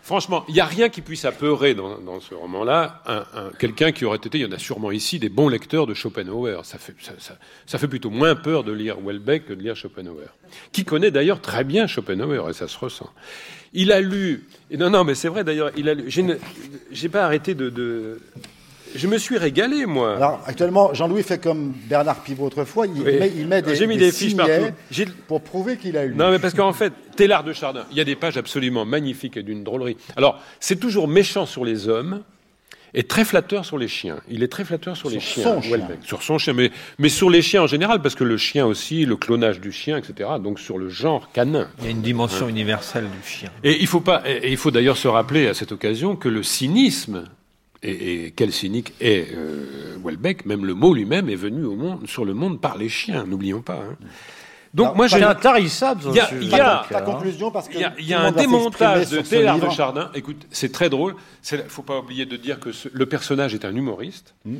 Franchement, 0.02 0.44
il 0.48 0.54
n'y 0.54 0.60
a 0.60 0.64
rien 0.64 0.88
qui 0.88 1.02
puisse 1.02 1.26
apeurer 1.26 1.74
dans, 1.74 1.98
dans 1.98 2.18
ce 2.18 2.34
roman-là. 2.34 3.02
Un, 3.06 3.16
un- 3.38 3.50
Quelqu'un 3.58 3.92
qui 3.92 4.06
aurait 4.06 4.16
été, 4.16 4.38
il 4.38 4.40
y 4.40 4.46
en 4.46 4.52
a 4.52 4.58
sûrement 4.58 4.90
ici, 4.90 5.18
des 5.18 5.28
bons 5.28 5.48
lecteurs 5.48 5.86
de 5.86 5.92
Schopenhauer. 5.92 6.60
Ça 6.64 6.78
fait, 6.78 6.94
ça, 6.98 7.12
ça- 7.18 7.36
ça 7.66 7.76
fait 7.78 7.88
plutôt 7.88 8.08
moins 8.08 8.34
peur 8.34 8.64
de 8.64 8.72
lire 8.72 8.96
Welbeck 9.04 9.44
que 9.46 9.52
de 9.52 9.60
lire 9.62 9.76
Schopenhauer. 9.76 10.28
Qui 10.72 10.86
connaît 10.86 11.10
d'ailleurs 11.10 11.42
très 11.42 11.62
bien 11.62 11.86
Schopenhauer, 11.86 12.48
et 12.48 12.52
ça 12.54 12.68
se 12.68 12.78
ressent. 12.78 13.10
Il 13.74 13.92
a 13.92 14.00
lu. 14.00 14.46
et 14.70 14.78
non, 14.78 14.88
non, 14.88 15.04
mais 15.04 15.14
c'est 15.14 15.28
vrai 15.28 15.44
d'ailleurs, 15.44 15.72
il 15.76 15.90
a 15.90 15.94
lu. 15.94 16.10
J'ai 16.90 17.08
pas 17.10 17.26
arrêté 17.26 17.54
de, 17.54 17.68
de- 17.68 18.18
Je 18.94 19.06
me 19.06 19.18
suis 19.18 19.36
régalé, 19.38 19.86
moi. 19.86 20.16
Alors, 20.16 20.40
actuellement, 20.46 20.92
Jean-Louis 20.94 21.22
fait 21.22 21.38
comme 21.42 21.72
Bernard 21.88 22.20
Pivot 22.22 22.46
autrefois, 22.46 22.86
il, 22.86 23.02
Oui. 23.02 23.18
met, 23.18 23.32
il 23.36 23.46
met 23.46 23.62
des, 23.62 23.74
J'ai 23.76 23.86
mis 23.86 23.96
des 23.96 24.10
fiches 24.12 24.30
signets 24.30 24.58
partout. 24.60 24.74
J'ai- 24.90 25.06
pour 25.26 25.42
prouver 25.42 25.76
qu'il 25.76 25.96
a 25.96 26.04
eu. 26.04 26.14
Non, 26.14 26.30
mais 26.30 26.38
parce 26.38 26.54
qu'en 26.54 26.72
fait, 26.72 26.92
Télard 27.16 27.44
de 27.44 27.52
Chardin, 27.52 27.84
il 27.90 27.96
y 27.96 28.00
a 28.00 28.04
des 28.04 28.16
pages 28.16 28.36
absolument 28.36 28.84
magnifiques 28.84 29.36
et 29.36 29.42
d'une 29.42 29.64
drôlerie. 29.64 29.96
Alors, 30.16 30.40
c'est 30.60 30.76
toujours 30.80 31.08
méchant 31.08 31.46
sur 31.46 31.64
les 31.64 31.88
hommes 31.88 32.22
et 32.94 33.02
très 33.02 33.24
flatteur 33.26 33.66
sur 33.66 33.76
les 33.76 33.86
chiens. 33.88 34.18
Il 34.30 34.42
est 34.42 34.48
très 34.48 34.64
flatteur 34.64 34.96
sur, 34.96 35.10
les 35.10 35.20
Sur 35.20 35.42
chiens. 35.42 35.54
son 35.54 35.60
chien. 35.60 35.70
Houellebecq. 35.72 35.98
Sur 36.04 36.22
son 36.22 36.38
chien, 36.38 36.54
mais, 36.54 36.70
mais 36.98 37.10
sur 37.10 37.28
les 37.28 37.42
chiens 37.42 37.62
en 37.62 37.66
général, 37.66 38.00
parce 38.00 38.14
que 38.14 38.24
le 38.24 38.38
chien 38.38 38.64
aussi, 38.64 39.04
le 39.04 39.16
clonage 39.16 39.60
du 39.60 39.72
chien, 39.72 39.98
etc. 39.98 40.30
Donc 40.42 40.58
sur 40.58 40.78
le 40.78 40.88
genre 40.88 41.30
canin. 41.32 41.68
Il 41.80 41.84
y 41.84 41.88
a 41.88 41.90
une 41.90 42.00
dimension 42.00 42.48
universelle 42.48 43.04
du 43.04 43.28
chien. 43.28 43.50
Et 43.62 43.76
il 43.80 43.86
faut 43.86 44.00
pas, 44.00 44.22
et 44.26 44.50
il 44.50 44.56
faut 44.56 44.70
d'ailleurs 44.70 44.96
se 44.96 45.06
rappeler 45.08 45.48
à 45.48 45.52
cette 45.54 45.70
occasion 45.72 46.16
que 46.16 46.30
le 46.30 46.42
cynisme, 46.42 47.24
et, 47.82 48.32
quel 48.36 48.52
cynique 48.52 48.92
est 49.00 49.28
euh, 49.34 49.96
Welbeck, 50.04 50.46
même 50.46 50.64
le 50.64 50.74
mot 50.74 50.94
lui-même 50.94 51.28
est 51.28 51.36
venu 51.36 51.64
sur 52.06 52.24
le 52.24 52.34
monde 52.34 52.60
par 52.60 52.76
les 52.76 52.88
chiens, 52.88 53.24
n'oublions 53.24 53.62
pas. 53.62 53.82
hein. 53.90 53.96
Donc 54.74 54.86
Alors, 54.86 54.96
moi, 54.96 55.06
j'ai 55.06 55.18
C'est 55.18 55.24
intarissable, 55.24 56.02
Il 56.40 56.48
y 56.48 56.54
a- 56.60 56.80
a- 56.80 56.86
Ta 56.88 57.00
conclusion, 57.00 57.50
parce 57.50 57.68
que 57.68 57.74
il 57.74 57.80
y 57.80 57.84
a, 57.84 57.94
y 57.98 58.14
un 58.14 58.32
démontage 58.32 59.08
de 59.08 59.20
Télard 59.20 59.58
de. 59.58 59.70
Chardin. 59.70 60.10
Écoute, 60.14 60.46
c'est 60.50 60.70
très 60.72 60.90
drôle. 60.90 61.14
Il 61.52 61.58
faut 61.68 61.82
pas 61.82 61.98
oublier 61.98 62.26
de 62.26 62.36
dire 62.36 62.60
que 62.60 62.72
ce- 62.72 62.88
le 62.92 63.06
personnage 63.06 63.54
est 63.54 63.64
un 63.64 63.74
humoriste. 63.74 64.34
Mm. 64.44 64.56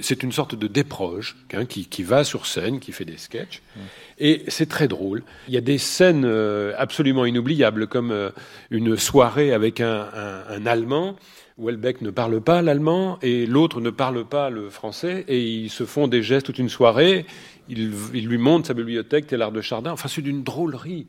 C'est 0.00 0.22
une 0.22 0.30
sorte 0.32 0.54
de 0.54 0.68
déproge 0.68 1.36
hein, 1.52 1.64
qui, 1.66 1.86
qui 1.86 2.02
va 2.04 2.22
sur 2.24 2.46
scène, 2.46 2.78
qui 2.78 2.92
fait 2.92 3.04
des 3.04 3.16
sketchs. 3.18 3.60
Mm. 3.76 3.80
Et 4.20 4.42
c'est 4.48 4.68
très 4.68 4.88
drôle. 4.88 5.22
Il 5.48 5.54
y 5.54 5.58
a 5.58 5.60
des 5.60 5.78
scènes 5.78 6.24
euh, 6.24 6.72
absolument 6.78 7.26
inoubliables, 7.26 7.88
comme 7.88 8.10
euh, 8.12 8.30
une 8.70 8.96
soirée 8.96 9.52
avec 9.52 9.80
un, 9.80 10.06
un- 10.14 10.54
un 10.56 10.66
Allemand. 10.66 11.16
où 11.58 11.66
Welbeck 11.66 12.00
ne 12.00 12.10
parle 12.10 12.40
pas 12.40 12.62
l'allemand 12.62 13.18
et 13.20 13.44
l'autre 13.46 13.80
ne 13.82 13.90
parle 13.90 14.24
pas 14.24 14.48
le 14.48 14.70
français 14.70 15.24
et 15.28 15.38
ils 15.42 15.68
se 15.70 15.84
font 15.84 16.08
des 16.08 16.22
gestes 16.22 16.46
toute 16.46 16.58
une 16.58 16.70
soirée. 16.70 17.26
Il, 17.68 17.92
il 18.12 18.26
lui 18.26 18.38
montre 18.38 18.66
sa 18.66 18.74
bibliothèque, 18.74 19.26
Télard 19.28 19.52
de 19.52 19.60
Chardin. 19.60 19.92
Enfin, 19.92 20.08
c'est 20.08 20.20
d'une 20.22 20.42
drôlerie. 20.42 21.06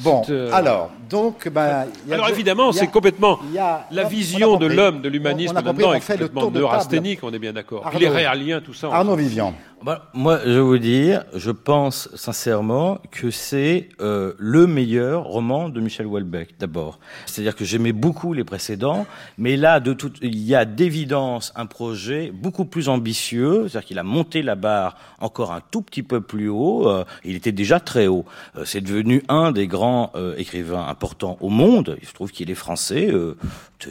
Bon, 0.00 0.22
euh, 0.30 0.48
alors, 0.52 0.92
donc, 1.10 1.42
il 1.46 1.52
y 1.52 1.58
a 1.58 1.86
alors 2.12 2.26
deux- 2.28 2.32
évidemment, 2.32 2.70
il 2.70 2.76
a- 2.76 2.80
c'est 2.80 2.86
complètement 2.86 3.40
il 3.48 3.54
y 3.54 3.58
a- 3.58 3.84
la 3.90 4.02
on 4.02 4.06
a 4.06 4.08
vision 4.08 4.52
de 4.56 4.60
compris. 4.66 4.76
l'homme, 4.76 5.02
de 5.02 5.08
l'humanisme 5.08 5.54
on 5.56 5.58
a 5.58 5.62
compris, 5.64 5.84
on 5.84 5.94
est 5.94 6.00
fait 6.00 6.12
le 6.12 6.18
complètement 6.28 6.40
tour 6.42 6.50
de 6.52 6.58
neurasthénique, 6.60 7.18
on 7.24 7.32
est 7.32 7.38
bien 7.40 7.52
d'accord. 7.52 7.84
Arnaud. 7.84 7.98
les 7.98 8.08
réaliens, 8.08 8.60
tout 8.60 8.74
ça. 8.74 8.90
Arnaud 8.92 9.16
Vivian. 9.16 9.52
Bah, 9.80 10.10
moi, 10.12 10.40
je 10.44 10.50
vais 10.50 10.60
vous 10.60 10.78
dire, 10.78 11.24
je 11.34 11.52
pense 11.52 12.08
sincèrement 12.16 12.98
que 13.12 13.30
c'est 13.30 13.88
euh, 14.00 14.32
le 14.36 14.66
meilleur 14.66 15.22
roman 15.22 15.68
de 15.68 15.80
Michel 15.80 16.06
Houellebecq, 16.06 16.58
d'abord. 16.58 16.98
C'est-à-dire 17.26 17.54
que 17.54 17.64
j'aimais 17.64 17.92
beaucoup 17.92 18.32
les 18.32 18.42
précédents, 18.42 19.06
mais 19.38 19.56
là, 19.56 19.78
de 19.78 19.92
tout, 19.92 20.12
il 20.20 20.36
y 20.36 20.56
a 20.56 20.64
d'évidence 20.64 21.52
un 21.54 21.66
projet 21.66 22.32
beaucoup 22.34 22.64
plus 22.64 22.88
ambitieux, 22.88 23.68
c'est-à-dire 23.68 23.86
qu'il 23.86 23.98
a 24.00 24.02
monté 24.02 24.42
la 24.42 24.56
barre 24.56 24.96
encore 25.20 25.52
un 25.52 25.62
tout 25.70 25.82
petit 25.82 26.02
peu 26.02 26.20
plus 26.20 26.48
haut, 26.48 26.88
euh, 26.88 27.04
il 27.24 27.36
était 27.36 27.52
déjà 27.52 27.78
très 27.78 28.08
haut. 28.08 28.24
Euh, 28.56 28.64
c'est 28.64 28.80
devenu 28.80 29.22
un 29.28 29.52
des 29.52 29.68
grands 29.68 30.10
euh, 30.16 30.34
écrivains 30.36 30.86
importants 30.88 31.36
au 31.40 31.50
monde, 31.50 31.96
il 32.02 32.08
se 32.08 32.14
trouve 32.14 32.32
qu'il 32.32 32.50
est 32.50 32.56
français, 32.56 33.08
euh, 33.12 33.36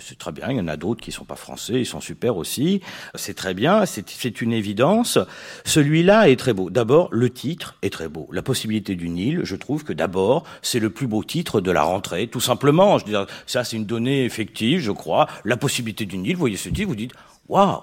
c'est 0.02 0.17
très 0.17 0.32
bien, 0.32 0.50
il 0.50 0.58
y 0.58 0.60
en 0.60 0.67
a 0.67 0.78
d'autres 0.78 1.02
qui 1.02 1.12
sont 1.12 1.23
pas 1.26 1.36
français, 1.36 1.73
ils 1.76 1.86
sont 1.86 2.02
super 2.02 2.38
aussi, 2.38 2.82
c'est 3.15 3.34
très 3.36 3.54
bien, 3.54 3.86
c'est 3.86 4.41
une 4.41 4.54
évidence. 4.54 5.17
Celui-là 5.65 6.30
est 6.30 6.36
très 6.36 6.54
beau. 6.54 6.69
D'abord, 6.69 7.10
le 7.12 7.30
titre 7.30 7.76
est 7.82 7.91
très 7.91 8.08
beau. 8.08 8.28
La 8.32 8.41
possibilité 8.41 8.95
du 8.95 9.10
Nil, 9.10 9.41
je 9.43 9.56
trouve 9.56 9.84
que 9.84 9.93
d'abord, 9.93 10.43
c'est 10.62 10.80
le 10.80 10.89
plus 10.89 11.08
beau 11.08 11.23
titre 11.23 11.62
de 11.62 11.71
la 11.71 11.84
rentrée, 11.84 12.28
tout 12.28 12.39
simplement. 12.41 12.97
Je 12.97 13.06
veux 13.06 13.12
dire, 13.12 13.26
ça, 13.45 13.63
c'est 13.63 13.78
une 13.78 13.86
donnée 13.86 14.26
effective, 14.26 14.80
je 14.82 14.91
crois. 14.91 15.28
La 15.45 15.58
possibilité 15.58 16.06
du 16.06 16.17
Nil, 16.17 16.34
vous 16.34 16.39
voyez 16.39 16.58
ce 16.58 16.69
titre, 16.69 16.88
vous 16.88 16.95
dites, 16.95 17.13
waouh, 17.47 17.82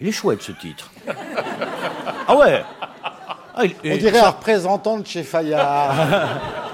il 0.00 0.08
est 0.08 0.12
chouette 0.12 0.42
ce 0.42 0.52
titre. 0.52 0.90
ah 2.28 2.36
ouais. 2.36 2.62
Ah, 3.54 3.64
il- 3.64 3.74
On 3.92 3.96
dirait 3.96 4.18
ça- 4.18 4.28
un 4.28 4.30
représentant 4.30 4.98
de 4.98 5.06
chez 5.06 5.22
Fayard. 5.22 5.96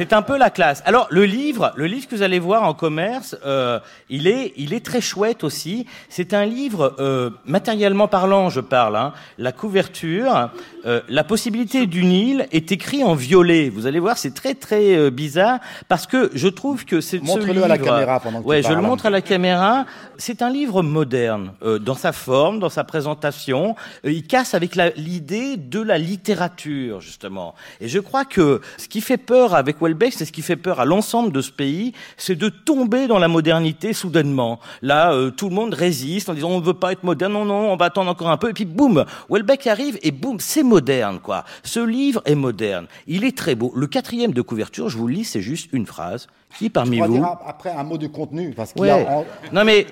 C'est 0.00 0.14
un 0.14 0.22
peu 0.22 0.38
la 0.38 0.48
classe. 0.48 0.82
Alors 0.86 1.08
le 1.10 1.26
livre, 1.26 1.74
le 1.76 1.84
livre 1.84 2.08
que 2.08 2.16
vous 2.16 2.22
allez 2.22 2.38
voir 2.38 2.62
en 2.62 2.72
commerce, 2.72 3.36
euh, 3.44 3.78
il 4.08 4.28
est, 4.28 4.54
il 4.56 4.72
est 4.72 4.82
très 4.82 5.02
chouette 5.02 5.44
aussi. 5.44 5.84
C'est 6.08 6.32
un 6.32 6.46
livre 6.46 6.94
euh, 6.98 7.28
matériellement 7.44 8.08
parlant, 8.08 8.48
je 8.48 8.60
parle. 8.60 8.96
Hein. 8.96 9.12
La 9.36 9.52
couverture, 9.52 10.48
euh, 10.86 11.02
la 11.10 11.22
possibilité 11.22 11.86
du 11.86 12.02
Nil 12.02 12.46
est 12.50 12.72
écrit 12.72 13.04
en 13.04 13.14
violet. 13.14 13.68
Vous 13.68 13.86
allez 13.86 13.98
voir, 13.98 14.16
c'est 14.16 14.32
très 14.32 14.54
très 14.54 14.96
euh, 14.96 15.10
bizarre 15.10 15.58
parce 15.88 16.06
que 16.06 16.30
je 16.32 16.48
trouve 16.48 16.86
que 16.86 17.02
c'est 17.02 17.18
ce 17.18 17.24
Montre-le 17.24 17.62
à 17.62 17.68
la 17.68 17.76
caméra 17.76 18.20
pendant 18.20 18.38
que 18.38 18.44
tu 18.44 18.48
Ouais, 18.48 18.62
je 18.62 18.68
le 18.68 18.76
parles. 18.76 18.86
montre 18.86 19.04
à 19.06 19.10
la 19.10 19.20
caméra. 19.20 19.84
C'est 20.16 20.42
un 20.42 20.50
livre 20.50 20.82
moderne 20.82 21.52
euh, 21.62 21.78
dans 21.78 21.94
sa 21.94 22.12
forme, 22.12 22.58
dans 22.58 22.70
sa 22.70 22.84
présentation. 22.84 23.76
Euh, 24.04 24.12
il 24.12 24.26
casse 24.26 24.54
avec 24.54 24.76
l'idée 24.96 25.56
de 25.56 25.80
la 25.80 25.98
littérature 25.98 27.00
justement. 27.00 27.54
Et 27.80 27.88
je 27.88 27.98
crois 27.98 28.24
que 28.24 28.60
ce 28.78 28.88
qui 28.88 29.00
fait 29.00 29.18
peur 29.18 29.54
avec 29.54 29.80
Welbeck, 29.90 30.12
c'est 30.12 30.24
ce 30.24 30.30
qui 30.32 30.42
fait 30.42 30.56
peur 30.56 30.78
à 30.78 30.84
l'ensemble 30.84 31.32
de 31.32 31.40
ce 31.40 31.50
pays, 31.50 31.92
c'est 32.16 32.36
de 32.36 32.48
tomber 32.48 33.08
dans 33.08 33.18
la 33.18 33.26
modernité 33.26 33.92
soudainement. 33.92 34.60
Là, 34.82 35.12
euh, 35.12 35.30
tout 35.30 35.48
le 35.48 35.54
monde 35.54 35.74
résiste 35.74 36.28
en 36.28 36.34
disant 36.34 36.50
on 36.50 36.60
ne 36.60 36.64
veut 36.64 36.74
pas 36.74 36.92
être 36.92 37.02
moderne, 37.02 37.32
non, 37.32 37.44
non, 37.44 37.72
on 37.72 37.76
va 37.76 37.86
attendre 37.86 38.08
encore 38.10 38.30
un 38.30 38.36
peu. 38.36 38.50
Et 38.50 38.52
puis 38.52 38.64
boum, 38.66 39.04
Welbeck 39.28 39.66
arrive 39.66 39.98
et 40.02 40.12
boum, 40.12 40.38
c'est 40.38 40.62
moderne 40.62 41.18
quoi. 41.20 41.44
Ce 41.64 41.80
livre 41.80 42.22
est 42.24 42.36
moderne. 42.36 42.86
Il 43.08 43.24
est 43.24 43.36
très 43.36 43.56
beau. 43.56 43.72
Le 43.74 43.88
quatrième 43.88 44.32
de 44.32 44.42
couverture, 44.42 44.88
je 44.88 44.96
vous 44.96 45.08
le 45.08 45.14
lis, 45.14 45.24
c'est 45.24 45.40
juste 45.42 45.68
une 45.72 45.86
phrase. 45.86 46.28
Qui 46.56 46.70
parmi 46.70 46.98
va 47.00 47.06
vous 47.06 47.14
dire 47.14 47.26
après 47.46 47.70
un 47.70 47.82
mot 47.84 47.98
du 47.98 48.10
contenu, 48.10 48.52
parce 48.56 48.72
qu'il 48.72 48.82
Ouais. 48.82 48.90
a 48.90 49.24
Non 49.52 49.64
mais 49.64 49.86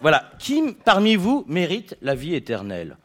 voilà, 0.00 0.24
qui 0.38 0.62
parmi 0.84 1.16
vous 1.16 1.44
mérite 1.48 1.96
la 2.02 2.14
vie 2.14 2.34
éternelle? 2.34 2.96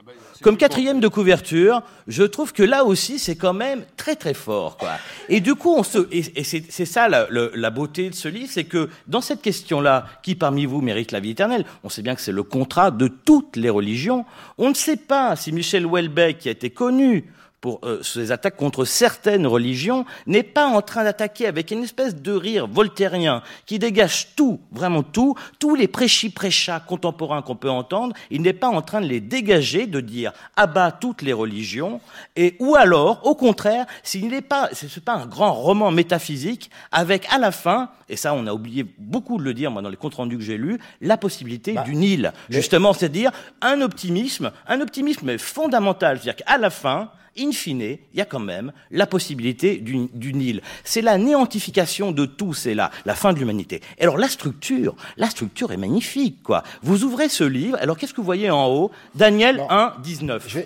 Comme 0.41 0.57
quatrième 0.57 0.99
de 0.99 1.07
couverture, 1.07 1.83
je 2.07 2.23
trouve 2.23 2.51
que 2.53 2.63
là 2.63 2.83
aussi 2.83 3.19
c'est 3.19 3.35
quand 3.35 3.53
même 3.53 3.83
très 3.95 4.15
très 4.15 4.33
fort 4.33 4.77
quoi. 4.77 4.91
Et 5.29 5.39
du 5.39 5.55
coup 5.55 5.73
on 5.75 5.83
se 5.83 6.07
et, 6.11 6.43
c'est 6.43 6.85
ça 6.85 7.07
la 7.09 7.69
beauté 7.69 8.09
de 8.09 8.15
ce 8.15 8.27
livre, 8.27 8.49
c'est 8.51 8.63
que 8.63 8.89
dans 9.07 9.21
cette 9.21 9.41
question-là, 9.41 10.05
qui 10.23 10.35
parmi 10.35 10.65
vous 10.65 10.81
mérite 10.81 11.11
la 11.11 11.19
vie 11.19 11.31
éternelle 11.31 11.65
On 11.83 11.89
sait 11.89 12.01
bien 12.01 12.15
que 12.15 12.21
c'est 12.21 12.31
le 12.31 12.43
contrat 12.43 12.91
de 12.91 13.07
toutes 13.07 13.55
les 13.55 13.69
religions. 13.69 14.25
On 14.57 14.69
ne 14.69 14.75
sait 14.75 14.97
pas 14.97 15.35
si 15.35 15.51
Michel 15.51 15.85
Houellebecq, 15.85 16.39
qui 16.39 16.49
a 16.49 16.51
été 16.51 16.69
connu 16.69 17.25
pour 17.61 17.79
euh, 17.83 18.01
ses 18.01 18.31
attaques 18.31 18.57
contre 18.57 18.85
certaines 18.85 19.45
religions, 19.45 20.05
n'est 20.25 20.41
pas 20.41 20.65
en 20.65 20.81
train 20.81 21.03
d'attaquer 21.03 21.45
avec 21.45 21.69
une 21.69 21.83
espèce 21.83 22.15
de 22.15 22.31
rire 22.31 22.67
voltairien 22.67 23.43
qui 23.67 23.77
dégage 23.77 24.29
tout, 24.35 24.59
vraiment 24.71 25.03
tout, 25.03 25.35
tous 25.59 25.75
les 25.75 25.87
prêchis-prêchats 25.87 26.79
contemporains 26.79 27.43
qu'on 27.43 27.55
peut 27.55 27.69
entendre, 27.69 28.15
il 28.31 28.41
n'est 28.41 28.53
pas 28.53 28.67
en 28.67 28.81
train 28.81 28.99
de 28.99 29.05
les 29.05 29.21
dégager, 29.21 29.85
de 29.85 29.99
dire 29.99 30.33
abat 30.55 30.91
toutes 30.91 31.21
les 31.21 31.33
religions, 31.33 32.01
et 32.35 32.55
ou 32.59 32.75
alors, 32.75 33.25
au 33.27 33.35
contraire, 33.35 33.85
s'il 34.01 34.29
n'est 34.29 34.41
pas, 34.41 34.69
ce 34.73 34.85
n'est 34.85 35.05
pas 35.05 35.13
un 35.13 35.27
grand 35.27 35.53
roman 35.53 35.91
métaphysique 35.91 36.71
avec 36.91 37.31
à 37.31 37.37
la 37.37 37.51
fin, 37.51 37.89
et 38.09 38.15
ça 38.17 38.33
on 38.33 38.47
a 38.47 38.53
oublié 38.53 38.85
beaucoup 38.97 39.37
de 39.37 39.43
le 39.43 39.53
dire 39.53 39.69
moi 39.69 39.83
dans 39.83 39.89
les 39.89 39.97
comptes 39.97 40.15
rendus 40.15 40.37
que 40.37 40.43
j'ai 40.43 40.57
lus, 40.57 40.79
la 40.99 41.17
possibilité 41.17 41.75
du 41.85 41.95
Nil, 41.95 42.33
justement, 42.49 42.93
c'est-à-dire 42.93 43.31
un 43.61 43.81
optimisme, 43.81 44.51
un 44.67 44.81
optimisme 44.81 45.37
fondamental, 45.37 46.17
c'est-à-dire 46.17 46.43
qu'à 46.43 46.57
la 46.57 46.71
fin, 46.71 47.11
in 47.37 47.51
fine, 47.51 47.81
il 47.81 48.17
y 48.17 48.21
a 48.21 48.25
quand 48.25 48.39
même 48.39 48.71
la 48.89 49.07
possibilité 49.07 49.77
du, 49.77 50.07
du 50.13 50.33
Nil. 50.33 50.61
C'est 50.83 51.01
la 51.01 51.17
néantification 51.17 52.11
de 52.11 52.25
tout, 52.25 52.53
c'est 52.53 52.73
là, 52.73 52.91
la 53.05 53.15
fin 53.15 53.33
de 53.33 53.39
l'humanité. 53.39 53.81
Et 53.97 54.03
alors 54.03 54.17
la 54.17 54.27
structure, 54.27 54.95
la 55.17 55.29
structure 55.29 55.71
est 55.71 55.77
magnifique, 55.77 56.43
quoi. 56.43 56.63
Vous 56.83 57.03
ouvrez 57.03 57.29
ce 57.29 57.43
livre, 57.43 57.77
alors 57.79 57.97
qu'est-ce 57.97 58.13
que 58.13 58.21
vous 58.21 58.25
voyez 58.25 58.49
en 58.49 58.67
haut? 58.67 58.91
Daniel 59.15 59.63
1, 59.69 59.95
19. 60.03 60.57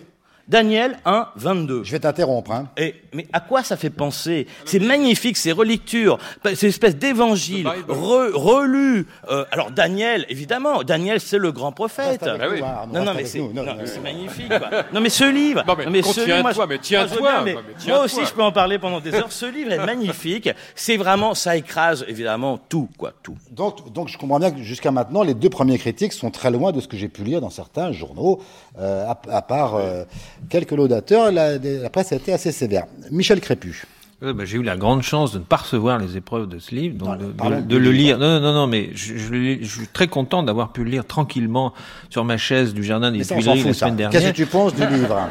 Daniel 0.47 0.99
1, 1.05 1.29
22. 1.37 1.83
Je 1.83 1.91
vais 1.91 1.99
t'interrompre. 1.99 2.51
Hein. 2.51 2.67
Et, 2.77 2.95
mais 3.13 3.25
à 3.33 3.39
quoi 3.39 3.63
ça 3.63 3.77
fait 3.77 3.89
penser? 3.89 4.45
C'est 4.65 4.79
magnifique, 4.79 5.37
ces 5.37 5.51
relectures, 5.51 6.19
ces 6.53 6.67
espèces 6.67 6.95
d'évangiles 6.95 7.65
re- 7.87 8.31
relus. 8.33 9.07
Euh, 9.29 9.45
alors 9.51 9.71
Daniel, 9.71 10.25
évidemment, 10.29 10.83
Daniel 10.83 11.19
c'est 11.19 11.39
le 11.39 11.51
grand 11.51 11.71
prophète. 11.71 12.21
Reste 12.21 12.27
avec 12.27 12.59
nous, 12.59 12.65
Arnaud, 12.65 12.93
non, 12.93 13.03
non, 13.05 13.13
mais 13.15 13.25
c'est 13.25 13.39
mais 13.41 14.13
magnifique. 14.13 14.47
quoi. 14.49 14.83
Non, 14.93 15.01
mais 15.01 15.09
ce 15.09 15.23
livre, 15.31 15.63
Non, 15.67 15.75
mais 15.89 16.01
ce 16.03 16.19
livre, 16.25 16.41
moi, 16.41 16.67
mais 16.67 16.75
je- 16.75 16.81
tiens-toi, 16.81 17.19
moi, 17.19 17.41
mais 17.43 17.55
tiens-toi. 17.79 18.03
aussi, 18.05 18.25
je 18.25 18.33
peux 18.33 18.43
en 18.43 18.51
parler 18.51 18.77
pendant 18.77 18.99
des 18.99 19.13
heures. 19.15 19.31
Ce 19.31 19.45
livre 19.47 19.71
est 19.71 19.83
magnifique. 19.85 20.49
C'est 20.75 20.97
vraiment, 20.97 21.33
ça 21.33 21.55
écrase 21.57 22.05
évidemment 22.07 22.57
tout, 22.69 22.87
quoi, 22.97 23.13
tout. 23.23 23.35
Donc, 23.51 23.91
donc 23.91 24.09
je 24.09 24.17
comprends 24.17 24.39
bien 24.39 24.51
que 24.51 24.61
jusqu'à 24.61 24.91
maintenant, 24.91 25.23
les 25.23 25.33
deux 25.33 25.49
premiers 25.49 25.79
critiques 25.79 26.13
sont 26.13 26.29
très 26.29 26.51
loin 26.51 26.71
de 26.71 26.79
ce 26.81 26.87
que 26.87 26.97
j'ai 26.97 27.09
pu 27.09 27.23
lire 27.23 27.41
dans 27.41 27.49
certains 27.49 27.91
journaux, 27.91 28.41
euh, 28.79 29.05
à, 29.07 29.19
à 29.35 29.41
part 29.41 29.75
euh, 29.75 30.03
quelques 30.49 30.71
laudateurs, 30.71 31.31
la, 31.31 31.57
la 31.57 31.89
presse 31.89 32.11
a 32.11 32.15
été 32.15 32.33
assez 32.33 32.51
sévère. 32.51 32.85
Michel 33.11 33.39
Crépu. 33.41 33.83
Euh, 34.23 34.33
bah, 34.33 34.45
J'ai 34.45 34.57
eu 34.57 34.63
la 34.63 34.77
grande 34.77 35.01
chance 35.01 35.33
de 35.33 35.39
ne 35.39 35.43
pas 35.43 35.57
recevoir 35.57 35.99
les 35.99 36.15
épreuves 36.15 36.47
de 36.47 36.57
ce 36.59 36.73
livre, 36.73 36.95
donc 36.97 37.17
de, 37.19 37.77
le 37.77 37.91
lire. 37.91 38.17
Non, 38.17 38.39
non, 38.39 38.53
non, 38.53 38.65
mais 38.67 38.89
je, 38.95 39.17
je 39.17 39.33
l'ai- 39.33 39.59
je 39.61 39.77
suis 39.79 39.87
très 39.87 40.07
content 40.07 40.41
d'avoir 40.41 40.71
pu 40.71 40.83
le 40.85 40.89
lire 40.91 41.05
tranquillement 41.05 41.73
sur 42.09 42.23
ma 42.23 42.37
chaise 42.37 42.73
du 42.73 42.83
jardin 42.83 43.11
des 43.11 43.25
Tuileries 43.25 43.63
la 43.63 43.73
semaine 43.73 43.95
Qu'est-ce 43.97 44.11
dernière. 44.11 44.31
que 44.31 44.35
tu 44.37 44.45
penses 44.45 44.73
du 44.73 44.87
livre? 44.87 45.27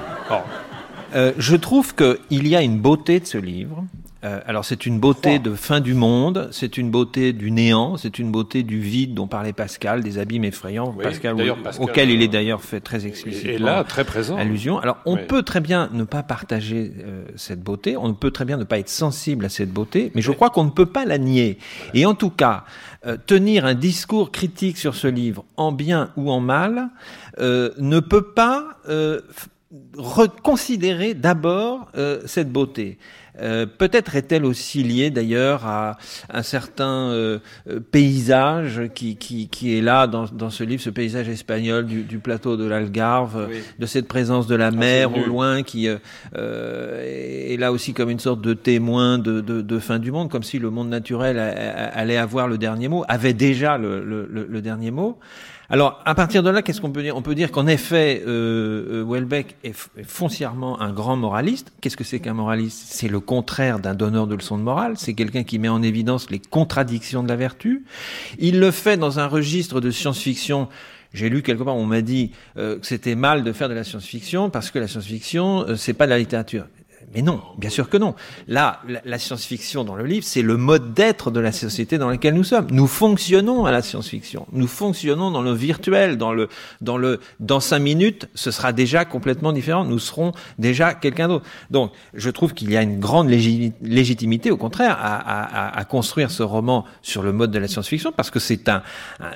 Euh, 1.15 1.33
je 1.39 1.57
trouve 1.57 1.95
qu'il 1.95 2.47
y 2.49 2.57
a 2.57 2.63
une 2.63 2.79
beauté 2.79 3.21
de 3.21 3.27
ce 3.27 3.39
livre. 3.39 3.85
Euh, 4.25 4.41
alors 4.47 4.65
c'est 4.65 4.87
une 4.87 4.99
beauté 4.99 5.39
de 5.39 5.55
fin 5.55 5.81
du 5.81 5.93
monde, 5.95 6.49
c'est 6.51 6.79
une 6.79 6.91
beauté 6.91 7.33
du 7.33 7.51
néant, 7.51 7.97
c'est 7.99 8.19
une 8.19 8.31
beauté 8.31 8.63
du 8.63 8.81
vide 8.81 9.13
dont 9.15 9.27
parlait 9.27 9.53
Pascal, 9.53 10.03
des 10.03 10.19
abîmes 10.19 10.45
effrayants, 10.45 10.95
Oui, 10.97 11.03
Pascal, 11.05 11.37
auquel 11.79 12.11
il 12.11 12.21
euh, 12.21 12.25
est 12.25 12.29
d'ailleurs 12.29 12.63
fait 12.63 12.81
très 12.81 13.07
explicitement 13.07 13.53
et 13.53 13.59
là, 13.59 13.85
très 13.85 14.05
présent. 14.05 14.37
allusion. 14.37 14.79
Alors 14.79 14.99
on 15.05 15.17
Oui. 15.17 15.27
peut 15.29 15.43
très 15.43 15.61
bien 15.61 15.91
ne 15.93 16.05
pas 16.05 16.23
partager 16.23 16.93
euh, 17.05 17.25
cette 17.37 17.63
beauté, 17.63 17.97
on 17.97 18.15
peut 18.15 18.31
très 18.31 18.45
bien 18.47 18.57
ne 18.57 18.65
pas 18.65 18.79
être 18.79 18.89
sensible 18.89 19.45
à 19.45 19.49
cette 19.51 19.71
beauté, 19.71 20.11
mais 20.15 20.23
je 20.23 20.33
crois 20.33 20.51
qu'on 20.51 20.65
ne 20.65 20.71
peut 20.71 20.87
pas 20.87 21.05
la 21.05 21.19
nier. 21.19 21.59
Et 21.93 22.07
en 22.07 22.15
tout 22.15 22.31
cas, 22.31 22.65
euh, 23.07 23.19
tenir 23.27 23.67
un 23.67 23.75
discours 23.75 24.31
critique 24.33 24.79
sur 24.79 24.95
ce 24.95 25.07
livre, 25.07 25.45
en 25.59 25.71
bien 25.73 26.11
ou 26.17 26.31
en 26.31 26.41
mal, 26.41 26.89
euh, 27.41 27.73
ne 27.79 28.01
peut 28.01 28.33
pas 28.33 28.65
euh, 28.89 29.21
reconsidérer 29.99 31.15
d'abord 31.15 31.89
euh, 31.97 32.21
cette 32.27 32.51
beauté. 32.51 32.99
Euh, 33.41 33.67
Peut-être 33.67 34.15
est-elle 34.17 34.45
aussi 34.45 34.83
liée 34.83 35.11
d'ailleurs 35.11 35.67
à 35.67 35.99
un 36.33 36.43
certain 36.43 37.11
euh, 37.11 37.39
euh, 37.69 37.81
paysage 37.81 38.83
qui, 38.95 39.17
qui, 39.17 39.49
qui 39.49 39.77
est 39.77 39.81
là 39.81 40.07
dans, 40.07 40.25
dans 40.27 40.51
ce 40.51 40.63
livre, 40.65 40.81
ce 40.83 40.91
paysage 40.91 41.29
espagnol 41.29 41.85
du, 41.87 42.03
du 42.03 42.19
plateau 42.19 42.57
de 42.57 42.65
l'Algarve, 42.65 43.49
Oui. 43.51 43.57
de 43.79 43.87
cette 43.87 44.07
présence 44.09 44.47
de 44.47 44.55
la 44.55 44.71
mer 44.71 45.17
au 45.17 45.25
loin 45.27 45.63
qui 45.63 45.89
euh, 45.89 47.49
est 47.53 47.57
là 47.59 47.73
aussi 47.73 47.93
comme 47.95 48.11
une 48.11 48.19
sorte 48.21 48.41
de 48.41 48.55
témoin 48.55 49.19
de, 49.19 49.41
de, 49.41 49.61
de 49.63 49.79
fin 49.79 49.99
du 49.99 50.13
monde, 50.13 50.31
comme 50.31 50.43
si 50.43 50.59
le 50.59 50.71
monde 50.71 50.89
naturel 50.89 51.39
allait 51.39 52.17
avoir 52.17 52.49
le 52.49 52.59
dernier 52.59 52.89
mot, 52.89 53.05
avait 53.09 53.33
déjà 53.35 53.79
le, 53.79 54.05
le- 54.05 54.29
le 54.49 54.61
dernier 54.63 54.91
mot. 54.91 55.19
Alors, 55.71 56.03
à 56.05 56.15
partir 56.15 56.43
de 56.43 56.51
là, 56.51 56.61
qu'est-ce 56.61 56.81
qu'on 56.81 56.91
peut 56.91 57.03
dire? 57.03 57.17
On 57.17 57.23
peut 57.23 57.35
dire 57.35 57.51
qu'en 57.51 57.67
effet, 57.67 58.23
euh, 58.27 59.03
euh, 59.03 59.05
Welbeck 59.07 59.57
est, 59.65 59.75
foncièrement 60.05 60.81
un 60.81 60.93
grand 60.93 61.17
moraliste. 61.17 61.73
Qu'est-ce 61.81 61.97
que 61.97 62.05
c'est 62.05 62.21
qu'un 62.21 62.35
moraliste? 62.35 62.85
C'est 62.91 63.09
le 63.09 63.21
contraire 63.21 63.79
d'un 63.79 63.95
donneur 63.95 64.27
de 64.27 64.35
leçons 64.35 64.59
de 64.59 64.63
morale. 64.63 64.95
C'est 64.97 65.15
quelqu'un 65.15 65.43
qui 65.43 65.59
met 65.59 65.69
en 65.69 65.83
évidence 65.83 66.31
les 66.31 66.39
contradictions 66.39 67.23
de 67.23 67.29
la 67.29 67.37
vertu. 67.37 67.85
Il 68.39 68.61
le 68.61 68.71
fait 68.71 68.99
dans 68.99 69.19
un 69.21 69.27
registre 69.27 69.81
de 69.81 69.91
science-fiction. 69.91 70.69
J'ai 71.15 71.29
lu 71.31 71.43
quelque 71.43 71.63
part, 71.63 71.77
on 71.77 71.87
m'a 71.87 72.03
dit 72.03 72.33
euh, 72.59 72.79
que 72.79 72.87
c'était 72.87 73.15
mal 73.15 73.45
de 73.45 73.53
faire 73.53 73.69
de 73.69 73.75
la 73.75 73.85
science-fiction 73.85 74.51
parce 74.51 74.71
que 74.71 74.81
la 74.81 74.89
science-fiction, 74.89 75.63
euh, 75.69 75.77
c'est 75.77 75.95
pas 75.95 76.07
de 76.07 76.11
la 76.11 76.19
littérature. 76.19 76.67
Mais 77.15 77.23
non, 77.23 77.41
bien 77.59 77.71
sûr 77.71 77.89
que 77.89 77.97
non. 77.97 78.15
Là, 78.49 78.81
la, 79.05 79.19
science-fiction 79.19 79.85
dans 79.85 79.95
le 79.95 80.05
livre, 80.05 80.25
c'est 80.27 80.43
le 80.43 80.57
mode 80.57 80.95
d'être 80.95 81.31
de 81.31 81.39
la 81.41 81.53
société 81.53 81.97
dans 81.99 82.09
laquelle 82.09 82.35
nous 82.35 82.43
sommes. 82.45 82.67
Nous 82.71 82.87
fonctionnons 82.89 83.67
à 83.67 83.71
la 83.73 83.83
science-fiction. 83.83 84.47
Nous 84.53 84.67
fonctionnons 84.67 85.31
dans 85.31 85.43
le 85.43 85.53
virtuel, 85.53 86.17
dans 86.19 86.33
le, 86.33 86.49
dans 86.81 86.97
le, 86.97 87.21
dans 87.41 87.61
cinq 87.61 87.79
minutes, 87.79 88.29
ce 88.35 88.51
sera 88.51 88.73
déjà 88.73 89.05
complètement 89.05 89.53
différent. 89.53 89.85
Nous 89.85 89.99
serons 90.01 90.33
déjà 90.59 90.95
quelqu'un 90.95 91.29
d'autre. 91.29 91.45
Donc, 91.71 91.93
je 92.15 92.31
trouve 92.31 92.53
qu'il 92.55 92.71
y 92.73 92.77
a 92.77 92.83
une 92.83 92.99
grande 92.99 93.29
légi- 93.31 93.73
légitimité, 93.83 94.51
au 94.51 94.57
contraire, 94.57 94.97
à, 95.01 95.15
à, 95.17 95.79
à, 95.79 95.85
construire 95.85 96.31
ce 96.31 96.43
roman 96.43 96.85
sur 97.03 97.23
le 97.23 97.33
mode 97.33 97.51
de 97.51 97.59
la 97.59 97.69
science-fiction, 97.69 98.13
parce 98.13 98.31
que 98.31 98.41
c'est 98.41 98.69
un, 98.69 98.83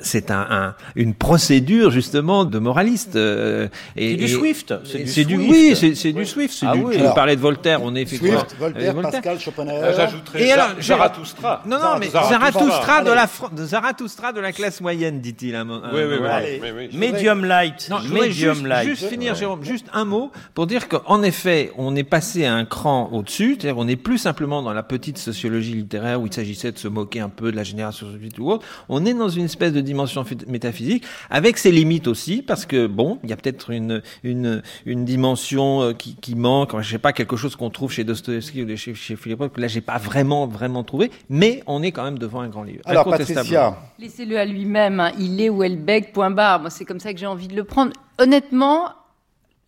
c'est 0.00 0.30
un, 0.30 0.46
un- 0.50 0.74
une 0.96 1.14
procédure 1.14 1.90
justement 1.90 2.44
de 2.44 2.58
moraliste. 2.58 3.14
euh, 3.16 3.68
et, 3.96 4.10
C'est 4.10 4.16
du 4.16 4.28
Swift, 4.28 4.74
c'est 4.84 5.24
du 5.24 5.36
Swift. 5.36 5.50
oui, 5.50 5.94
c'est 5.96 6.12
du 6.12 6.24
Swift. 6.26 6.54
c'est 6.58 6.66
Ah 6.66 6.74
oui. 6.76 6.96
Tu 6.96 7.02
parlais 7.14 7.36
de 7.36 7.40
Voltaire, 7.40 7.67
on 7.76 7.94
est 7.94 8.02
effectivement. 8.02 8.40
Swift, 8.40 8.56
Voltaire, 8.58 8.94
Pascal, 9.00 9.40
Schopenhauer. 9.40 9.92
J'ajouterais 9.96 10.42
Et 10.42 10.52
alors, 10.52 10.68
Zarathustra. 10.80 11.62
Non, 11.66 11.78
non, 11.78 11.98
mais 11.98 12.08
Zarathustra. 12.08 13.02
De 13.02 13.10
la, 13.12 13.26
Fran- 13.26 13.48
de 13.54 13.64
Zarathustra 13.64 14.32
de 14.32 14.40
la 14.40 14.52
classe 14.52 14.80
moyenne, 14.80 15.20
dit-il. 15.20 15.54
un 15.54 15.64
Oui, 15.68 15.78
oui, 15.92 16.00
moment. 16.04 16.20
oui, 16.22 16.26
Allez. 16.28 16.60
oui, 16.62 16.68
oui. 16.76 16.96
Medium 16.96 17.44
light. 17.44 17.88
Non, 17.90 18.00
Medium 18.00 18.54
juste, 18.54 18.66
light. 18.66 18.88
juste 18.88 19.04
finir, 19.08 19.34
Jérôme, 19.34 19.64
juste 19.64 19.86
un 19.92 20.04
mot 20.04 20.30
pour 20.54 20.66
dire 20.66 20.88
qu'en 20.88 21.22
effet, 21.22 21.72
on 21.76 21.94
est 21.96 22.04
passé 22.04 22.44
à 22.44 22.54
un 22.54 22.64
cran 22.64 23.08
au-dessus, 23.12 23.56
c'est-à-dire 23.58 23.78
on 23.78 23.84
n'est 23.84 23.96
plus 23.96 24.18
simplement 24.18 24.62
dans 24.62 24.72
la 24.72 24.82
petite 24.82 25.18
sociologie 25.18 25.74
littéraire 25.74 26.20
où 26.20 26.26
il 26.26 26.32
s'agissait 26.32 26.72
de 26.72 26.78
se 26.78 26.88
moquer 26.88 27.20
un 27.20 27.28
peu 27.28 27.50
de 27.50 27.56
la 27.56 27.64
génération 27.64 28.06
ou 28.38 28.50
autre. 28.50 28.64
On 28.88 29.04
est 29.06 29.14
dans 29.14 29.28
une 29.28 29.44
espèce 29.44 29.72
de 29.72 29.80
dimension 29.80 30.24
métaphysique 30.46 31.04
avec 31.30 31.58
ses 31.58 31.70
limites 31.70 32.06
aussi, 32.06 32.42
parce 32.42 32.66
que 32.66 32.86
bon, 32.86 33.18
il 33.24 33.30
y 33.30 33.32
a 33.32 33.36
peut-être 33.36 33.70
une 33.70 34.02
une 34.22 34.62
une 34.86 35.04
dimension 35.04 35.82
euh, 35.82 35.92
qui, 35.92 36.16
qui 36.16 36.34
manque, 36.34 36.78
je 36.80 36.90
sais 36.90 36.98
pas 36.98 37.12
quelque 37.12 37.36
chose 37.36 37.47
qu'on 37.56 37.70
trouve 37.70 37.92
chez 37.92 38.04
Dostoevsky 38.04 38.62
ou 38.62 38.76
chez, 38.76 38.94
chez 38.94 39.16
Philippov 39.16 39.50
que 39.50 39.60
là 39.60 39.68
j'ai 39.68 39.80
pas 39.80 39.98
vraiment 39.98 40.46
vraiment 40.46 40.84
trouvé, 40.84 41.10
mais 41.28 41.62
on 41.66 41.82
est 41.82 41.92
quand 41.92 42.04
même 42.04 42.18
devant 42.18 42.40
un 42.40 42.48
grand 42.48 42.62
livre. 42.62 42.82
Alors. 42.86 43.04
Patricia, 43.44 43.78
Laissez-le 43.98 44.38
à 44.38 44.44
lui-même. 44.44 45.00
hein. 45.00 45.12
Il 45.18 45.40
est 45.40 45.48
Houellebecq, 45.48 46.12
point 46.12 46.30
barre. 46.30 46.60
Moi, 46.60 46.70
c'est 46.70 46.84
comme 46.84 47.00
ça 47.00 47.12
que 47.12 47.18
j'ai 47.18 47.26
envie 47.26 47.48
de 47.48 47.56
le 47.56 47.64
prendre. 47.64 47.92
Honnêtement, 48.18 48.90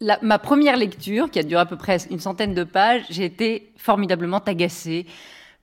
la- 0.01 0.19
ma 0.23 0.39
première 0.39 0.77
lecture, 0.77 1.31
qui 1.31 1.39
a 1.39 1.43
duré 1.43 1.61
à 1.61 1.67
peu 1.67 1.77
près 1.77 1.99
une 2.11 2.21
centaine 2.21 2.55
de 2.55 2.65
pages, 2.65 3.03
j'ai 3.11 3.25
été 3.25 3.73
formidablement 3.77 4.39
agacée. 4.47 5.07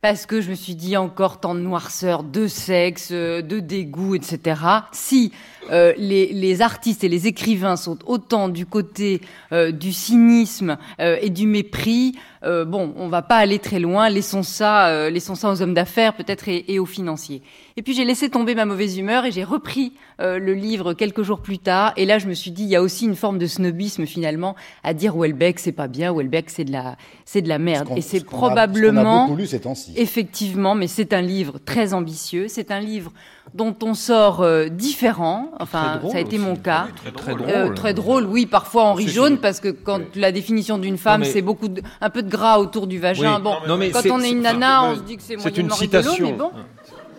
Parce 0.10 0.26
que 0.26 0.40
je 0.40 0.50
me 0.50 0.56
suis 0.56 0.76
dit 0.76 0.96
encore 0.96 1.42
tant 1.42 1.54
de 1.54 1.60
noirceur, 1.60 2.24
de 2.24 2.48
sexe, 2.48 3.10
euh, 3.12 3.42
de 3.42 3.60
dégoût, 3.60 4.16
etc. 4.16 4.62
Si 4.94 5.34
euh, 5.70 5.92
les, 5.98 6.62
artistes 6.62 7.04
et 7.04 7.10
les 7.10 7.28
écrivains 7.28 7.76
sont 7.76 8.00
autant 8.06 8.48
du 8.48 8.66
côté 8.66 9.20
euh, 9.52 9.74
du 9.74 9.92
cynisme 9.92 10.78
et 10.98 11.30
du 11.30 11.46
mépris, 11.46 12.16
euh, 12.44 12.66
bon, 12.66 12.94
on 12.98 13.08
va 13.08 13.22
pas 13.22 13.38
aller 13.38 13.60
très 13.60 13.80
loin. 13.80 14.10
Laissons 14.10 14.44
ça, 14.44 14.88
euh, 14.88 15.10
laissons 15.10 15.36
ça 15.36 15.52
aux 15.52 15.62
hommes 15.62 15.74
d'affaires 15.74 16.14
peut-être 16.16 16.48
et, 16.48 16.66
et 16.72 16.80
aux 16.80 16.86
financiers. 16.86 17.42
Et 17.78 17.82
puis 17.82 17.94
j'ai 17.94 18.06
laissé 18.06 18.30
tomber 18.30 18.56
ma 18.56 18.66
mauvaise 18.66 18.98
humeur 18.98 19.26
et 19.26 19.32
j'ai 19.32 19.44
repris 19.44 19.94
euh, 20.22 20.40
le 20.40 20.54
livre 20.54 20.94
quelques 20.94 21.24
jours 21.24 21.40
plus 21.42 21.60
tard. 21.60 21.94
Et 21.98 22.06
là, 22.06 22.18
je 22.20 22.28
me 22.28 22.34
suis 22.34 22.52
dit, 22.52 22.64
il 22.64 22.70
y 22.70 22.76
a 22.76 22.82
aussi 22.82 23.06
une 23.06 23.16
forme 23.16 23.38
de 23.38 23.46
snobisme 23.48 24.06
finalement 24.06 24.56
à 24.84 24.94
dire 24.94 25.16
Houellebecq 25.16 25.60
c'est 25.60 25.72
pas 25.72 25.88
bien, 25.88 26.12
Houellebecq 26.12 26.50
c'est 26.50 26.64
de 26.66 26.72
la, 26.72 26.96
c'est 27.26 27.42
de 27.42 27.50
la 27.50 27.60
merde. 27.60 27.90
et 27.96 28.02
c'est 28.02 28.20
ce 28.20 28.24
qu'on 28.26 28.30
a- 28.30 28.40
ce 28.40 28.40
qu'on 28.40 28.46
a 28.46 28.50
probablement 28.50 29.26
beaucoup 29.26 29.38
lu 29.38 29.48
ces 29.48 29.60
temps-ci. 29.62 29.94
Effectivement, 29.96 30.76
mais 30.76 30.88
c'est 30.88 31.14
un 31.14 31.22
livre 31.22 31.60
très 31.64 31.94
ambitieux. 31.94 32.48
C'est 32.50 32.72
un 32.72 32.80
livre 32.80 33.12
dont 33.54 33.76
on 33.84 33.94
sort 33.94 34.42
euh, 34.42 34.68
différent. 34.68 35.52
Enfin, 35.60 35.98
drôle 35.98 36.12
ça 36.12 36.18
a 36.18 36.22
été 36.22 36.38
aussi. 36.38 36.46
mon 36.46 36.56
cas. 36.56 36.88
Très, 36.96 37.12
très 37.12 37.36
drôle. 37.36 37.50
Euh, 37.50 37.74
très 37.74 37.94
drôle, 37.94 38.26
oui, 38.26 38.46
parfois 38.46 38.84
Henri 38.84 39.06
C'est- 39.06 39.12
jaune, 39.14 39.38
parce 39.38 39.60
que 39.60 39.70
quand 39.70 40.00
la 40.16 40.32
définition 40.32 40.78
d'une 40.78 40.98
femme, 40.98 41.22
mais- 41.22 41.28
c'est 41.28 41.42
beaucoup 41.42 41.68
de, 41.68 41.82
un 42.02 42.10
peu 42.10 42.24
de 42.24 42.30
gras 42.30 42.60
autour 42.60 42.88
du 42.88 43.00
vagin. 43.00 43.36
Oui. 43.38 43.42
bon, 43.44 43.56
Non, 43.68 43.78
mais 43.78 43.92
quand 43.92 44.02
on 44.12 44.20
est 44.22 44.32
une 44.32 44.42
nana, 44.42 44.84
on 44.84 44.96
se 44.96 45.02
dit 45.02 45.18
que 45.18 45.24
c'est 45.24 45.38
c'est 45.40 45.58
une 45.58 45.68
moyennement 45.68 45.76
rigolo, 45.76 46.02
citation. 46.04 46.26
mais 46.28 46.34
bon. 46.38 46.52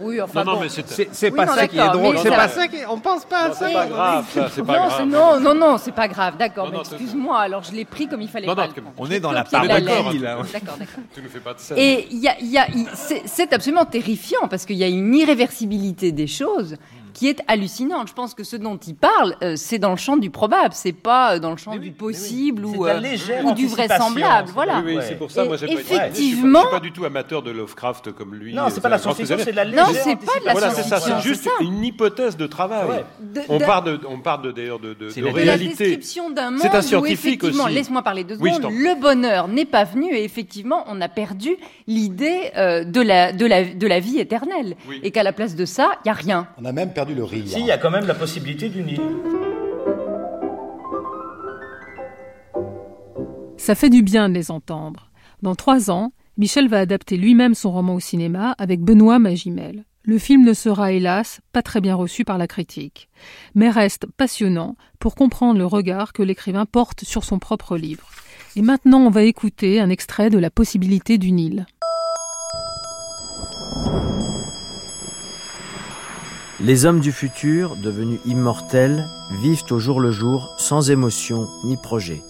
Oui, 0.00 0.20
enfin 0.20 0.44
Non, 0.44 0.52
non, 0.52 0.56
bon. 0.58 0.62
mais 0.64 0.68
c'est 0.68 0.88
C'est 0.88 1.08
c'est 1.12 1.30
Oui, 1.30 1.36
pas 1.36 1.46
non, 1.46 1.52
ça 1.54 1.66
qui 1.68 1.78
est 1.78 1.88
drôle. 1.90 2.18
C'est 2.18 2.28
ça- 2.28 2.36
pas 2.36 2.48
ça 2.48 2.68
qui. 2.68 2.76
On 2.88 2.98
pense 2.98 3.24
pas 3.24 3.44
à 3.48 3.52
ça. 3.52 3.66
c'est 3.66 3.72
pas 3.74 3.86
grave, 3.86 4.24
ça, 4.32 4.48
c'est 4.54 4.62
pas 4.62 4.78
non, 4.78 4.86
grave. 4.88 5.06
non, 5.08 5.40
non, 5.40 5.54
non, 5.54 5.78
c'est 5.78 5.92
pas 5.92 6.08
grave. 6.08 6.36
D'accord, 6.38 6.68
mais 6.72 6.78
excuse-moi. 6.78 7.38
Alors 7.38 7.62
je 7.64 7.72
l'ai 7.72 7.84
pris 7.84 8.06
comme 8.08 8.20
il 8.22 8.28
fallait 8.28 8.46
Non, 8.46 8.54
pas 8.54 8.66
non, 8.68 8.72
on 8.96 9.10
est 9.10 9.20
dans 9.20 9.32
la 9.32 9.44
parodie, 9.44 10.18
là. 10.18 10.36
D'accord, 10.52 10.76
d'accord. 10.78 11.04
Tu 11.14 11.22
nous 11.22 11.28
fais 11.28 11.40
pas 11.40 11.54
de 11.54 11.58
scène. 11.60 11.78
Et 11.78 12.06
il 12.10 12.18
y 12.18 12.28
a, 12.28 12.36
il 12.40 12.46
y 12.50 12.58
a, 12.58 12.66
il- 12.74 12.88
c'est- 12.94 13.22
c'est 13.26 13.52
absolument 13.52 13.84
terrifiant 13.84 14.46
parce 14.48 14.64
qu'il 14.64 14.76
y 14.76 14.84
a 14.84 14.88
une 14.88 15.14
irréversibilité 15.14 16.12
des 16.12 16.26
choses 16.26 16.76
qui 17.18 17.26
est 17.28 17.40
hallucinante. 17.48 18.06
Je 18.08 18.12
pense 18.12 18.32
que 18.32 18.44
ce 18.44 18.54
dont 18.54 18.76
il 18.76 18.94
parle, 18.94 19.34
euh, 19.42 19.54
c'est 19.56 19.80
dans 19.80 19.90
le 19.90 19.96
champ 19.96 20.16
du 20.16 20.30
probable, 20.30 20.72
c'est 20.72 20.92
pas 20.92 21.34
euh, 21.34 21.38
dans 21.40 21.50
le 21.50 21.56
champ 21.56 21.74
du 21.76 21.90
possible 21.90 22.64
ou, 22.64 22.86
euh, 22.86 23.00
ou 23.42 23.52
du 23.54 23.66
vraisemblable. 23.66 24.46
c'est 24.46 24.54
Voilà. 24.54 24.80
Oui, 24.86 24.94
oui, 24.96 25.02
c'est 25.02 25.16
pour 25.16 25.28
ça, 25.32 25.44
Et 25.44 25.48
moi, 25.48 25.56
j'ai 25.56 25.66
pas, 25.66 25.72
effectivement- 25.72 26.60
je 26.60 26.66
suis 26.66 26.74
pas 26.76 26.80
du 26.80 26.92
tout 26.92 27.04
amateur 27.04 27.42
de 27.42 27.50
Lovecraft 27.50 28.12
comme 28.12 28.36
lui. 28.36 28.54
Non, 28.54 28.66
c'est 28.70 28.80
pas 28.80 28.88
la 28.88 28.98
science-fiction, 28.98 29.36
c'est 29.40 29.50
de 29.50 29.56
la 29.56 29.64
Non, 29.64 29.70
légère 29.88 30.02
c'est 30.04 30.14
pas 30.16 30.38
de 30.40 30.44
la 30.44 30.52
Voilà, 30.52 30.70
c'est 30.70 30.82
ça, 30.82 31.00
science-fiction, 31.00 31.16
c'est 31.20 31.28
juste 31.28 31.44
ça. 31.44 31.50
une 31.60 31.82
hypothèse 31.84 32.36
de 32.36 32.46
travail. 32.46 32.88
Ouais. 32.88 33.04
De- 33.20 33.40
On 33.48 33.58
parle 33.58 33.84
de, 33.98 34.00
on 34.08 34.20
parle 34.20 34.42
de, 34.42 34.52
d'ailleurs 34.52 34.78
de, 34.78 34.94
de, 34.94 35.08
C'est 35.10 35.20
de 35.20 35.26
la- 35.26 35.32
de 35.32 35.36
la 35.38 35.42
réalité. 35.42 35.84
description 35.86 36.30
d'un 36.30 36.50
monde 36.52 36.60
C'est 36.62 36.68
un 36.74 36.82
scientifique 36.82 37.34
effectivement, 37.42 37.64
aussi. 37.64 37.74
laisse-moi 37.74 38.02
parler 38.02 38.22
deux 38.22 38.36
secondes, 38.36 38.70
le 38.70 39.00
bonheur 39.00 39.48
n'est 39.48 39.64
pas 39.64 39.82
venu 39.82 40.14
et 40.14 40.22
effectivement 40.22 40.84
on 40.86 41.00
a 41.00 41.08
perdu 41.08 41.56
l'idée 41.88 42.50
euh, 42.56 42.84
de, 42.84 43.00
la, 43.00 43.32
de, 43.32 43.44
la, 43.46 43.64
de 43.64 43.86
la 43.86 43.98
vie 43.98 44.18
éternelle 44.20 44.76
Oui. 44.88 45.00
et 45.02 45.10
qu'à 45.10 45.22
la 45.24 45.32
place 45.32 45.56
de 45.56 45.64
ça, 45.64 45.90
il 46.04 46.08
y 46.08 46.10
a 46.10 46.14
rien. 46.14 46.46
on 46.60 46.64
a 46.64 46.72
même 46.72 46.92
perdu 46.92 47.07
le 47.14 47.24
rire. 47.24 47.44
Si, 47.46 47.60
il 47.60 47.66
y 47.66 47.70
a 47.70 47.78
quand 47.78 47.90
même 47.90 48.06
la 48.06 48.14
possibilité 48.14 48.68
d'une 48.68 48.88
île. 48.88 49.00
Ça 53.56 53.74
fait 53.74 53.90
du 53.90 54.02
bien 54.02 54.28
de 54.28 54.34
les 54.34 54.50
entendre. 54.50 55.10
Dans 55.42 55.54
trois 55.54 55.90
ans, 55.90 56.12
Michel 56.36 56.68
va 56.68 56.78
adapter 56.78 57.16
lui-même 57.16 57.54
son 57.54 57.72
roman 57.72 57.94
au 57.94 58.00
cinéma 58.00 58.54
avec 58.58 58.80
Benoît 58.80 59.18
Magimel. 59.18 59.84
Le 60.04 60.18
film 60.18 60.44
ne 60.44 60.54
sera 60.54 60.92
hélas 60.92 61.40
pas 61.52 61.60
très 61.60 61.82
bien 61.82 61.94
reçu 61.94 62.24
par 62.24 62.38
la 62.38 62.46
critique, 62.46 63.10
mais 63.54 63.68
reste 63.68 64.06
passionnant 64.06 64.76
pour 65.00 65.14
comprendre 65.14 65.58
le 65.58 65.66
regard 65.66 66.14
que 66.14 66.22
l'écrivain 66.22 66.64
porte 66.64 67.04
sur 67.04 67.24
son 67.24 67.38
propre 67.38 67.76
livre. 67.76 68.08
Et 68.56 68.62
maintenant, 68.62 69.00
on 69.00 69.10
va 69.10 69.24
écouter 69.24 69.80
un 69.80 69.90
extrait 69.90 70.30
de 70.30 70.38
La 70.38 70.50
possibilité 70.50 71.18
d'une 71.18 71.38
île. 71.38 71.66
Les 76.60 76.86
hommes 76.86 76.98
du 76.98 77.12
futur, 77.12 77.76
devenus 77.76 78.18
immortels, 78.26 79.06
vivent 79.30 79.62
au 79.70 79.78
jour 79.78 80.00
le 80.00 80.10
jour, 80.10 80.52
sans 80.58 80.90
émotion 80.90 81.48
ni 81.62 81.76
projet. 81.76 82.20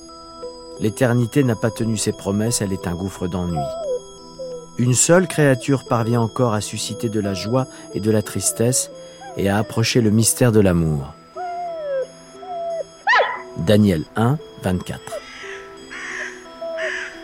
L'éternité 0.81 1.43
n'a 1.43 1.57
pas 1.57 1.71
tenu 1.71 1.97
ses 1.97 2.13
promesses, 2.13 2.61
elle 2.61 2.75
est 2.75 2.87
un 2.87 2.95
gouffre 2.95 3.27
d'ennui. 3.27 3.65
Une 4.77 4.93
seule 4.93 5.29
créature 5.29 5.85
parvient 5.85 6.21
encore 6.21 6.53
à 6.53 6.61
susciter 6.61 7.09
de 7.09 7.21
la 7.21 7.33
joie 7.33 7.69
et 7.95 8.01
de 8.01 8.11
la 8.11 8.21
tristesse 8.21 8.91
et 9.39 9.49
à 9.49 9.57
approcher 9.57 10.03
le 10.03 10.11
mystère 10.11 10.53
de 10.53 10.61
l'amour. 10.61 11.15
Daniel 13.57 14.05
1, 14.15 14.37
24. 14.63 15.01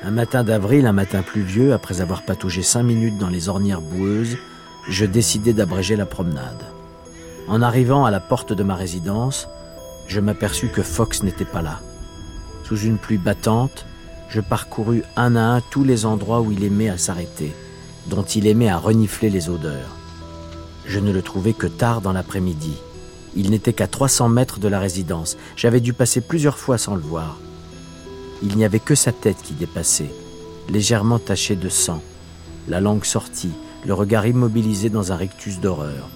Un 0.05 0.11
matin 0.11 0.43
d'avril, 0.43 0.87
un 0.87 0.93
matin 0.93 1.23
pluvieux, 1.23 1.75
après 1.75 2.01
avoir 2.01 2.23
pataugé 2.23 2.63
cinq 2.63 2.83
minutes 2.83 3.19
dans 3.19 3.29
les 3.29 3.51
ornières 3.51 3.83
boueuses, 3.83 4.39
je 4.89 5.05
décidai 5.05 5.53
d'abréger 5.53 5.97
la 5.97 6.07
promenade. 6.07 6.74
En 7.47 7.61
arrivant 7.61 8.07
à 8.07 8.11
la 8.11 8.21
porte 8.21 8.53
de 8.53 8.63
ma 8.63 8.75
résidence, 8.75 9.49
je 10.07 10.21
m'aperçus 10.21 10.69
que 10.69 10.83
Fox 10.83 11.23
n'était 11.23 11.45
pas 11.45 11.61
là. 11.61 11.81
Sous 12.65 12.79
une 12.79 12.97
pluie 12.97 13.19
battante, 13.19 13.85
je 14.31 14.41
parcourus 14.41 15.03
un 15.17 15.37
à 15.37 15.43
un 15.43 15.61
tous 15.61 15.85
les 15.85 16.07
endroits 16.07 16.41
où 16.41 16.53
il 16.53 16.65
aimait 16.65 16.89
à 16.89 16.97
s'arrêter, 16.97 17.55
dont 18.07 18.23
il 18.23 18.47
aimait 18.47 18.71
à 18.71 18.79
renifler 18.79 19.29
les 19.29 19.51
odeurs. 19.51 19.95
Je 20.87 20.99
ne 20.99 21.13
le 21.13 21.23
trouvai 21.23 21.53
que 21.53 21.67
tard 21.67 22.01
dans 22.01 22.13
l'après-midi. 22.13 22.75
Il 23.37 23.51
n'était 23.51 23.73
qu'à 23.73 23.89
300 23.89 24.29
mètres 24.29 24.59
de 24.59 24.69
la 24.69 24.79
résidence. 24.79 25.37
J'avais 25.57 25.81
dû 25.81 25.93
passer 25.93 26.21
plusieurs 26.21 26.59
fois 26.59 26.79
sans 26.79 26.95
le 26.95 27.03
voir. 27.03 27.37
Il 28.43 28.57
n'y 28.57 28.65
avait 28.65 28.81
que 28.81 28.95
sa 28.95 29.13
tête 29.13 29.43
qui 29.43 29.55
dépassait, 29.55 30.13
légèrement 30.69 31.19
tachée 31.19 31.57
de 31.57 31.69
sang, 31.69 32.03
la 32.69 32.81
langue 32.81 33.05
sortie, 33.05 33.53
le 33.87 33.93
regard 33.93 34.27
immobilisé 34.27 34.89
dans 34.89 35.13
un 35.13 35.17
rictus 35.17 35.61
d'horreur. 35.61 36.09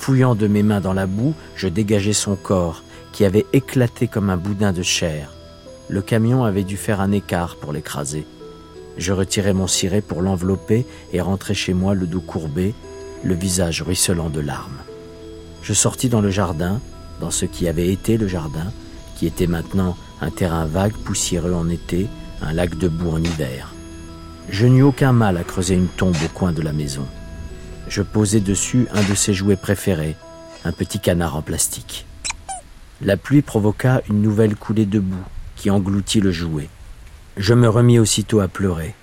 Fouillant 0.00 0.34
de 0.34 0.46
mes 0.46 0.62
mains 0.62 0.80
dans 0.80 0.94
la 0.94 1.06
boue, 1.06 1.34
je 1.56 1.68
dégageai 1.68 2.14
son 2.14 2.34
corps, 2.34 2.82
qui 3.12 3.26
avait 3.26 3.44
éclaté 3.52 4.08
comme 4.08 4.30
un 4.30 4.38
boudin 4.38 4.72
de 4.72 4.82
chair. 4.82 5.30
Le 5.90 6.00
camion 6.00 6.42
avait 6.42 6.64
dû 6.64 6.78
faire 6.78 7.02
un 7.02 7.12
écart 7.12 7.56
pour 7.56 7.74
l'écraser. 7.74 8.26
Je 8.96 9.12
retirai 9.12 9.52
mon 9.52 9.66
ciré 9.66 10.00
pour 10.00 10.22
l'envelopper 10.22 10.86
et 11.12 11.20
rentrai 11.20 11.52
chez 11.52 11.74
moi 11.74 11.92
le 11.92 12.06
dos 12.06 12.22
courbé, 12.22 12.72
le 13.24 13.34
visage 13.34 13.82
ruisselant 13.82 14.30
de 14.30 14.40
larmes. 14.40 14.80
Je 15.62 15.74
sortis 15.74 16.08
dans 16.08 16.22
le 16.22 16.30
jardin, 16.30 16.80
dans 17.20 17.30
ce 17.30 17.44
qui 17.44 17.68
avait 17.68 17.92
été 17.92 18.16
le 18.16 18.26
jardin, 18.26 18.72
qui 19.16 19.26
était 19.26 19.46
maintenant 19.46 19.98
un 20.22 20.30
terrain 20.30 20.64
vague 20.64 20.96
poussiéreux 21.04 21.52
en 21.52 21.68
été, 21.68 22.06
un 22.40 22.54
lac 22.54 22.78
de 22.78 22.88
boue 22.88 23.10
en 23.10 23.22
hiver. 23.22 23.74
Je 24.48 24.66
n'eus 24.66 24.82
aucun 24.82 25.12
mal 25.12 25.36
à 25.36 25.44
creuser 25.44 25.74
une 25.74 25.88
tombe 25.88 26.16
au 26.24 26.28
coin 26.28 26.52
de 26.52 26.62
la 26.62 26.72
maison. 26.72 27.04
Je 27.90 28.02
posai 28.02 28.38
dessus 28.38 28.86
un 28.92 29.02
de 29.02 29.16
ses 29.16 29.34
jouets 29.34 29.56
préférés, 29.56 30.14
un 30.64 30.70
petit 30.70 31.00
canard 31.00 31.34
en 31.34 31.42
plastique. 31.42 32.06
La 33.02 33.16
pluie 33.16 33.42
provoqua 33.42 34.00
une 34.08 34.22
nouvelle 34.22 34.54
coulée 34.54 34.86
de 34.86 35.00
boue 35.00 35.24
qui 35.56 35.70
engloutit 35.70 36.20
le 36.20 36.30
jouet. 36.30 36.68
Je 37.36 37.52
me 37.52 37.68
remis 37.68 37.98
aussitôt 37.98 38.38
à 38.38 38.46
pleurer, 38.46 38.94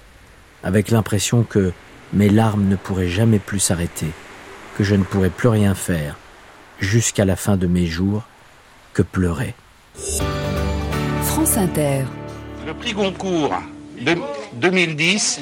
avec 0.63 0.89
l'impression 0.89 1.43
que 1.43 1.73
mes 2.13 2.29
larmes 2.29 2.69
ne 2.69 2.77
pourraient 2.77 3.09
jamais 3.09 3.39
plus 3.39 3.59
s'arrêter, 3.59 4.07
que 4.77 4.85
je 4.85 4.95
ne 4.95 5.03
pourrais 5.03 5.31
plus 5.31 5.49
rien 5.49 5.75
faire, 5.75 6.15
jusqu'à 6.79 7.25
la 7.25 7.35
fin 7.35 7.57
de 7.57 7.67
mes 7.67 7.87
jours, 7.87 8.23
que 8.93 9.01
pleurer. 9.01 9.53
France 11.23 11.57
Inter. 11.57 12.05
Le 12.65 12.73
prix 12.73 12.93
Goncourt 12.93 13.53
de 13.99 14.15
2010 14.61 15.41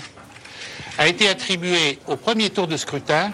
a 0.98 1.08
été 1.08 1.28
attribué 1.28 2.00
au 2.08 2.16
premier 2.16 2.50
tour 2.50 2.68
de 2.68 2.78
scrutin, 2.78 3.32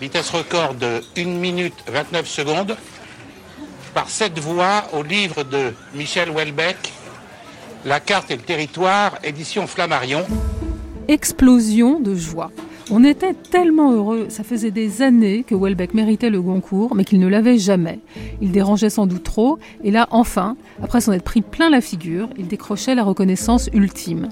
vitesse 0.00 0.30
record 0.30 0.74
de 0.74 1.00
1 1.16 1.24
minute 1.24 1.74
29 1.86 2.26
secondes, 2.26 2.76
par 3.94 4.08
cette 4.08 4.38
voix 4.38 4.84
au 4.92 5.02
livre 5.02 5.42
de 5.44 5.72
Michel 5.94 6.30
Houellebecq, 6.30 6.92
La 7.84 7.98
carte 7.98 8.30
et 8.30 8.36
le 8.36 8.42
territoire, 8.42 9.18
édition 9.24 9.66
Flammarion. 9.66 10.26
Explosion 11.08 11.98
de 11.98 12.14
joie. 12.14 12.50
On 12.90 13.04
était 13.04 13.34
tellement 13.34 13.92
heureux, 13.92 14.26
ça 14.30 14.42
faisait 14.42 14.72
des 14.72 15.00
années 15.00 15.44
que 15.44 15.54
Welbeck 15.54 15.94
méritait 15.94 16.28
le 16.28 16.42
Goncourt, 16.42 16.96
mais 16.96 17.04
qu'il 17.04 17.20
ne 17.20 17.28
l'avait 17.28 17.56
jamais. 17.56 18.00
Il 18.40 18.50
dérangeait 18.50 18.90
sans 18.90 19.06
doute 19.06 19.22
trop, 19.22 19.60
et 19.84 19.92
là, 19.92 20.08
enfin, 20.10 20.56
après 20.82 21.00
s'en 21.00 21.12
être 21.12 21.22
pris 21.22 21.40
plein 21.40 21.70
la 21.70 21.80
figure, 21.80 22.28
il 22.36 22.48
décrochait 22.48 22.96
la 22.96 23.04
reconnaissance 23.04 23.70
ultime. 23.72 24.28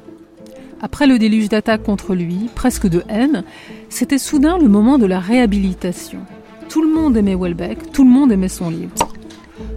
Après 0.81 1.09
le 1.09 1.19
déluge 1.19 1.49
d'attaques 1.49 1.83
contre 1.83 2.15
lui, 2.15 2.49
presque 2.55 2.87
de 2.87 3.03
haine, 3.09 3.43
c'était 3.89 4.19
soudain 4.19 4.59
le 4.59 4.69
moment 4.69 4.99
de 4.99 5.07
la 5.07 5.19
réhabilitation. 5.19 6.21
Tout 6.69 6.83
le 6.83 6.95
monde 6.95 7.17
aimait 7.17 7.35
Welbeck, 7.35 7.91
tout 7.93 8.05
le 8.05 8.11
monde 8.11 8.31
aimait 8.31 8.49
son 8.49 8.71
livre. 8.71 8.95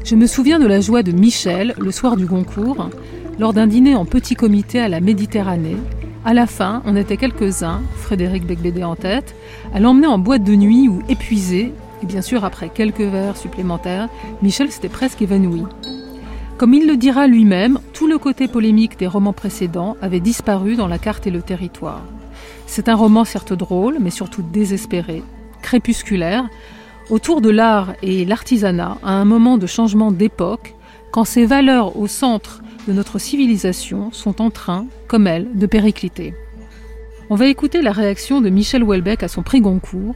Je 0.04 0.16
me 0.16 0.28
souviens 0.28 0.60
de 0.60 0.68
la 0.68 0.80
joie 0.80 1.02
de 1.02 1.12
Michel, 1.12 1.74
le 1.80 1.91
soir 1.91 2.18
du 2.18 2.28
Goncourt, 2.28 2.89
lors 3.39 3.54
d'un 3.54 3.66
dîner 3.66 3.95
en 3.95 4.06
petit 4.06 4.36
comité 4.36 4.80
à 4.80 4.89
la 4.89 4.99
Méditerranée. 4.99 5.78
À 6.24 6.36
la 6.36 6.45
fin, 6.45 6.84
on 6.86 6.95
était 6.95 7.18
quelques-uns, 7.18 7.82
Frédéric 7.95 8.45
Becbédé 8.45 8.84
en 8.84 8.95
tête, 8.95 9.34
à 9.74 9.80
l'emmener 9.80 10.06
en 10.06 10.20
boîte 10.20 10.43
de 10.43 10.54
nuit 10.54 10.88
où, 10.88 11.02
épuisé, 11.10 11.74
et 12.04 12.06
bien 12.06 12.22
sûr 12.22 12.45
après 12.45 12.70
quelques 12.70 13.02
verres 13.02 13.38
supplémentaires, 13.38 14.08
Michel 14.43 14.72
s'était 14.72 14.89
presque 14.89 15.24
évanoui. 15.24 15.64
Comme 16.62 16.76
il 16.76 16.86
le 16.86 16.95
dira 16.95 17.26
lui-même, 17.26 17.80
tout 17.91 18.05
le 18.05 18.20
côté 18.20 18.47
polémique 18.47 18.99
des 18.99 19.07
romans 19.07 19.34
précédents 19.34 19.97
avait 19.99 20.20
disparu 20.20 20.76
dans 20.76 20.88
La 20.88 20.99
carte 20.99 21.26
et 21.26 21.32
le 21.32 21.41
territoire. 21.41 22.03
C'est 22.68 22.88
un 22.88 22.93
roman 22.93 23.26
certes 23.26 23.51
drôle, 23.51 23.97
mais 23.99 24.12
surtout 24.12 24.43
désespéré, 24.43 25.24
crépusculaire, 25.64 26.47
autour 27.09 27.41
de 27.41 27.49
l'art 27.49 27.95
et 28.03 28.26
l'artisanat 28.26 28.99
à 29.01 29.14
un 29.14 29.26
moment 29.26 29.57
de 29.57 29.66
changement 29.66 30.12
d'époque, 30.12 30.76
quand 31.09 31.24
ces 31.24 31.47
valeurs 31.47 31.97
au 31.97 32.05
centre 32.05 32.62
de 32.88 32.93
notre 32.93 33.18
civilisation 33.18 34.12
sont 34.12 34.39
en 34.39 34.51
train, 34.51 34.86
comme 35.07 35.26
elle, 35.26 35.47
de 35.55 35.66
péricliter. 35.66 36.36
On 37.32 37.36
va 37.36 37.47
écouter 37.47 37.82
la 37.82 37.91
réaction 37.91 38.39
de 38.39 38.49
Michel 38.49 38.84
Houellebecq 38.84 39.24
à 39.24 39.30
son 39.30 39.41
prix 39.41 39.62
Goncourt, 39.62 40.14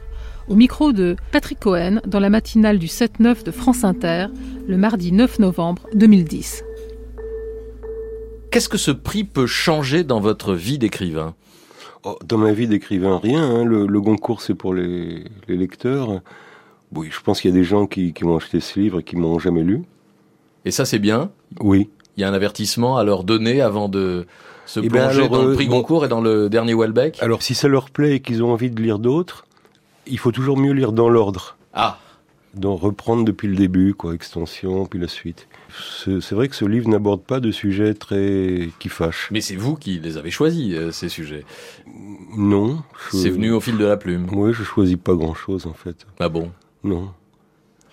au 0.48 0.54
micro 0.54 0.92
de 0.92 1.16
Patrick 1.32 1.60
Cohen 1.60 2.00
dans 2.06 2.20
la 2.20 2.30
matinale 2.30 2.78
du 2.78 2.86
7-9 2.86 3.44
de 3.44 3.50
France 3.50 3.84
Inter, 3.84 4.26
le 4.66 4.76
mardi 4.76 5.12
9 5.12 5.38
novembre 5.40 5.86
2010. 5.94 6.64
Qu'est-ce 8.50 8.68
que 8.68 8.78
ce 8.78 8.90
prix 8.90 9.24
peut 9.24 9.46
changer 9.46 10.04
dans 10.04 10.20
votre 10.20 10.54
vie 10.54 10.78
d'écrivain? 10.78 11.34
Oh, 12.04 12.18
Dans 12.24 12.38
ma 12.38 12.52
vie 12.52 12.68
d'écrivain, 12.68 13.18
rien. 13.18 13.42
Hein. 13.42 13.64
Le, 13.64 14.00
Goncourt, 14.00 14.40
c'est 14.40 14.54
pour 14.54 14.72
les, 14.72 15.24
lecteurs. 15.48 16.20
Oui, 16.94 17.08
je 17.10 17.20
pense 17.20 17.40
qu'il 17.40 17.50
y 17.50 17.54
a 17.54 17.56
des 17.56 17.64
gens 17.64 17.86
qui, 17.86 18.12
qui 18.12 18.24
m'ont 18.24 18.36
acheté 18.36 18.60
ce 18.60 18.78
livre 18.78 19.00
et 19.00 19.02
qui 19.02 19.16
m'ont 19.16 19.38
jamais 19.38 19.62
lu. 19.62 19.82
Et 20.64 20.70
ça, 20.70 20.84
c'est 20.84 20.98
bien? 21.00 21.30
Oui. 21.60 21.90
Il 22.16 22.20
y 22.22 22.24
a 22.24 22.28
un 22.28 22.34
avertissement 22.34 22.96
à 22.96 23.04
leur 23.04 23.24
donner 23.24 23.60
avant 23.60 23.88
de 23.88 24.26
se 24.64 24.80
eh 24.80 24.88
ben, 24.88 25.08
plonger 25.08 25.28
dans 25.28 25.44
le 25.44 25.54
prix 25.54 25.66
euh, 25.66 25.70
Goncourt 25.70 26.04
et 26.04 26.08
dans 26.08 26.20
le 26.20 26.48
dernier 26.48 26.74
Welbeck? 26.74 27.22
Alors, 27.22 27.42
si 27.42 27.54
ça 27.54 27.68
leur 27.68 27.90
plaît 27.90 28.16
et 28.16 28.20
qu'ils 28.20 28.42
ont 28.42 28.52
envie 28.52 28.70
de 28.70 28.80
lire 28.80 28.98
d'autres, 28.98 29.44
il 30.06 30.18
faut 30.18 30.32
toujours 30.32 30.56
mieux 30.56 30.72
lire 30.72 30.92
dans 30.92 31.08
l'ordre. 31.08 31.56
Ah 31.72 31.98
Donc 32.54 32.80
reprendre 32.80 33.24
depuis 33.24 33.48
le 33.48 33.56
début, 33.56 33.94
quoi, 33.94 34.14
extension, 34.14 34.86
puis 34.86 34.98
la 34.98 35.08
suite. 35.08 35.48
C'est 36.04 36.32
vrai 36.32 36.48
que 36.48 36.56
ce 36.56 36.64
livre 36.64 36.88
n'aborde 36.88 37.22
pas 37.22 37.40
de 37.40 37.50
sujets 37.50 37.94
très 37.94 38.70
qui 38.78 38.88
fâchent. 38.88 39.28
Mais 39.30 39.40
c'est 39.40 39.56
vous 39.56 39.74
qui 39.76 39.98
les 39.98 40.16
avez 40.16 40.30
choisis, 40.30 40.74
euh, 40.74 40.90
ces 40.90 41.08
sujets 41.08 41.44
Non. 42.36 42.82
C'est 43.10 43.30
venu 43.30 43.50
au 43.52 43.60
fil 43.60 43.76
de 43.76 43.84
la 43.84 43.96
plume 43.96 44.26
Oui, 44.32 44.52
je 44.52 44.62
choisis 44.62 44.96
pas 44.96 45.14
grand-chose, 45.14 45.66
en 45.66 45.74
fait. 45.74 46.06
Ah 46.20 46.28
bon? 46.28 46.50
Non. 46.84 47.10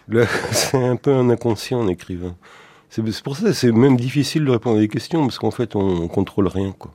C'est 0.51 0.83
un 0.83 0.97
peu 0.97 1.13
un 1.13 1.29
inconscient, 1.29 1.79
en 1.79 1.87
écrivain. 1.87 2.35
C'est 2.89 3.01
pour 3.23 3.35
ça 3.35 3.45
que 3.45 3.53
c'est 3.53 3.71
même 3.71 3.97
difficile 3.97 4.45
de 4.45 4.51
répondre 4.51 4.77
à 4.77 4.79
des 4.79 4.87
questions, 4.87 5.21
parce 5.21 5.39
qu'en 5.39 5.49
fait, 5.49 5.75
on, 5.75 6.03
on 6.03 6.07
contrôle 6.07 6.47
rien, 6.47 6.73
quoi. 6.77 6.93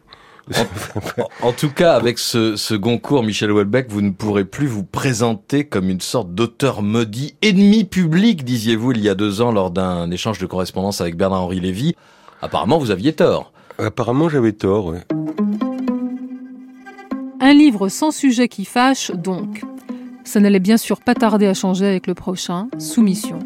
En, 1.43 1.53
tout 1.53 1.71
cas, 1.71 1.95
avec 1.95 2.19
ce, 2.19 2.57
ce, 2.57 2.75
Goncourt, 2.75 3.23
Michel 3.23 3.51
Houellebecq, 3.51 3.91
vous 3.91 4.03
ne 4.03 4.11
pourrez 4.11 4.45
plus 4.45 4.67
vous 4.67 4.85
présenter 4.85 5.65
comme 5.65 5.89
une 5.89 6.01
sorte 6.01 6.35
d'auteur 6.35 6.83
maudit, 6.83 7.37
ennemi 7.43 7.85
public, 7.85 8.45
disiez-vous 8.45 8.93
il 8.93 9.01
y 9.01 9.09
a 9.09 9.15
deux 9.15 9.41
ans 9.41 9.53
lors 9.53 9.71
d'un 9.71 10.11
échange 10.11 10.39
de 10.39 10.47
correspondance 10.47 11.01
avec 11.01 11.17
Bernard-Henri 11.17 11.61
Lévy. 11.61 11.95
Apparemment, 12.43 12.79
vous 12.79 12.91
aviez 12.91 13.13
tort. 13.13 13.53
Apparemment, 13.79 14.29
j'avais 14.29 14.53
tort, 14.53 14.87
oui. 14.87 14.99
Un 17.41 17.55
livre 17.55 17.89
sans 17.89 18.11
sujet 18.11 18.49
qui 18.49 18.65
fâche, 18.65 19.11
donc. 19.13 19.63
Ça 20.25 20.41
n'allait 20.41 20.59
bien 20.59 20.77
sûr 20.77 21.01
pas 21.01 21.15
tarder 21.15 21.47
à 21.47 21.55
changer 21.55 21.87
avec 21.87 22.07
le 22.07 22.15
prochain, 22.15 22.69
Soumission. 22.79 23.39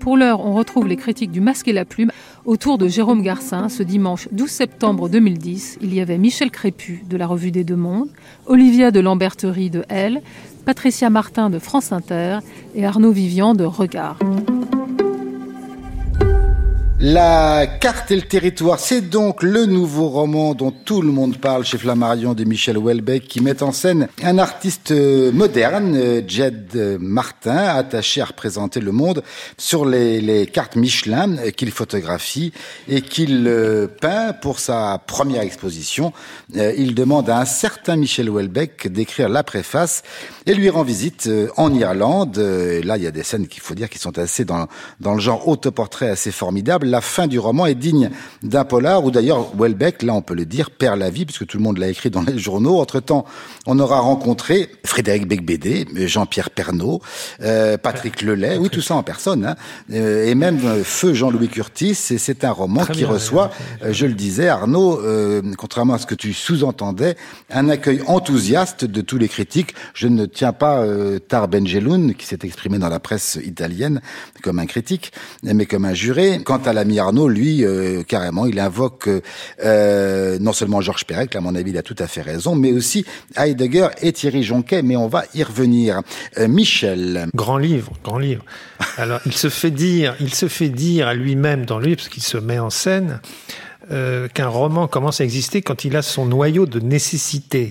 Pour 0.00 0.16
l'heure, 0.16 0.44
on 0.44 0.52
retrouve 0.52 0.86
les 0.86 0.96
critiques 0.96 1.30
du 1.30 1.40
Masque 1.40 1.66
et 1.66 1.72
la 1.72 1.84
Plume 1.84 2.12
autour 2.46 2.78
de 2.78 2.88
Jérôme 2.88 3.22
Garcin. 3.22 3.68
Ce 3.68 3.82
dimanche 3.82 4.28
12 4.32 4.48
septembre 4.48 5.08
2010, 5.08 5.78
il 5.82 5.92
y 5.92 6.00
avait 6.00 6.16
Michel 6.18 6.50
Crépu 6.50 7.04
de 7.08 7.16
la 7.16 7.26
Revue 7.26 7.50
des 7.50 7.64
Deux 7.64 7.76
Mondes, 7.76 8.08
Olivia 8.46 8.90
de 8.90 9.00
Lamberterie 9.00 9.70
de 9.70 9.84
Elle, 9.88 10.22
Patricia 10.64 11.10
Martin 11.10 11.50
de 11.50 11.58
France 11.58 11.92
Inter 11.92 12.38
et 12.74 12.86
Arnaud 12.86 13.12
Vivian 13.12 13.54
de 13.54 13.64
Regard. 13.64 14.18
La 16.98 17.66
carte 17.66 18.10
et 18.10 18.16
le 18.16 18.22
territoire, 18.22 18.80
c'est 18.80 19.02
donc 19.02 19.42
le 19.42 19.66
nouveau 19.66 20.08
roman 20.08 20.54
dont 20.54 20.70
tout 20.70 21.02
le 21.02 21.12
monde 21.12 21.36
parle 21.36 21.62
chez 21.62 21.76
Flammarion 21.76 22.32
de 22.32 22.42
Michel 22.44 22.78
Houellebecq 22.78 23.28
qui 23.28 23.42
met 23.42 23.62
en 23.62 23.70
scène 23.70 24.08
un 24.22 24.38
artiste 24.38 24.92
euh, 24.92 25.30
moderne, 25.30 25.94
euh, 25.94 26.22
Jed 26.26 26.96
Martin, 26.98 27.58
attaché 27.58 28.22
à 28.22 28.24
représenter 28.24 28.80
le 28.80 28.92
monde 28.92 29.22
sur 29.58 29.84
les, 29.84 30.48
cartes 30.50 30.76
Michelin 30.76 31.36
euh, 31.36 31.50
qu'il 31.50 31.70
photographie 31.70 32.54
et 32.88 33.02
qu'il 33.02 33.46
peint 34.00 34.32
pour 34.32 34.58
sa 34.58 34.98
première 35.06 35.42
exposition. 35.42 36.14
Il 36.54 36.94
demande 36.94 37.28
à 37.28 37.38
un 37.38 37.44
certain 37.44 37.96
Michel 37.96 38.30
Houellebecq 38.30 38.88
d'écrire 38.88 39.28
la 39.28 39.42
préface 39.42 40.02
et 40.46 40.54
lui 40.54 40.70
rend 40.70 40.82
visite 40.82 41.28
en 41.58 41.74
Irlande. 41.74 42.38
Là, 42.38 42.96
il 42.96 43.02
y 43.02 43.06
a 43.06 43.10
des 43.10 43.22
scènes 43.22 43.48
qu'il 43.48 43.62
faut 43.62 43.74
dire 43.74 43.90
qui 43.90 43.98
sont 43.98 44.18
assez 44.18 44.46
dans, 44.46 44.66
dans 45.00 45.14
le 45.14 45.20
genre 45.20 45.46
autoportrait 45.46 46.08
assez 46.08 46.30
formidable 46.30 46.85
la 46.90 47.00
fin 47.00 47.26
du 47.26 47.38
roman 47.38 47.66
est 47.66 47.74
digne 47.74 48.10
d'un 48.42 48.64
polar, 48.64 49.04
où 49.04 49.10
d'ailleurs 49.10 49.50
Welbeck, 49.56 50.02
là 50.02 50.14
on 50.14 50.22
peut 50.22 50.34
le 50.34 50.46
dire, 50.46 50.70
perd 50.70 50.98
la 50.98 51.10
vie, 51.10 51.24
puisque 51.24 51.46
tout 51.46 51.58
le 51.58 51.62
monde 51.62 51.78
l'a 51.78 51.88
écrit 51.88 52.10
dans 52.10 52.22
les 52.22 52.38
journaux. 52.38 52.78
Entre-temps, 52.78 53.24
on 53.66 53.78
aura 53.78 54.00
rencontré 54.00 54.70
Frédéric 54.84 55.26
Becbédé, 55.26 55.86
Jean-Pierre 55.94 56.50
Pernaud, 56.50 57.00
euh, 57.42 57.76
Patrick 57.76 58.22
Lelay, 58.22 58.58
oui 58.58 58.70
tout 58.70 58.80
ça 58.80 58.94
en 58.94 59.02
personne, 59.02 59.44
hein, 59.44 59.56
euh, 59.92 60.26
et 60.26 60.34
même 60.34 60.60
euh, 60.64 60.84
Feu 60.84 61.14
Jean-Louis 61.14 61.48
Curtis, 61.48 61.96
et 62.10 62.18
c'est 62.18 62.44
un 62.44 62.52
roman 62.52 62.84
qui 62.84 63.04
reçoit, 63.04 63.50
je 63.88 64.06
le 64.06 64.14
disais 64.14 64.48
Arnaud, 64.48 65.00
contrairement 65.56 65.94
à 65.94 65.98
ce 65.98 66.06
que 66.06 66.14
tu 66.14 66.32
sous-entendais, 66.32 67.16
un 67.50 67.68
accueil 67.68 68.02
enthousiaste 68.06 68.84
de 68.84 69.00
tous 69.00 69.18
les 69.18 69.28
critiques. 69.28 69.74
Je 69.94 70.08
ne 70.08 70.26
tiens 70.26 70.52
pas 70.52 70.84
Tar 71.28 71.48
Benjeloun, 71.48 72.14
qui 72.14 72.26
s'est 72.26 72.38
exprimé 72.42 72.78
dans 72.78 72.88
la 72.88 73.00
presse 73.00 73.38
italienne 73.44 74.00
comme 74.42 74.58
un 74.58 74.66
critique, 74.66 75.12
mais 75.42 75.66
comme 75.66 75.84
un 75.84 75.94
juré. 75.94 76.40
Quant 76.44 76.60
à 76.64 76.72
l'ami 76.76 76.98
Arnaud, 77.00 77.28
lui, 77.28 77.64
euh, 77.64 78.02
carrément, 78.04 78.46
il 78.46 78.60
invoque 78.60 79.08
euh, 79.64 80.38
non 80.38 80.52
seulement 80.52 80.80
Georges 80.80 81.04
Perec, 81.04 81.34
à 81.34 81.40
mon 81.40 81.54
avis, 81.54 81.70
il 81.70 81.78
a 81.78 81.82
tout 81.82 81.96
à 81.98 82.06
fait 82.06 82.22
raison, 82.22 82.54
mais 82.54 82.72
aussi 82.72 83.04
Heidegger 83.36 83.88
et 84.00 84.12
Thierry 84.12 84.44
Jonquet, 84.44 84.82
mais 84.82 84.96
on 84.96 85.08
va 85.08 85.24
y 85.34 85.42
revenir. 85.42 86.02
Euh, 86.38 86.46
Michel. 86.46 87.26
Grand 87.34 87.58
livre, 87.58 87.92
grand 88.04 88.18
livre. 88.18 88.44
Alors, 88.96 89.20
il 89.26 89.32
se 89.32 89.48
fait 89.48 89.70
dire, 89.70 90.14
il 90.20 90.32
se 90.32 90.46
fait 90.46 90.68
dire 90.68 91.08
à 91.08 91.14
lui-même 91.14 91.66
dans 91.66 91.78
le 91.78 91.86
livre, 91.86 91.96
parce 91.96 92.08
qu'il 92.08 92.22
se 92.22 92.38
met 92.38 92.58
en 92.58 92.70
scène, 92.70 93.20
qu'un 93.88 94.48
roman 94.48 94.88
commence 94.88 95.20
à 95.20 95.24
exister 95.24 95.62
quand 95.62 95.84
il 95.84 95.94
a 95.96 96.02
son 96.02 96.26
noyau 96.26 96.66
de 96.66 96.80
nécessité. 96.80 97.70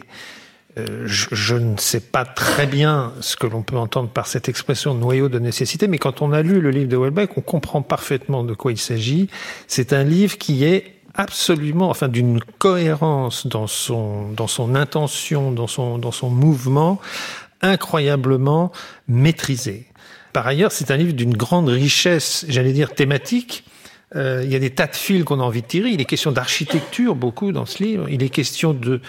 Euh, 0.77 1.03
je, 1.05 1.55
ne 1.55 1.77
sais 1.77 2.01
pas 2.01 2.25
très 2.25 2.67
bien 2.67 3.13
ce 3.21 3.37
que 3.37 3.47
l'on 3.47 3.61
peut 3.61 3.77
entendre 3.77 4.09
par 4.09 4.27
cette 4.27 4.49
expression 4.49 4.93
noyau 4.93 5.29
de 5.29 5.39
nécessité, 5.39 5.87
mais 5.87 5.97
quand 5.97 6.21
on 6.21 6.33
a 6.33 6.41
lu 6.41 6.59
le 6.59 6.69
livre 6.69 6.89
de 6.89 6.97
Welbeck, 6.97 7.37
on 7.37 7.41
comprend 7.41 7.81
parfaitement 7.81 8.43
de 8.43 8.53
quoi 8.53 8.73
il 8.73 8.77
s'agit. 8.77 9.29
C'est 9.67 9.93
un 9.93 10.03
livre 10.03 10.37
qui 10.37 10.65
est 10.65 10.95
absolument, 11.13 11.89
enfin, 11.89 12.09
d'une 12.09 12.41
cohérence 12.59 13.47
dans 13.47 13.67
son, 13.67 14.31
dans 14.31 14.47
son 14.47 14.75
intention, 14.75 15.51
dans 15.51 15.67
son, 15.67 15.97
dans 15.97 16.11
son 16.11 16.29
mouvement, 16.29 16.99
incroyablement 17.61 18.73
maîtrisé. 19.07 19.87
Par 20.33 20.45
ailleurs, 20.45 20.73
c'est 20.73 20.91
un 20.91 20.97
livre 20.97 21.13
d'une 21.13 21.37
grande 21.37 21.69
richesse, 21.69 22.45
j'allais 22.49 22.73
dire 22.73 22.93
thématique, 22.93 23.63
Euh, 24.15 24.41
il 24.43 24.51
y 24.51 24.55
a 24.55 24.59
des 24.59 24.69
tas 24.69 24.87
de 24.87 24.95
fils 24.95 25.23
qu'on 25.23 25.39
a 25.39 25.43
envie 25.43 25.61
de 25.61 25.67
tirer. 25.67 25.89
Il 25.89 26.01
est 26.01 26.05
question 26.05 26.31
d'architecture 26.31 27.15
beaucoup 27.15 27.51
dans 27.51 27.65
ce 27.65 27.83
livre. 27.83 28.07
Il 28.09 28.23
est 28.23 28.29
question 28.29 28.73
de 28.73 29.01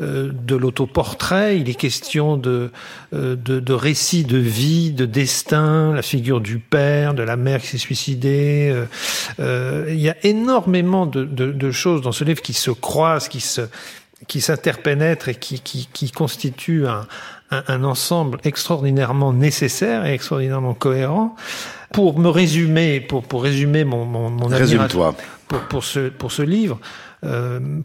euh, 0.00 0.30
de 0.32 0.56
l'autoportrait. 0.56 1.58
Il 1.58 1.68
est 1.68 1.74
question 1.74 2.36
de, 2.36 2.70
euh, 3.14 3.36
de 3.36 3.60
de 3.60 3.72
récits 3.72 4.24
de 4.24 4.38
vie, 4.38 4.90
de 4.90 5.06
destin, 5.06 5.92
la 5.94 6.02
figure 6.02 6.40
du 6.40 6.58
père, 6.58 7.14
de 7.14 7.22
la 7.22 7.36
mère 7.36 7.60
qui 7.60 7.68
s'est 7.68 7.78
suicidée. 7.78 8.74
Euh, 9.38 9.86
il 9.88 10.00
y 10.00 10.08
a 10.08 10.16
énormément 10.22 11.06
de, 11.06 11.24
de, 11.24 11.52
de 11.52 11.70
choses 11.70 12.02
dans 12.02 12.12
ce 12.12 12.24
livre 12.24 12.42
qui 12.42 12.54
se 12.54 12.70
croisent, 12.70 13.28
qui 13.28 13.40
se 13.40 13.62
qui 14.28 14.40
s'interpénètrent 14.40 15.28
et 15.28 15.34
qui, 15.34 15.60
qui, 15.60 15.88
qui 15.92 16.10
constituent 16.10 16.86
un, 16.86 17.06
un, 17.52 17.62
un, 17.68 17.84
ensemble 17.84 18.38
extraordinairement 18.44 19.32
nécessaire 19.32 20.04
et 20.06 20.14
extraordinairement 20.14 20.74
cohérent. 20.74 21.36
Pour 21.92 22.18
me 22.18 22.28
résumer, 22.28 23.00
pour, 23.00 23.22
pour 23.22 23.42
résumer 23.42 23.84
mon, 23.84 24.04
mon, 24.04 24.30
mon 24.30 24.46
Résume-toi. 24.46 25.14
Pour, 25.46 25.60
pour, 25.60 25.84
ce, 25.84 26.08
pour 26.08 26.32
ce 26.32 26.42
livre, 26.42 26.80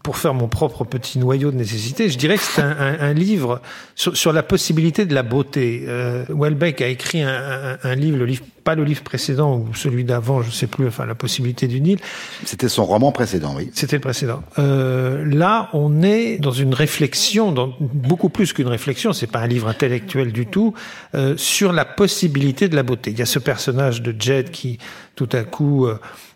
pour 0.02 0.16
faire 0.16 0.34
mon 0.34 0.48
propre 0.48 0.84
petit 0.84 1.18
noyau 1.18 1.52
de 1.52 1.56
nécessité, 1.56 2.08
je 2.08 2.18
dirais 2.18 2.36
que 2.36 2.42
c'est 2.42 2.60
un, 2.60 2.70
un, 2.70 3.00
un, 3.00 3.12
livre 3.12 3.60
sur, 3.94 4.16
sur, 4.16 4.32
la 4.32 4.42
possibilité 4.42 5.06
de 5.06 5.14
la 5.14 5.22
beauté. 5.22 5.84
Euh, 5.86 6.24
Welbeck 6.28 6.80
a 6.80 6.88
écrit 6.88 7.22
un, 7.22 7.78
un, 7.80 7.94
livre, 7.94 8.18
le 8.18 8.24
livre, 8.24 8.44
pas 8.64 8.74
le 8.74 8.82
livre 8.82 9.02
précédent 9.02 9.56
ou 9.56 9.74
celui 9.74 10.02
d'avant, 10.02 10.42
je 10.42 10.50
sais 10.50 10.66
plus, 10.66 10.88
enfin 10.88 11.06
la 11.06 11.14
possibilité 11.14 11.68
du 11.68 11.80
Nil. 11.80 11.98
C'était 12.44 12.68
son 12.68 12.84
roman 12.84 13.12
précédent, 13.12 13.54
oui. 13.56 13.70
C'était 13.74 13.96
le 13.96 14.00
précédent. 14.00 14.42
Euh, 14.58 15.24
là, 15.24 15.68
on 15.72 16.02
est 16.02 16.38
dans 16.38 16.50
une 16.50 16.74
réflexion, 16.74 17.52
dans, 17.52 17.72
beaucoup 17.78 18.30
plus 18.30 18.52
qu'une 18.52 18.66
réflexion, 18.66 19.12
c'est 19.12 19.28
pas 19.28 19.40
un 19.40 19.46
livre 19.46 19.68
intellectuel 19.68 20.32
du 20.32 20.46
tout, 20.46 20.74
euh, 21.14 21.36
sur 21.36 21.72
la 21.72 21.84
possibilité 21.84 22.68
de 22.68 22.74
la 22.74 22.82
beauté. 22.82 23.12
Il 23.12 23.18
y 23.18 23.22
a 23.22 23.26
ce 23.26 23.38
personnage 23.38 24.02
de 24.02 24.14
Jed 24.18 24.50
qui, 24.50 24.78
tout 25.14 25.28
à 25.32 25.44
coup, 25.44 25.88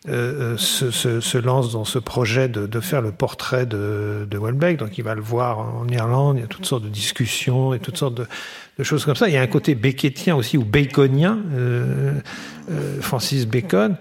euh, 0.08 0.54
euh, 0.54 0.56
se, 0.56 0.90
se, 0.90 1.20
se, 1.20 1.38
lance 1.38 1.72
dans 1.72 1.84
ce 1.84 2.00
projet 2.00 2.48
de, 2.48 2.66
de 2.66 2.80
faire 2.80 3.02
le 3.02 3.12
portrait 3.12 3.66
de, 3.66 4.26
de 4.28 4.38
Welbeck. 4.38 4.78
Donc 4.78 4.98
il 4.98 5.04
va 5.04 5.14
le 5.14 5.20
voir 5.20 5.60
en 5.60 5.86
Irlande, 5.88 6.38
il 6.38 6.40
y 6.40 6.44
a 6.44 6.48
toutes 6.48 6.66
sortes 6.66 6.82
de 6.82 6.88
discussions 6.88 7.72
et 7.72 7.78
toutes 7.78 7.98
sortes 7.98 8.14
de, 8.14 8.26
de 8.78 8.84
choses 8.84 9.04
comme 9.04 9.16
ça. 9.16 9.28
Il 9.28 9.34
y 9.34 9.36
a 9.36 9.42
un 9.42 9.46
côté 9.46 9.74
béquetien 9.74 10.34
aussi, 10.34 10.56
ou 10.56 10.64
baconien, 10.64 11.38
euh, 11.54 12.14
euh, 12.70 13.00
Francis 13.00 13.46
Bacon. 13.46 13.96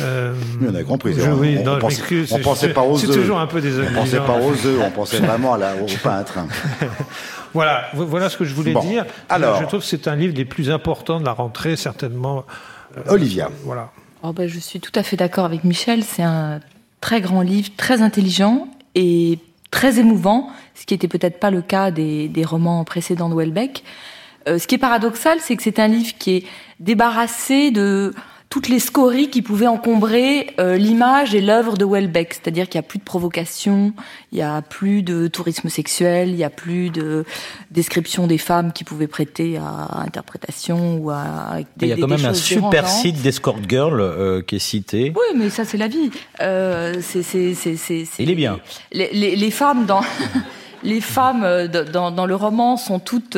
Euh, 0.00 0.34
on 0.60 0.74
a 0.74 0.82
compris. 0.82 1.14
Je, 1.14 1.30
oui, 1.30 1.56
on, 1.60 1.64
non, 1.64 1.76
on, 1.76 1.78
pense, 1.78 2.02
on 2.32 2.38
pensait 2.40 2.72
pas 2.72 2.82
aux 2.82 2.94
œufs. 2.94 3.00
C'est 3.00 3.18
toujours 3.18 3.38
un 3.38 3.46
peu 3.46 3.60
désolé. 3.60 3.88
On 3.92 4.00
pensait 4.00 4.18
pas 4.18 4.38
aux 4.38 4.66
œufs, 4.66 4.80
on 4.84 4.90
pensait 4.90 5.18
vraiment 5.20 5.54
à 5.54 5.58
la, 5.58 5.76
au 5.76 5.86
peintre. 6.02 6.38
voilà, 7.54 7.86
voilà 7.94 8.28
ce 8.28 8.36
que 8.36 8.44
je 8.44 8.54
voulais 8.54 8.72
bon. 8.72 8.84
dire. 8.84 9.06
Alors, 9.28 9.60
je 9.60 9.66
trouve 9.66 9.80
que 9.80 9.86
c'est 9.86 10.08
un 10.08 10.16
livre 10.16 10.34
des 10.34 10.44
plus 10.44 10.70
importants 10.70 11.20
de 11.20 11.24
la 11.24 11.32
rentrée, 11.32 11.76
certainement. 11.76 12.44
Olivia. 13.08 13.50
Voilà. 13.64 13.90
Oh 14.22 14.32
ben, 14.32 14.48
je 14.48 14.58
suis 14.58 14.80
tout 14.80 14.92
à 14.94 15.02
fait 15.02 15.16
d'accord 15.16 15.44
avec 15.44 15.64
Michel. 15.64 16.02
C'est 16.02 16.22
un 16.22 16.60
très 17.00 17.20
grand 17.20 17.42
livre, 17.42 17.70
très 17.76 18.02
intelligent 18.02 18.68
et 18.94 19.38
très 19.70 19.98
émouvant, 19.98 20.48
ce 20.74 20.86
qui 20.86 20.94
était 20.94 21.08
peut-être 21.08 21.38
pas 21.38 21.50
le 21.50 21.62
cas 21.62 21.90
des, 21.90 22.28
des, 22.28 22.44
romans 22.44 22.84
précédents 22.84 23.28
de 23.28 23.34
Welbeck. 23.34 23.84
Euh, 24.48 24.58
ce 24.58 24.66
qui 24.66 24.76
est 24.76 24.78
paradoxal, 24.78 25.38
c'est 25.40 25.56
que 25.56 25.62
c'est 25.62 25.78
un 25.78 25.88
livre 25.88 26.14
qui 26.18 26.36
est 26.36 26.46
débarrassé 26.80 27.70
de 27.70 28.14
toutes 28.48 28.68
les 28.68 28.78
scories 28.78 29.28
qui 29.28 29.42
pouvaient 29.42 29.66
encombrer 29.66 30.54
euh, 30.60 30.76
l'image 30.76 31.34
et 31.34 31.40
l'œuvre 31.40 31.76
de 31.76 31.84
Welbeck, 31.84 32.34
c'est-à-dire 32.34 32.68
qu'il 32.68 32.78
n'y 32.78 32.84
a 32.84 32.88
plus 32.88 32.98
de 32.98 33.04
provocation, 33.04 33.92
il 34.30 34.36
n'y 34.36 34.42
a 34.42 34.62
plus 34.62 35.02
de 35.02 35.26
tourisme 35.26 35.68
sexuel, 35.68 36.30
il 36.30 36.36
n'y 36.36 36.44
a 36.44 36.50
plus 36.50 36.90
de 36.90 37.24
description 37.70 38.26
des 38.26 38.38
femmes 38.38 38.72
qui 38.72 38.84
pouvaient 38.84 39.08
prêter 39.08 39.56
à 39.56 40.00
interprétation 40.00 40.98
ou 40.98 41.10
à 41.10 41.58
des, 41.76 41.86
Il 41.86 41.88
y 41.88 41.92
a 41.92 41.96
quand 41.96 42.06
même 42.06 42.24
un 42.24 42.34
super 42.34 42.88
site 42.88 43.20
d'escort 43.20 43.58
girl 43.68 44.00
euh, 44.00 44.42
qui 44.42 44.56
est 44.56 44.60
cité. 44.60 45.12
Oui, 45.14 45.36
mais 45.36 45.50
ça 45.50 45.64
c'est 45.64 45.78
la 45.78 45.88
vie. 45.88 46.10
Euh, 46.40 47.00
c'est, 47.02 47.20
Il 48.18 48.30
est 48.30 48.34
bien. 48.34 48.60
Les, 48.92 49.10
les, 49.12 49.34
les 49.34 49.50
femmes 49.50 49.86
dans 49.86 50.02
les 50.82 51.00
femmes 51.00 51.66
dans, 51.92 52.12
dans, 52.12 52.26
le 52.26 52.34
roman 52.34 52.76
sont 52.76 53.00
toutes 53.00 53.36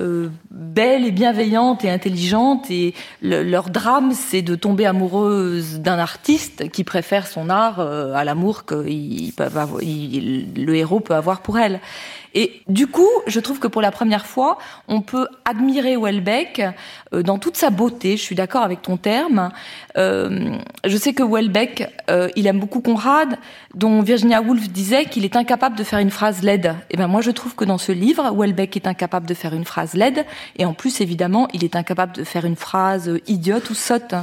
euh, 0.00 0.30
belles 0.50 1.04
et 1.04 1.10
bienveillantes 1.10 1.84
et 1.84 1.90
intelligentes 1.90 2.70
et 2.70 2.94
le, 3.20 3.42
leur 3.42 3.68
drame 3.68 4.12
c'est 4.12 4.40
de 4.40 4.54
tomber 4.54 4.86
amoureuse 4.86 5.80
d'un 5.80 5.98
artiste 5.98 6.70
qui 6.70 6.82
préfère 6.82 7.26
son 7.26 7.50
art 7.50 7.78
euh, 7.78 8.14
à 8.14 8.24
l'amour 8.24 8.64
que 8.64 8.74
le 8.74 10.74
héros 10.74 11.00
peut 11.00 11.14
avoir 11.14 11.42
pour 11.42 11.58
elle. 11.58 11.80
Et 12.34 12.62
du 12.66 12.86
coup, 12.86 13.10
je 13.26 13.40
trouve 13.40 13.58
que 13.58 13.66
pour 13.66 13.82
la 13.82 13.90
première 13.90 14.24
fois, 14.24 14.56
on 14.88 15.02
peut 15.02 15.28
admirer 15.44 15.98
Welbeck 15.98 16.62
euh, 17.12 17.22
dans 17.22 17.38
toute 17.38 17.58
sa 17.58 17.68
beauté. 17.68 18.16
Je 18.16 18.22
suis 18.22 18.34
d'accord 18.34 18.62
avec 18.62 18.80
ton 18.80 18.96
terme. 18.96 19.50
Je 19.94 20.96
sais 20.96 21.12
que 21.12 21.22
Welbeck, 21.22 21.86
il 22.34 22.46
aime 22.46 22.58
beaucoup 22.58 22.80
Conrad, 22.80 23.36
dont 23.74 24.00
Virginia 24.00 24.40
Woolf 24.40 24.70
disait 24.70 25.04
qu'il 25.04 25.26
est 25.26 25.36
incapable 25.36 25.76
de 25.76 25.84
faire 25.84 25.98
une 25.98 26.10
phrase 26.10 26.42
laide. 26.42 26.74
Et 26.90 26.96
ben 26.96 27.08
moi, 27.08 27.20
je 27.20 27.30
trouve 27.30 27.54
que 27.54 27.66
dans 27.66 27.76
ce 27.76 27.92
livre, 27.92 28.34
Welbeck 28.34 28.76
est 28.76 28.86
incapable 28.86 29.26
de 29.26 29.34
faire 29.34 29.52
une 29.52 29.66
phrase 29.66 29.81
laide, 29.94 30.24
et 30.56 30.64
en 30.64 30.74
plus, 30.74 31.00
évidemment, 31.00 31.48
il 31.52 31.64
est 31.64 31.76
incapable 31.76 32.12
de 32.12 32.24
faire 32.24 32.44
une 32.44 32.56
phrase 32.56 33.10
idiote 33.26 33.70
ou 33.70 33.74
sotte. 33.74 34.14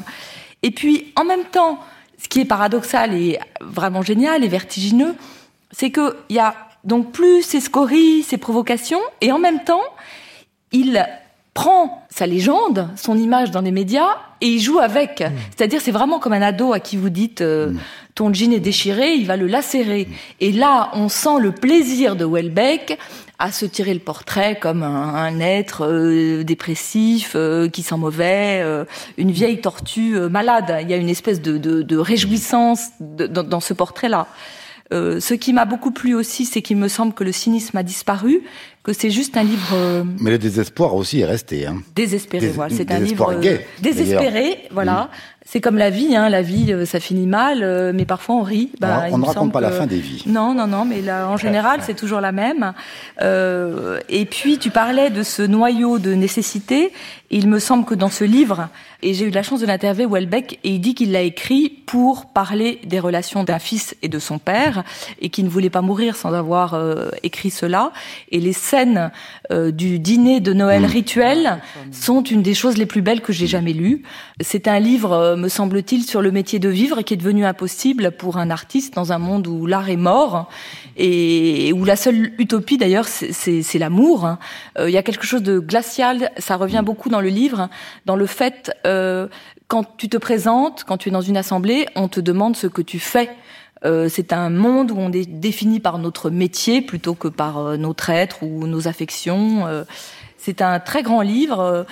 Et 0.64 0.72
puis, 0.72 1.14
en 1.16 1.24
même 1.24 1.46
temps, 1.46 1.80
ce 2.22 2.28
qui 2.28 2.42
est 2.42 2.46
paradoxal 2.46 3.14
et 3.14 3.40
vraiment 3.62 4.02
génial 4.02 4.44
et 4.44 4.48
vertigineux, 4.48 5.16
c'est 5.72 5.92
qu'il 5.92 6.14
y 6.30 6.40
a 6.40 6.56
donc 6.84 7.12
plus 7.12 7.44
ses 7.44 7.60
scories, 7.60 8.24
ses 8.24 8.38
provocations, 8.38 9.02
et 9.22 9.32
en 9.32 9.40
même 9.40 9.64
temps, 9.64 9.84
il 10.72 11.06
prend 11.54 12.06
sa 12.10 12.26
légende, 12.26 12.90
son 12.96 13.18
image 13.18 13.52
dans 13.52 13.62
les 13.62 13.72
médias, 13.72 14.18
et 14.42 14.48
il 14.48 14.60
joue 14.60 14.80
avec. 14.80 15.22
Mmh. 15.22 15.32
C'est-à-dire, 15.56 15.82
c'est 15.82 15.92
vraiment 15.92 16.20
comme 16.20 16.34
un 16.34 16.42
ado 16.42 16.74
à 16.74 16.80
qui 16.80 16.96
vous 16.96 17.10
dites 17.10 17.42
euh, 17.42 17.72
mmh. 17.72 17.80
Ton 18.20 18.34
jean 18.34 18.52
est 18.52 18.60
déchiré, 18.60 19.14
il 19.14 19.26
va 19.28 19.38
le 19.38 19.48
lacérer. 19.48 20.10
Et 20.42 20.52
là, 20.52 20.92
on 20.94 21.08
sent 21.08 21.40
le 21.40 21.54
plaisir 21.54 22.18
de 22.18 22.26
Welbeck 22.26 22.98
à 23.38 23.54
se 23.54 23.66
tirer 23.66 23.94
le 23.94 24.02
portrait 24.02 24.60
comme 24.60 24.84
un, 24.84 25.16
un 25.16 25.40
être 25.40 25.86
euh, 25.88 26.44
dépressif, 26.44 27.32
euh, 27.36 27.70
qui 27.70 27.82
sent 27.82 27.96
mauvais, 27.96 28.60
euh, 28.62 28.84
une 29.18 29.32
vieille 29.32 29.62
tortue 29.62 30.20
malade. 30.30 30.80
Il 30.82 30.90
y 30.90 30.94
a 30.94 30.98
une 30.98 31.08
espèce 31.08 31.42
de, 31.42 31.58
de, 31.58 31.82
de 31.82 31.98
réjouissance 31.98 32.90
de, 33.00 33.26
dans, 33.26 33.44
dans 33.44 33.62
ce 33.62 33.74
portrait-là. 33.74 34.28
Euh, 34.92 35.20
ce 35.20 35.36
qui 35.36 35.54
m'a 35.54 35.66
beaucoup 35.66 35.92
plu 35.92 36.16
aussi, 36.16 36.46
c'est 36.46 36.64
qu'il 36.64 36.78
me 36.78 36.88
semble 36.88 37.14
que 37.14 37.24
le 37.24 37.32
cynisme 37.32 37.78
a 37.78 37.84
disparu, 37.84 38.42
que 38.84 38.92
c'est 38.92 39.12
juste 39.12 39.38
un 39.38 39.44
livre. 39.44 39.70
Euh, 39.76 40.04
Mais 40.20 40.32
le 40.32 40.40
désespoir 40.40 40.96
aussi 40.96 41.20
est 41.20 41.26
resté. 41.26 41.68
Hein. 41.68 41.84
Désespéré, 41.96 42.48
Dés 42.48 42.52
voilà. 42.54 42.76
C'est 42.76 42.92
un 42.92 43.00
livre 43.00 43.40
gay, 43.40 43.66
désespéré, 43.80 44.68
voilà. 44.72 45.12
C'est 45.52 45.62
comme 45.62 45.80
la 45.80 45.90
vie, 45.90 46.16
hein. 46.16 46.30
la 46.30 46.44
vie, 46.44 46.76
ça 46.86 47.00
finit 47.00 47.26
mal, 47.26 47.64
euh, 47.64 47.92
mais 47.92 48.06
parfois 48.06 48.36
on 48.36 48.44
rit. 48.44 48.70
Bah, 48.80 49.06
on 49.12 49.18
ne 49.18 49.26
raconte 49.26 49.52
pas 49.52 49.58
que... 49.58 49.64
la 49.64 49.72
fin 49.72 49.88
des 49.88 49.98
vies. 49.98 50.22
Non, 50.28 50.54
non, 50.54 50.68
non, 50.68 50.86
mais 50.86 51.02
là, 51.02 51.28
en 51.28 51.38
général, 51.38 51.80
c'est 51.82 51.96
toujours 51.96 52.22
la 52.22 52.32
même. 52.32 52.74
Euh, 53.24 54.00
et 54.10 54.26
puis, 54.26 54.60
tu 54.60 54.70
parlais 54.70 55.10
de 55.10 55.24
ce 55.24 55.42
noyau 55.42 55.98
de 55.98 56.14
nécessité. 56.14 56.94
Il 57.32 57.48
me 57.48 57.60
semble 57.60 57.86
que 57.86 57.96
dans 57.96 58.10
ce 58.10 58.24
livre, 58.24 58.70
et 59.02 59.14
j'ai 59.14 59.26
eu 59.26 59.30
la 59.30 59.44
chance 59.44 59.62
de 59.62 59.66
l'interviewer 59.66 60.12
Welbeck, 60.12 60.60
et 60.64 60.72
il 60.72 60.80
dit 60.80 60.96
qu'il 60.96 61.12
l'a 61.12 61.22
écrit 61.22 61.70
pour 61.86 62.28
parler 62.28 62.80
des 62.86 63.00
relations 63.00 63.44
d'un 63.44 63.60
fils 63.60 63.96
et 64.02 64.08
de 64.08 64.20
son 64.20 64.40
père, 64.40 64.84
et 65.22 65.30
qu'il 65.30 65.46
ne 65.46 65.50
voulait 65.50 65.70
pas 65.70 65.82
mourir 65.82 66.16
sans 66.16 66.34
avoir 66.34 66.74
euh, 66.74 67.10
écrit 67.24 67.50
cela. 67.50 67.92
Et 68.32 68.40
les 68.40 68.54
scènes 68.54 69.12
euh, 69.52 69.72
du 69.72 70.00
dîner 70.00 70.40
de 70.40 70.54
Noël 70.54 70.84
mmh. 70.84 70.86
rituel 70.86 71.62
sont 71.92 72.24
une 72.24 72.42
des 72.42 72.54
choses 72.54 72.78
les 72.78 72.86
plus 72.86 73.02
belles 73.02 73.22
que 73.22 73.34
j'ai 73.34 73.48
jamais 73.48 73.74
lues. 73.74 74.04
C'est 74.42 74.68
un 74.68 74.80
livre 74.80 75.36
me 75.36 75.50
semble-t-il, 75.50 76.04
sur 76.04 76.22
le 76.22 76.32
métier 76.32 76.60
de 76.60 76.70
vivre 76.70 77.02
qui 77.02 77.14
est 77.14 77.18
devenu 77.18 77.46
impossible 77.46 78.12
pour 78.12 78.38
un 78.38 78.50
artiste 78.50 78.94
dans 78.94 79.12
un 79.12 79.18
monde 79.18 79.48
où 79.48 79.66
l'art 79.66 79.90
est 79.90 79.98
mort 79.98 80.50
et 80.98 81.72
où 81.74 81.86
la 81.86 81.96
seule 81.96 82.34
utopie 82.38 82.78
d'ailleurs 82.78 83.08
c'est 83.08 83.80
l'amour. 83.80 84.38
Il 84.78 84.82
euh, 84.82 84.90
y 84.90 84.98
a 84.98 85.04
quelque 85.04 85.26
chose 85.26 85.44
de 85.44 85.60
glacial, 85.60 86.32
ça 86.38 86.56
revient 86.56 86.82
beaucoup 86.84 87.10
dans 87.10 87.19
le 87.22 87.30
livre, 87.30 87.70
dans 88.06 88.16
le 88.16 88.26
fait 88.26 88.72
euh, 88.86 89.28
quand 89.68 89.98
tu 89.98 90.10
te 90.10 90.18
présentes, 90.18 90.84
quand 90.86 90.98
tu 90.98 91.10
es 91.10 91.12
dans 91.12 91.22
une 91.22 91.38
assemblée, 91.38 91.88
on 91.96 92.08
te 92.08 92.20
demande 92.20 92.56
ce 92.56 92.68
que 92.68 92.82
tu 92.82 93.00
fais. 93.00 93.30
Euh, 93.86 94.10
c'est 94.10 94.34
un 94.34 94.50
monde 94.50 94.92
où 94.92 94.98
on 94.98 95.12
est 95.12 95.30
défini 95.30 95.80
par 95.80 96.00
notre 96.00 96.30
métier 96.30 96.82
plutôt 96.82 97.14
que 97.14 97.28
par 97.28 97.60
euh, 97.60 97.78
notre 97.78 98.10
être 98.10 98.44
ou 98.44 98.68
nos 98.68 98.88
affections. 98.88 99.68
Euh, 99.68 99.84
c'est 100.38 100.62
un 100.62 100.80
très 100.80 101.04
grand 101.04 101.22
livre. 101.22 101.86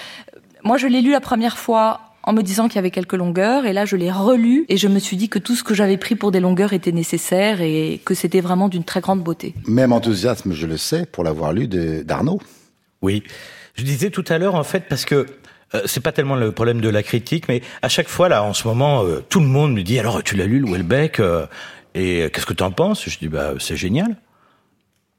Moi, 0.64 0.78
je 0.78 0.88
l'ai 0.88 1.02
lu 1.02 1.12
la 1.12 1.22
première 1.22 1.58
fois 1.58 2.02
en 2.24 2.34
me 2.34 2.42
disant 2.42 2.68
qu'il 2.68 2.76
y 2.76 2.80
avait 2.80 2.92
quelques 2.92 3.14
longueurs. 3.14 3.66
Et 3.66 3.74
là, 3.74 3.86
je 3.86 3.96
l'ai 3.96 4.12
relu 4.12 4.66
et 4.70 4.78
je 4.78 4.88
me 4.88 5.00
suis 5.00 5.18
dit 5.18 5.30
que 5.30 5.40
tout 5.40 5.56
ce 5.56 5.64
que 5.64 5.74
j'avais 5.74 5.98
pris 5.98 6.16
pour 6.16 6.32
des 6.32 6.40
longueurs 6.40 6.74
était 6.74 6.92
nécessaire 6.92 7.62
et 7.62 8.02
que 8.04 8.14
c'était 8.14 8.42
vraiment 8.42 8.70
d'une 8.70 8.84
très 8.84 9.02
grande 9.02 9.22
beauté. 9.22 9.54
Même 9.68 9.94
enthousiasme, 9.94 10.54
je 10.54 10.66
le 10.66 10.78
sais, 10.78 11.06
pour 11.06 11.24
l'avoir 11.24 11.54
lu 11.54 11.68
d'Arnaud. 11.68 12.42
Oui. 13.02 13.24
Je 13.78 13.84
disais 13.84 14.10
tout 14.10 14.26
à 14.28 14.38
l'heure, 14.38 14.56
en 14.56 14.64
fait, 14.64 14.86
parce 14.90 15.06
que 15.06 15.28
euh, 15.76 15.82
c'est 15.86 16.02
pas 16.02 16.12
tellement 16.12 16.36
le 16.36 16.52
problème 16.52 16.82
de 16.82 16.90
la 16.90 17.04
critique, 17.04 17.48
mais 17.48 17.62
à 17.82 17.90
chaque 17.90 18.08
fois, 18.08 18.30
là, 18.30 18.44
en 18.44 18.54
ce 18.54 18.68
moment, 18.68 19.04
euh, 19.04 19.24
tout 19.30 19.40
le 19.40 19.46
monde 19.46 19.74
me 19.74 19.84
dit, 19.84 20.00
alors, 20.00 20.24
tu 20.24 20.36
l'as 20.36 20.46
lu, 20.46 20.60
le 20.60 20.72
Welbeck, 20.72 21.20
euh, 21.20 21.46
et 21.94 22.30
qu'est-ce 22.34 22.46
que 22.46 22.54
tu 22.54 22.64
en 22.64 22.72
penses? 22.72 23.08
Je 23.08 23.18
dis, 23.18 23.28
bah, 23.28 23.54
c'est 23.60 23.78
génial. 23.78 24.18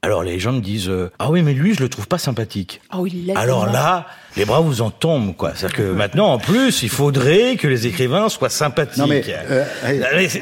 Alors 0.03 0.23
les 0.23 0.39
gens 0.39 0.53
me 0.53 0.61
disent 0.61 0.89
euh, 0.89 1.11
ah 1.19 1.31
oui 1.31 1.43
mais 1.43 1.55
lui 1.55 1.75
je 1.75 1.83
le 1.83 1.89
trouve 1.89 2.07
pas 2.07 2.19
sympathique. 2.19 2.81
Ah 2.91 3.01
oui, 3.01 3.25
il 3.27 3.37
Alors 3.37 3.67
là, 3.67 4.07
les 4.37 4.45
bras 4.45 4.61
vous 4.61 4.83
en 4.83 4.91
tombent, 4.91 5.35
quoi. 5.35 5.53
C'est-à-dire 5.55 5.77
que 5.79 5.83
maintenant, 5.93 6.33
en 6.33 6.39
plus, 6.39 6.83
il 6.83 6.89
faudrait 6.91 7.57
que 7.57 7.67
les 7.67 7.87
écrivains 7.87 8.29
soient 8.29 8.49
sympathiques. 8.51 8.99
Non, 8.99 9.07
mais, 9.09 9.23
euh, 9.51 9.65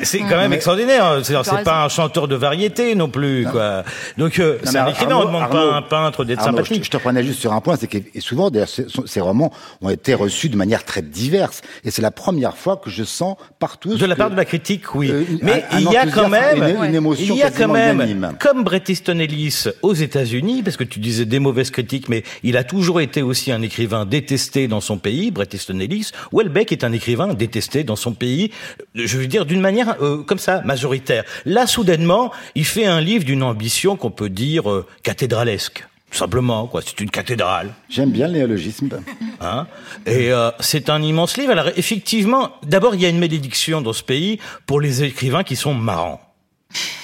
c'est 0.02 0.18
quand 0.18 0.36
même 0.36 0.50
mais- 0.50 0.56
extraordinaire. 0.56 1.20
C'est 1.22 1.34
pas 1.64 1.84
un 1.84 1.88
chanteur 1.88 2.28
de 2.28 2.34
variété 2.34 2.94
non 2.94 3.08
plus, 3.08 3.46
quoi. 3.50 3.84
Donc, 4.18 4.38
euh, 4.38 4.58
Non, 4.64 4.70
c'est 4.70 4.78
un 4.78 4.86
écrivain, 4.88 5.16
on 5.16 5.20
Arnaud- 5.20 5.22
ne 5.22 5.26
demande 5.28 5.42
Arnaud- 5.44 5.68
pas 5.70 5.74
à 5.74 5.78
un 5.78 5.82
peintre 5.82 6.24
d'être 6.24 6.40
Arnaud, 6.40 6.58
sympathique. 6.58 6.84
Je, 6.84 6.90
te- 6.90 6.96
je 6.96 6.98
te 6.98 7.02
prenais 7.02 7.22
juste 7.22 7.40
sur 7.40 7.52
un 7.52 7.60
point, 7.60 7.76
c'est 7.76 7.86
que 7.86 7.98
souvent, 8.20 8.50
d'ailleurs, 8.50 8.68
ces, 8.68 8.86
ces 9.06 9.20
romans 9.20 9.52
ont 9.80 9.88
été 9.90 10.14
reçus 10.14 10.48
de 10.48 10.56
manière 10.56 10.84
très 10.84 11.02
diverse. 11.02 11.62
Et 11.84 11.90
c'est 11.90 12.02
la 12.02 12.10
première 12.10 12.56
fois 12.56 12.76
que 12.76 12.90
je 12.90 13.04
sens 13.04 13.36
partout. 13.58 13.96
De 13.96 14.04
la 14.06 14.16
part 14.16 14.30
de 14.30 14.36
la 14.36 14.44
critique, 14.44 14.94
oui. 14.94 15.10
Euh, 15.10 15.22
Mais 15.42 15.64
un- 15.70 15.76
un 15.76 15.80
il 15.80 15.90
y 15.92 15.96
a 15.96 16.06
quand 16.06 16.28
même, 16.28 16.62
une- 16.62 16.84
une 16.84 16.94
émotion 16.94 17.34
il 17.34 17.38
y 17.38 17.42
a 17.42 17.50
quand 17.50 17.68
même, 17.68 17.96
unanime. 17.96 18.32
comme 18.40 18.62
Bret 18.64 18.82
Easton 18.88 19.18
Ellis 19.20 19.64
aux 19.82 19.94
États-Unis, 19.94 20.62
parce 20.62 20.76
que 20.76 20.84
tu 20.84 20.98
disais 20.98 21.24
des 21.24 21.38
mauvaises 21.38 21.70
critiques, 21.70 22.08
mais 22.08 22.24
il 22.42 22.56
a 22.56 22.64
toujours 22.64 23.00
été 23.00 23.22
aussi 23.22 23.52
un 23.52 23.62
écrivain 23.62 23.75
détesté 24.06 24.68
dans 24.68 24.80
son 24.80 24.98
pays, 24.98 25.30
Bret 25.30 25.48
Easton 25.52 25.78
Ellis. 25.80 26.10
Welbeck 26.32 26.72
est 26.72 26.84
un 26.84 26.92
écrivain 26.92 27.34
détesté 27.34 27.84
dans 27.84 27.96
son 27.96 28.12
pays, 28.12 28.50
je 28.94 29.18
veux 29.18 29.26
dire 29.26 29.46
d'une 29.46 29.60
manière 29.60 29.96
euh, 30.02 30.22
comme 30.22 30.38
ça, 30.38 30.62
majoritaire. 30.62 31.24
Là, 31.44 31.66
soudainement, 31.66 32.32
il 32.54 32.64
fait 32.64 32.86
un 32.86 33.00
livre 33.00 33.24
d'une 33.24 33.42
ambition 33.42 33.96
qu'on 33.96 34.10
peut 34.10 34.30
dire 34.30 34.70
euh, 34.70 34.86
cathédralesque. 35.02 35.86
Tout 36.10 36.18
Simplement, 36.18 36.66
quoi. 36.66 36.82
C'est 36.82 37.00
une 37.00 37.10
cathédrale. 37.10 37.74
J'aime 37.88 38.10
bien 38.10 38.28
le 38.28 38.34
néologisme. 38.34 38.88
Hein 39.40 39.66
et 40.06 40.32
euh, 40.32 40.50
c'est 40.60 40.88
un 40.88 41.02
immense 41.02 41.36
livre. 41.36 41.52
Alors 41.52 41.68
effectivement, 41.76 42.52
d'abord 42.62 42.94
il 42.94 43.02
y 43.02 43.06
a 43.06 43.08
une 43.08 43.18
malédiction 43.18 43.82
dans 43.82 43.92
ce 43.92 44.02
pays 44.02 44.38
pour 44.66 44.80
les 44.80 45.02
écrivains 45.02 45.42
qui 45.42 45.56
sont 45.56 45.74
marrants. 45.74 46.25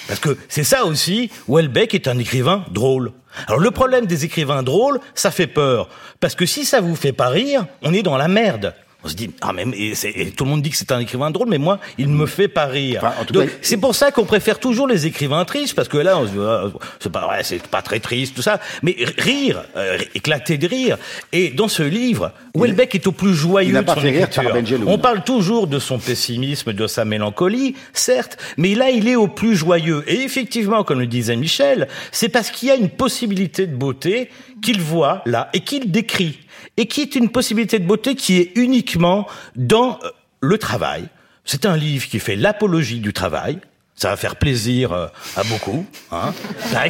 Parce 0.07 0.19
que 0.19 0.37
c'est 0.49 0.63
ça 0.63 0.85
aussi, 0.85 1.31
Welbeck 1.47 1.93
est 1.95 2.07
un 2.07 2.17
écrivain 2.17 2.65
drôle. 2.71 3.13
Alors 3.47 3.59
le 3.59 3.71
problème 3.71 4.05
des 4.05 4.25
écrivains 4.25 4.63
drôles, 4.63 4.99
ça 5.15 5.31
fait 5.31 5.47
peur. 5.47 5.89
Parce 6.19 6.35
que 6.35 6.45
si 6.45 6.65
ça 6.65 6.81
vous 6.81 6.95
fait 6.95 7.13
pas 7.13 7.29
rire, 7.29 7.65
on 7.81 7.93
est 7.93 8.03
dans 8.03 8.17
la 8.17 8.27
merde. 8.27 8.75
On 9.05 9.09
se 9.09 9.15
dit, 9.15 9.31
ah 9.41 9.51
même, 9.53 9.73
et, 9.75 9.95
c'est- 9.95 10.11
et 10.15 10.31
tout 10.31 10.45
le 10.45 10.51
monde 10.51 10.61
dit 10.61 10.69
que 10.69 10.77
c'est 10.77 10.91
un 10.91 10.99
écrivain 10.99 11.29
drôle, 11.29 11.49
mais 11.49 11.57
moi, 11.57 11.79
il 11.97 12.07
me 12.07 12.25
fait 12.25 12.47
pas 12.47 12.65
rire. 12.65 13.01
Donc, 13.33 13.47
cas, 13.49 13.55
c'est 13.61 13.77
pour 13.77 13.95
ça 13.95 14.11
qu'on 14.11 14.23
préfère 14.25 14.59
toujours 14.59 14.87
les 14.87 15.05
écrivains 15.05 15.43
tristes, 15.45 15.75
parce 15.75 15.87
que 15.89 15.97
là, 15.97 16.17
on 16.17 16.25
se 16.25 16.31
dit, 16.31 16.37
ah, 16.39 16.65
c'est 16.99 17.11
pas 17.11 17.25
vrai, 17.25 17.43
c'est 17.43 17.61
pas 17.67 17.81
très 17.81 17.99
triste, 17.99 18.35
tout 18.35 18.41
ça. 18.41 18.59
Mais 18.81 18.95
rire, 19.17 19.63
euh, 19.75 19.97
éclater 20.15 20.57
de 20.57 20.67
rire. 20.67 20.97
Et 21.33 21.49
dans 21.49 21.67
ce 21.67 21.83
livre, 21.83 22.31
Welbeck 22.55 22.95
est 22.95 23.07
au 23.07 23.11
plus 23.11 23.33
joyeux 23.33 23.73
de 23.81 23.85
son 23.95 24.01
écriture. 24.21 24.43
On 24.87 24.97
parle 24.97 25.23
toujours 25.23 25.67
de 25.67 25.79
son 25.79 25.99
pessimisme, 25.99 26.71
de 26.73 26.87
sa 26.87 27.03
mélancolie, 27.03 27.75
certes, 27.93 28.37
mais 28.57 28.73
là, 28.75 28.89
il 28.89 29.07
est 29.09 29.15
au 29.17 29.27
plus 29.27 29.55
joyeux. 29.55 30.03
Et 30.07 30.21
effectivement, 30.21 30.83
comme 30.83 30.99
le 30.99 31.07
disait 31.07 31.35
Michel, 31.35 31.87
c'est 32.11 32.29
parce 32.29 32.51
qu'il 32.51 32.69
y 32.69 32.71
a 32.71 32.75
une 32.75 32.89
possibilité 32.89 33.67
de 33.67 33.75
beauté 33.75 34.29
qu'il 34.61 34.79
voit 34.79 35.21
là 35.25 35.49
et 35.53 35.59
qu'il 35.59 35.91
décrit. 35.91 36.39
Et 36.77 36.87
qui 36.87 37.01
est 37.01 37.15
une 37.15 37.29
possibilité 37.29 37.79
de 37.79 37.85
beauté 37.85 38.15
qui 38.15 38.39
est 38.39 38.51
uniquement 38.55 39.27
dans 39.55 39.99
euh, 40.03 40.09
le 40.41 40.57
travail. 40.57 41.05
C'est 41.45 41.65
un 41.65 41.75
livre 41.75 42.07
qui 42.07 42.19
fait 42.19 42.35
l'apologie 42.35 42.99
du 42.99 43.13
travail. 43.13 43.59
Ça 43.95 44.09
va 44.09 44.17
faire 44.17 44.37
plaisir 44.37 44.91
euh, 44.91 45.07
à 45.35 45.43
beaucoup. 45.43 45.85
Hein. 46.11 46.33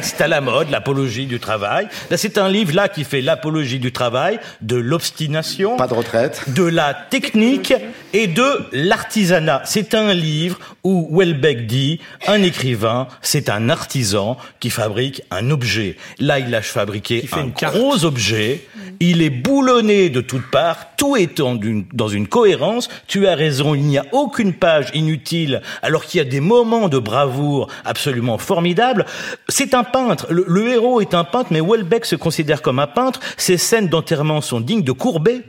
C'est 0.02 0.20
à 0.22 0.28
la 0.28 0.40
mode, 0.40 0.70
l'apologie 0.70 1.26
du 1.26 1.38
travail. 1.38 1.86
Là, 2.10 2.16
c'est 2.16 2.38
un 2.38 2.48
livre 2.48 2.74
là 2.74 2.88
qui 2.88 3.04
fait 3.04 3.20
l'apologie 3.20 3.78
du 3.78 3.92
travail, 3.92 4.40
de 4.62 4.76
l'obstination, 4.76 5.76
pas 5.76 5.86
de 5.86 5.94
retraite, 5.94 6.44
de 6.48 6.64
la 6.64 6.94
technique 6.94 7.74
et 8.14 8.26
de 8.26 8.66
l'artisanat. 8.72 9.62
C'est 9.66 9.94
un 9.94 10.14
livre 10.14 10.58
où 10.84 11.08
Welbeck 11.18 11.66
dit 11.66 11.98
un 12.26 12.42
écrivain, 12.42 13.08
c'est 13.22 13.48
un 13.48 13.68
artisan 13.70 14.36
qui 14.60 14.68
fabrique 14.70 15.22
un 15.30 15.50
objet. 15.50 15.96
Là, 16.20 16.38
il 16.38 16.54
a 16.54 16.60
fabriqué 16.62 17.22
un 17.32 17.46
gros 17.70 18.04
objet. 18.04 18.66
Il 19.00 19.22
est 19.22 19.30
boulonné 19.30 20.10
de 20.10 20.20
toutes 20.20 20.50
parts. 20.50 20.94
Tout 20.96 21.16
est 21.16 21.40
en 21.40 21.58
une- 21.60 21.86
dans 21.92 22.08
une 22.08 22.28
cohérence. 22.28 22.88
Tu 23.06 23.26
as 23.26 23.34
raison. 23.34 23.74
Il 23.74 23.82
n'y 23.84 23.98
a 23.98 24.04
aucune 24.12 24.52
page 24.52 24.90
inutile, 24.94 25.62
alors 25.82 26.04
qu'il 26.04 26.18
y 26.18 26.20
a 26.20 26.24
des 26.24 26.40
moments 26.40 26.88
de 26.88 26.98
bravoure 26.98 27.68
absolument 27.84 28.38
formidables. 28.38 29.06
C'est 29.48 29.74
un 29.74 29.84
peintre. 29.84 30.26
Le, 30.30 30.44
le 30.46 30.68
héros 30.68 31.00
est 31.00 31.14
un 31.14 31.24
peintre, 31.24 31.48
mais 31.50 31.60
Welbeck 31.60 32.04
se 32.04 32.16
considère 32.16 32.62
comme 32.62 32.78
un 32.78 32.86
peintre. 32.86 33.20
Ses 33.36 33.56
scènes 33.56 33.88
d'enterrement 33.88 34.40
sont 34.40 34.60
dignes 34.60 34.84
de 34.84 34.92
Courbet 34.92 35.40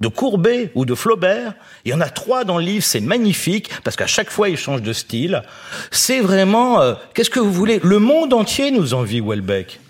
de 0.00 0.08
Courbet 0.08 0.70
ou 0.74 0.84
de 0.84 0.94
Flaubert. 0.94 1.54
Il 1.84 1.92
y 1.92 1.94
en 1.94 2.00
a 2.00 2.08
trois 2.08 2.44
dans 2.44 2.58
le 2.58 2.64
livre, 2.64 2.84
c'est 2.84 3.00
magnifique, 3.00 3.70
parce 3.84 3.96
qu'à 3.96 4.06
chaque 4.06 4.30
fois, 4.30 4.48
il 4.48 4.56
change 4.56 4.82
de 4.82 4.92
style. 4.92 5.42
C'est 5.90 6.20
vraiment... 6.20 6.80
euh, 6.80 6.94
Qu'est-ce 7.14 7.30
que 7.30 7.40
vous 7.40 7.52
voulez? 7.52 7.80
Le 7.82 7.98
monde 7.98 8.32
entier 8.34 8.70
nous 8.70 8.94
envie 8.94 9.20
Welbeck. 9.20 9.80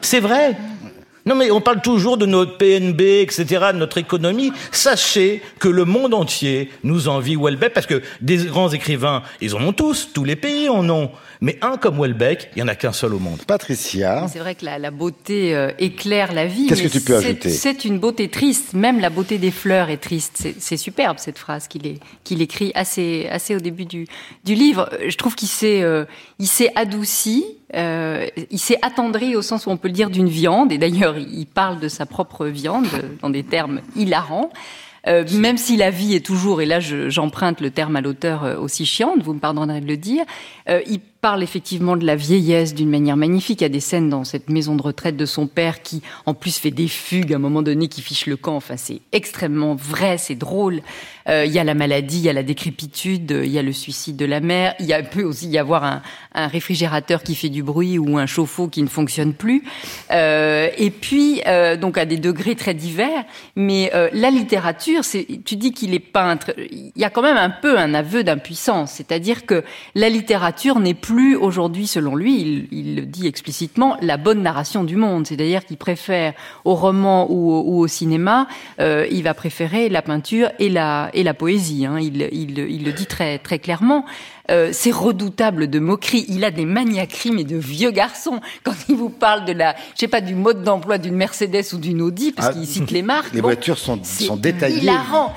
C'est 0.00 0.20
vrai? 0.20 0.56
Non 1.24 1.34
mais 1.36 1.50
on 1.50 1.60
parle 1.60 1.80
toujours 1.82 2.16
de 2.16 2.26
notre 2.26 2.56
PNB, 2.58 3.00
etc., 3.22 3.44
de 3.72 3.78
notre 3.78 3.98
économie. 3.98 4.52
Sachez 4.72 5.40
que 5.60 5.68
le 5.68 5.84
monde 5.84 6.14
entier 6.14 6.70
nous 6.82 7.08
envie 7.08 7.36
Welbeck, 7.36 7.72
parce 7.72 7.86
que 7.86 8.02
des 8.20 8.38
grands 8.38 8.70
écrivains, 8.70 9.22
ils 9.40 9.54
en 9.54 9.60
ont 9.62 9.72
tous, 9.72 10.08
tous 10.12 10.24
les 10.24 10.36
pays 10.36 10.68
en 10.68 10.88
ont. 10.90 11.10
Mais 11.40 11.58
un 11.60 11.76
comme 11.76 11.98
Welbeck, 12.00 12.50
il 12.54 12.60
y 12.60 12.62
en 12.62 12.68
a 12.68 12.76
qu'un 12.76 12.92
seul 12.92 13.14
au 13.14 13.18
monde. 13.18 13.40
Patricia. 13.48 14.26
C'est 14.32 14.38
vrai 14.38 14.54
que 14.54 14.64
la, 14.64 14.78
la 14.78 14.92
beauté 14.92 15.54
euh, 15.56 15.70
éclaire 15.80 16.32
la 16.32 16.46
vie. 16.46 16.66
Qu'est-ce 16.68 16.82
que 16.84 16.88
tu 16.88 17.00
peux 17.00 17.20
c'est- 17.20 17.26
ajouter? 17.26 17.50
C'est 17.50 17.84
une 17.84 17.98
beauté 17.98 18.28
triste. 18.28 18.74
Même 18.74 19.00
la 19.00 19.10
beauté 19.10 19.38
des 19.38 19.50
fleurs 19.50 19.90
est 19.90 19.96
triste. 19.96 20.48
C'est- 20.58 20.76
superbe 20.76 21.18
cette 21.18 21.38
phrase 21.38 21.66
qu'il 21.68 22.42
écrit 22.42 22.70
assez, 22.76 23.26
assez 23.30 23.56
au 23.56 23.60
début 23.60 23.86
du, 23.86 24.06
du 24.44 24.54
livre. 24.54 24.88
Je 25.08 25.16
trouve 25.16 25.34
qu'il 25.34 25.48
s'est 25.48 25.82
euh, 25.82 26.04
adouci. 26.76 27.44
Euh, 27.74 28.26
il 28.50 28.58
s'est 28.58 28.78
attendri 28.82 29.36
au 29.36 29.42
sens 29.42 29.66
où 29.66 29.70
on 29.70 29.76
peut 29.76 29.88
le 29.88 29.94
dire 29.94 30.10
d'une 30.10 30.28
viande. 30.28 30.72
Et 30.72 30.78
d'ailleurs, 30.78 31.16
il 31.18 31.46
parle 31.46 31.80
de 31.80 31.88
sa 31.88 32.06
propre 32.06 32.46
viande 32.46 32.86
dans 33.20 33.30
des 33.30 33.42
termes 33.42 33.80
hilarants. 33.96 34.50
Euh, 35.08 35.24
même 35.34 35.56
si 35.56 35.76
la 35.76 35.90
vie 35.90 36.14
est 36.14 36.24
toujours, 36.24 36.62
et 36.62 36.66
là 36.66 36.78
je- 36.78 37.10
j'emprunte 37.10 37.60
le 37.60 37.70
terme 37.72 37.96
à 37.96 38.00
l'auteur 38.00 38.44
euh, 38.44 38.56
aussi 38.56 38.86
chiante, 38.86 39.20
vous 39.22 39.34
me 39.34 39.40
pardonnerez 39.40 39.80
de 39.80 39.86
le 39.88 39.96
dire, 39.96 40.24
euh, 40.68 40.80
il 40.86 41.00
parle 41.22 41.44
effectivement 41.44 41.96
de 41.96 42.04
la 42.04 42.16
vieillesse 42.16 42.74
d'une 42.74 42.90
manière 42.90 43.16
magnifique. 43.16 43.60
Il 43.60 43.64
y 43.64 43.66
a 43.66 43.68
des 43.68 43.78
scènes 43.78 44.08
dans 44.08 44.24
cette 44.24 44.50
maison 44.50 44.74
de 44.74 44.82
retraite 44.82 45.16
de 45.16 45.24
son 45.24 45.46
père 45.46 45.80
qui, 45.80 46.02
en 46.26 46.34
plus, 46.34 46.58
fait 46.58 46.72
des 46.72 46.88
fugues 46.88 47.32
à 47.32 47.36
un 47.36 47.38
moment 47.38 47.62
donné 47.62 47.86
qui 47.86 48.02
fiche 48.02 48.26
le 48.26 48.36
camp. 48.36 48.56
Enfin, 48.56 48.76
c'est 48.76 49.02
extrêmement 49.12 49.76
vrai, 49.76 50.18
c'est 50.18 50.34
drôle. 50.34 50.82
Euh, 51.28 51.44
il 51.46 51.52
y 51.52 51.60
a 51.60 51.64
la 51.64 51.74
maladie, 51.74 52.18
il 52.18 52.24
y 52.24 52.28
a 52.28 52.32
la 52.32 52.42
décrépitude, 52.42 53.30
euh, 53.30 53.46
il 53.46 53.52
y 53.52 53.58
a 53.60 53.62
le 53.62 53.72
suicide 53.72 54.16
de 54.16 54.24
la 54.24 54.40
mère. 54.40 54.74
Il 54.80 54.86
y 54.86 54.92
a, 54.92 55.00
peut 55.04 55.22
aussi 55.22 55.48
y 55.48 55.58
avoir 55.58 55.84
un, 55.84 56.02
réfrigérateur 56.34 57.22
qui 57.22 57.36
fait 57.36 57.50
du 57.50 57.62
bruit 57.62 57.98
ou 57.98 58.18
un 58.18 58.26
chauffe-eau 58.26 58.66
qui 58.66 58.82
ne 58.82 58.88
fonctionne 58.88 59.32
plus. 59.32 59.62
Euh, 60.10 60.70
et 60.76 60.90
puis, 60.90 61.40
donc 61.80 61.98
à 61.98 62.04
des 62.04 62.16
degrés 62.16 62.56
très 62.56 62.74
divers. 62.74 63.24
Mais 63.54 63.92
la 64.12 64.30
littérature, 64.30 65.02
tu 65.44 65.56
dis 65.56 65.72
qu'il 65.72 65.94
est 65.94 66.00
peintre. 66.00 66.52
Il 66.58 66.90
y 66.96 67.04
a 67.04 67.10
quand 67.10 67.22
même 67.22 67.36
un 67.36 67.50
peu 67.50 67.78
un 67.78 67.94
aveu 67.94 68.24
d'impuissance, 68.24 68.92
c'est-à-dire 68.92 69.46
que 69.46 69.62
la 69.94 70.08
littérature 70.08 70.80
n'est 70.80 70.94
plus 70.94 71.11
aujourd'hui, 71.36 71.86
selon 71.86 72.16
lui, 72.16 72.68
il, 72.70 72.96
le 72.96 73.02
dit 73.02 73.26
explicitement, 73.26 73.96
la 74.00 74.16
bonne 74.16 74.42
narration 74.42 74.84
du 74.84 74.96
monde. 74.96 75.26
C'est-à-dire 75.26 75.64
qu'il 75.64 75.76
préfère 75.76 76.34
au 76.64 76.74
roman 76.74 77.26
ou 77.30 77.52
au, 77.52 77.86
cinéma, 77.86 78.46
euh, 78.80 79.06
il 79.10 79.22
va 79.22 79.34
préférer 79.34 79.88
la 79.88 80.02
peinture 80.02 80.50
et 80.58 80.68
la 80.68 81.34
poésie. 81.38 81.86
Hein. 81.86 81.98
Il, 82.00 82.18
le 82.54 82.92
dit 82.92 83.06
très 83.06 83.38
clairement. 83.38 84.04
Euh, 84.52 84.68
c'est 84.72 84.90
redoutable 84.92 85.68
de 85.70 85.78
moquerie. 85.78 86.24
Il 86.28 86.44
a 86.44 86.50
des 86.50 86.66
maniaqueries, 86.66 87.30
mais 87.32 87.44
de 87.44 87.56
vieux 87.56 87.90
garçons. 87.90 88.40
Quand 88.64 88.74
il 88.88 88.96
vous 88.96 89.08
parle 89.08 89.44
de 89.46 89.52
la, 89.52 89.74
je 89.94 90.00
sais 90.00 90.08
pas, 90.08 90.20
du 90.20 90.34
mode 90.34 90.62
d'emploi 90.62 90.98
d'une 90.98 91.14
Mercedes 91.16 91.64
ou 91.72 91.78
d'une 91.78 92.02
Audi, 92.02 92.32
parce 92.32 92.48
Ah, 92.50 92.52
qu'il 92.52 92.66
cite 92.66 92.90
les 92.90 93.02
marques. 93.02 93.32
Les 93.32 93.40
bon, 93.40 93.48
voitures 93.48 93.78
sont, 93.78 93.98
sont 94.04 94.36
détaillées 94.36 94.90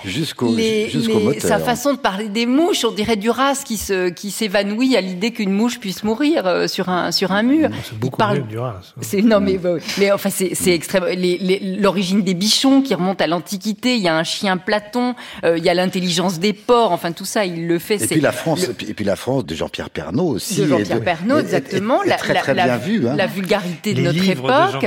jusqu'au 0.03 0.55
jusqu'au 0.89 1.19
moteur. 1.19 1.41
Sa 1.41 1.59
façon 1.59 1.93
de 1.93 1.97
parler 1.97 2.27
des 2.29 2.45
mouches, 2.45 2.83
on 2.85 2.91
dirait 2.91 3.15
Duras 3.15 3.61
qui 3.65 3.77
se 3.77 4.09
qui 4.09 4.31
s'évanouit 4.31 4.95
à 4.95 5.01
l'idée 5.01 5.31
qu'une 5.31 5.51
mouche 5.51 5.79
puisse 5.79 6.03
mourir 6.03 6.45
euh, 6.45 6.67
sur 6.67 6.89
un 6.89 7.11
sur 7.11 7.31
un 7.31 7.43
mur. 7.43 7.69
C'est 7.83 7.97
beaucoup 7.97 8.15
il 8.17 8.19
parle, 8.19 8.37
mieux 8.37 8.43
que 8.43 8.49
Duras. 8.49 8.81
c'est 9.01 9.21
non 9.21 9.39
mais 9.39 9.57
bah 9.57 9.73
oui. 9.75 9.79
mais 9.97 10.11
enfin 10.11 10.29
c'est 10.29 10.55
c'est 10.55 10.71
extrême. 10.73 11.05
Les- 11.05 11.37
les- 11.37 11.59
L'origine 11.77 12.21
des 12.21 12.33
bichons 12.33 12.81
qui 12.81 12.93
remonte 12.93 13.21
à 13.21 13.27
l'Antiquité. 13.27 13.95
Il 13.95 14.01
y 14.01 14.07
a 14.07 14.15
un 14.15 14.23
chien 14.23 14.57
Platon. 14.57 15.15
euh, 15.43 15.57
il 15.57 15.63
y 15.63 15.69
a 15.69 15.73
l'intelligence 15.73 16.39
des 16.39 16.53
porcs. 16.53 16.91
Enfin 16.91 17.11
tout 17.11 17.25
ça, 17.25 17.45
il 17.45 17.67
le 17.67 17.79
fait. 17.79 18.01
Et 18.01 18.07
puis 18.07 18.21
la 18.21 18.31
France, 18.31 18.67
le- 18.67 18.89
et 18.89 18.93
puis, 18.93 19.04
la 19.05 19.15
France 19.15 19.45
de 19.45 19.55
Jean-Pierre 19.55 19.89
Pernaut 19.89 20.27
aussi. 20.29 20.61
de 20.61 20.67
Jean-Pierre 20.67 20.97
est- 20.97 21.01
Pernaut, 21.01 21.35
est- 21.35 21.39
est- 21.39 21.43
exactement. 21.43 22.03
est- 22.03 22.15
très 22.17 22.33
très 22.35 22.53
bien 22.53 22.77
vue. 22.77 23.07
Hein. 23.07 23.15
la 23.15 23.27
vulgarité 23.27 23.93
de 23.93 24.01
Les 24.01 24.03
notre 24.05 24.19
de 24.19 24.31
époque. 24.31 24.85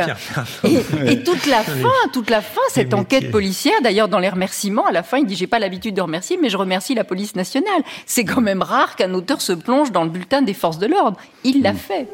Et, 0.65 1.13
et 1.13 1.23
toute 1.23 1.47
la 1.47 1.63
fin, 1.63 1.89
toute 2.13 2.31
la 2.31 2.41
fin, 2.41 2.61
cette 2.73 2.95
enquête 2.95 3.31
policière. 3.31 3.75
D'ailleurs, 3.83 4.09
dans 4.09 4.19
les 4.19 4.29
remerciements, 4.29 4.87
à 4.87 4.93
la 4.93 5.03
fin, 5.03 5.19
il 5.19 5.27
dit 5.27 5.37
j'ai 5.37 5.47
pas 5.47 5.59
l'habitude 5.59 5.95
de 5.95 6.01
remercier, 6.03 6.39
mais 6.41 6.49
je 6.51 6.57
remercie 6.57 6.95
la 6.95 7.05
police 7.05 7.37
nationale. 7.37 7.83
C'est 8.07 8.25
quand 8.25 8.41
même 8.41 8.63
rare 8.63 8.97
qu'un 8.97 9.15
auteur 9.15 9.41
se 9.41 9.53
plonge 9.53 9.93
dans 9.93 10.05
le 10.05 10.11
bulletin 10.11 10.43
des 10.43 10.55
forces 10.55 10.79
de 10.79 10.87
l'ordre. 10.87 11.19
Il 11.45 11.61
Mm. 11.61 11.63
l'a 11.63 11.73
fait. 11.75 12.09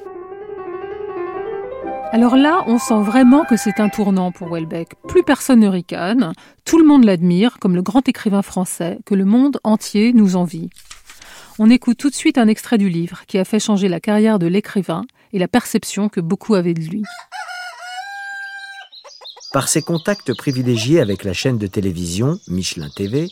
Alors 2.12 2.36
là, 2.36 2.62
on 2.68 2.78
sent 2.78 3.00
vraiment 3.00 3.44
que 3.44 3.56
c'est 3.56 3.80
un 3.80 3.88
tournant 3.88 4.30
pour 4.30 4.48
Welbeck. 4.48 4.90
Plus 5.08 5.24
personne 5.24 5.60
ne 5.60 5.68
ricane, 5.68 6.32
tout 6.64 6.78
le 6.78 6.84
monde 6.84 7.02
l'admire 7.04 7.56
comme 7.60 7.74
le 7.74 7.82
grand 7.82 8.08
écrivain 8.08 8.42
français 8.42 8.98
que 9.04 9.16
le 9.16 9.24
monde 9.24 9.58
entier 9.64 10.12
nous 10.12 10.36
envie. 10.36 10.70
On 11.60 11.70
écoute 11.70 11.98
tout 11.98 12.10
de 12.10 12.14
suite 12.16 12.36
un 12.36 12.48
extrait 12.48 12.78
du 12.78 12.88
livre 12.88 13.22
qui 13.28 13.38
a 13.38 13.44
fait 13.44 13.60
changer 13.60 13.86
la 13.86 14.00
carrière 14.00 14.40
de 14.40 14.48
l'écrivain 14.48 15.04
et 15.32 15.38
la 15.38 15.46
perception 15.46 16.08
que 16.08 16.20
beaucoup 16.20 16.56
avaient 16.56 16.74
de 16.74 16.80
lui. 16.80 17.04
Par 19.52 19.68
ses 19.68 19.80
contacts 19.80 20.34
privilégiés 20.34 21.00
avec 21.00 21.22
la 21.22 21.32
chaîne 21.32 21.56
de 21.56 21.68
télévision 21.68 22.40
Michelin 22.48 22.88
TV, 22.88 23.28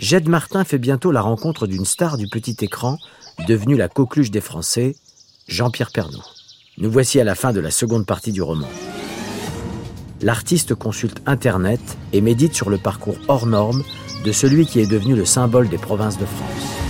Jed 0.00 0.28
Martin 0.28 0.64
fait 0.64 0.78
bientôt 0.78 1.12
la 1.12 1.20
rencontre 1.20 1.68
d'une 1.68 1.84
star 1.84 2.16
du 2.16 2.26
petit 2.26 2.56
écran, 2.62 2.98
devenue 3.46 3.76
la 3.76 3.88
coqueluche 3.88 4.32
des 4.32 4.40
Français, 4.40 4.96
Jean-Pierre 5.46 5.92
Pernaut. 5.92 6.24
Nous 6.78 6.90
voici 6.90 7.20
à 7.20 7.24
la 7.24 7.36
fin 7.36 7.52
de 7.52 7.60
la 7.60 7.70
seconde 7.70 8.06
partie 8.06 8.32
du 8.32 8.42
roman. 8.42 8.68
L'artiste 10.20 10.74
consulte 10.74 11.22
Internet 11.26 11.80
et 12.12 12.22
médite 12.22 12.54
sur 12.54 12.70
le 12.70 12.78
parcours 12.78 13.18
hors 13.28 13.46
norme 13.46 13.84
de 14.24 14.32
celui 14.32 14.66
qui 14.66 14.80
est 14.80 14.90
devenu 14.90 15.14
le 15.14 15.24
symbole 15.24 15.68
des 15.68 15.78
provinces 15.78 16.18
de 16.18 16.26
France. 16.26 16.81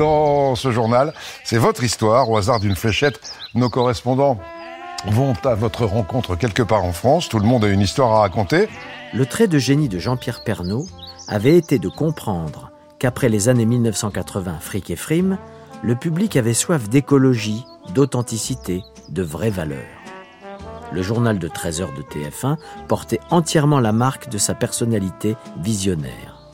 Dans 0.00 0.54
ce 0.54 0.70
journal, 0.70 1.12
c'est 1.44 1.58
votre 1.58 1.84
histoire, 1.84 2.30
au 2.30 2.38
hasard 2.38 2.58
d'une 2.58 2.74
fléchette, 2.74 3.20
nos 3.54 3.68
correspondants 3.68 4.38
vont 5.08 5.34
à 5.44 5.54
votre 5.54 5.84
rencontre 5.84 6.36
quelque 6.36 6.62
part 6.62 6.86
en 6.86 6.92
France. 6.94 7.28
Tout 7.28 7.38
le 7.38 7.44
monde 7.44 7.66
a 7.66 7.68
une 7.68 7.82
histoire 7.82 8.12
à 8.12 8.20
raconter. 8.20 8.66
Le 9.12 9.26
trait 9.26 9.46
de 9.46 9.58
génie 9.58 9.90
de 9.90 9.98
Jean-Pierre 9.98 10.42
Pernaud 10.42 10.86
avait 11.28 11.54
été 11.54 11.78
de 11.78 11.90
comprendre 11.90 12.70
qu'après 12.98 13.28
les 13.28 13.50
années 13.50 13.66
1980 13.66 14.60
fric 14.62 14.88
et 14.88 14.96
frime, 14.96 15.36
le 15.82 15.94
public 15.96 16.34
avait 16.34 16.54
soif 16.54 16.88
d'écologie, 16.88 17.66
d'authenticité, 17.92 18.82
de 19.10 19.22
vraies 19.22 19.50
valeurs. 19.50 19.84
Le 20.92 21.02
journal 21.02 21.38
de 21.38 21.46
13 21.46 21.82
heures 21.82 21.94
de 21.94 22.00
TF1 22.00 22.56
portait 22.88 23.20
entièrement 23.28 23.80
la 23.80 23.92
marque 23.92 24.30
de 24.30 24.38
sa 24.38 24.54
personnalité 24.54 25.36
visionnaire. 25.58 26.48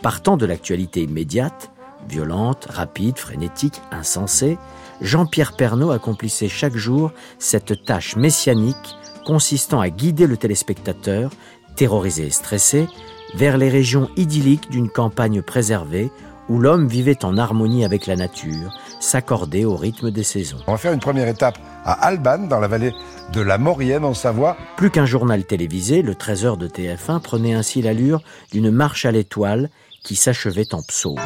Partant 0.00 0.36
de 0.36 0.46
l'actualité 0.46 1.02
immédiate, 1.02 1.73
violente, 2.08 2.66
rapide, 2.70 3.18
frénétique, 3.18 3.80
insensée, 3.90 4.58
Jean-Pierre 5.00 5.56
Pernaud 5.56 5.90
accomplissait 5.90 6.48
chaque 6.48 6.76
jour 6.76 7.12
cette 7.38 7.84
tâche 7.84 8.16
messianique 8.16 8.96
consistant 9.24 9.80
à 9.80 9.90
guider 9.90 10.26
le 10.26 10.36
téléspectateur, 10.36 11.30
terrorisé 11.76 12.26
et 12.26 12.30
stressé, 12.30 12.88
vers 13.34 13.58
les 13.58 13.68
régions 13.68 14.08
idylliques 14.16 14.70
d'une 14.70 14.88
campagne 14.88 15.42
préservée 15.42 16.10
où 16.48 16.58
l'homme 16.58 16.86
vivait 16.86 17.24
en 17.24 17.38
harmonie 17.38 17.84
avec 17.84 18.06
la 18.06 18.16
nature, 18.16 18.78
s'accordait 19.00 19.64
au 19.64 19.76
rythme 19.76 20.10
des 20.10 20.22
saisons. 20.22 20.58
On 20.66 20.72
va 20.72 20.78
faire 20.78 20.92
une 20.92 21.00
première 21.00 21.28
étape 21.28 21.58
à 21.84 21.92
Alban, 21.92 22.46
dans 22.46 22.60
la 22.60 22.68
vallée 22.68 22.92
de 23.32 23.40
la 23.40 23.58
Maurienne, 23.58 24.04
en 24.04 24.14
Savoie. 24.14 24.56
Plus 24.76 24.90
qu'un 24.90 25.06
journal 25.06 25.44
télévisé, 25.44 26.02
le 26.02 26.14
13h 26.14 26.58
de 26.58 26.68
TF1 26.68 27.20
prenait 27.20 27.54
ainsi 27.54 27.82
l'allure 27.82 28.22
d'une 28.52 28.70
marche 28.70 29.06
à 29.06 29.12
l'étoile 29.12 29.70
qui 30.02 30.16
s'achevait 30.16 30.74
en 30.74 30.82
psaume. 30.82 31.18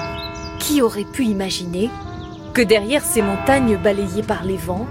Qui 0.59 0.82
aurait 0.82 1.04
pu 1.04 1.24
imaginer 1.24 1.88
que 2.52 2.62
derrière 2.62 3.04
ces 3.04 3.22
montagnes 3.22 3.76
balayées 3.76 4.22
par 4.22 4.44
les 4.44 4.56
vents, 4.56 4.86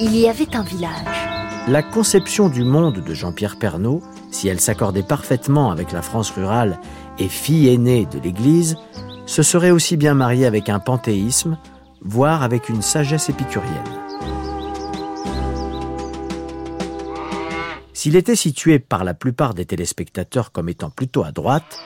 il 0.00 0.16
y 0.16 0.28
avait 0.28 0.56
un 0.56 0.62
village? 0.62 1.28
La 1.68 1.82
conception 1.82 2.48
du 2.48 2.64
monde 2.64 3.04
de 3.04 3.14
Jean-Pierre 3.14 3.58
Pernaud, 3.58 4.02
si 4.30 4.48
elle 4.48 4.60
s'accordait 4.60 5.02
parfaitement 5.02 5.70
avec 5.70 5.92
la 5.92 6.02
France 6.02 6.30
rurale 6.30 6.80
et 7.18 7.28
fille 7.28 7.68
aînée 7.68 8.06
de 8.06 8.18
l'Église, 8.18 8.76
se 9.26 9.42
serait 9.42 9.70
aussi 9.70 9.96
bien 9.96 10.14
mariée 10.14 10.46
avec 10.46 10.68
un 10.68 10.78
panthéisme, 10.78 11.58
voire 12.02 12.42
avec 12.42 12.68
une 12.68 12.82
sagesse 12.82 13.28
épicurienne. 13.28 14.00
S'il 17.92 18.16
était 18.16 18.36
situé 18.36 18.78
par 18.78 19.04
la 19.04 19.12
plupart 19.12 19.52
des 19.52 19.66
téléspectateurs 19.66 20.52
comme 20.52 20.70
étant 20.70 20.88
plutôt 20.88 21.22
à 21.22 21.32
droite, 21.32 21.78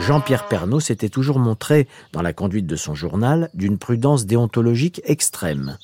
Jean-Pierre 0.00 0.48
Pernaud 0.48 0.80
s'était 0.80 1.08
toujours 1.08 1.38
montré, 1.38 1.88
dans 2.12 2.22
la 2.22 2.32
conduite 2.32 2.66
de 2.66 2.76
son 2.76 2.94
journal, 2.94 3.50
d'une 3.54 3.78
prudence 3.78 4.26
déontologique 4.26 5.02
extrême. 5.04 5.76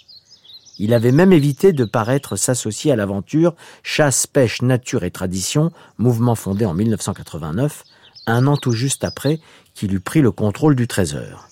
Il 0.78 0.92
avait 0.92 1.12
même 1.12 1.32
évité 1.32 1.72
de 1.72 1.84
paraître 1.84 2.36
s'associer 2.36 2.90
à 2.90 2.96
l'aventure 2.96 3.54
Chasse, 3.82 4.26
pêche, 4.26 4.62
nature 4.62 5.04
et 5.04 5.10
tradition, 5.10 5.70
mouvement 5.98 6.34
fondé 6.34 6.64
en 6.64 6.74
1989, 6.74 7.84
un 8.26 8.46
an 8.46 8.56
tout 8.56 8.72
juste 8.72 9.04
après 9.04 9.40
qu'il 9.74 9.94
eut 9.94 10.00
pris 10.00 10.20
le 10.20 10.30
contrôle 10.30 10.74
du 10.74 10.88
Trésor. 10.88 11.48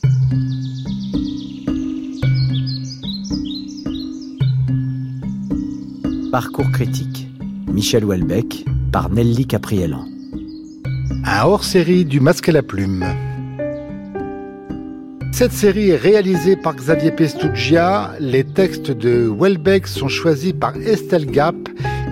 Parcours 6.32 6.70
critique. 6.72 7.28
Michel 7.68 8.04
Houellebecq 8.04 8.64
par 8.90 9.10
Nelly 9.10 9.46
Capriellan. 9.46 10.06
Un 11.24 11.44
hors-série 11.44 12.04
du 12.04 12.20
Masque 12.20 12.48
à 12.48 12.52
la 12.52 12.62
Plume. 12.62 13.04
Cette 15.32 15.52
série 15.52 15.90
est 15.90 15.96
réalisée 15.96 16.56
par 16.56 16.74
Xavier 16.74 17.10
Pestugia. 17.10 18.12
Les 18.18 18.44
textes 18.44 18.90
de 18.90 19.28
Welbeck 19.28 19.86
sont 19.86 20.08
choisis 20.08 20.52
par 20.52 20.76
Estelle 20.76 21.26
Gap 21.26 21.54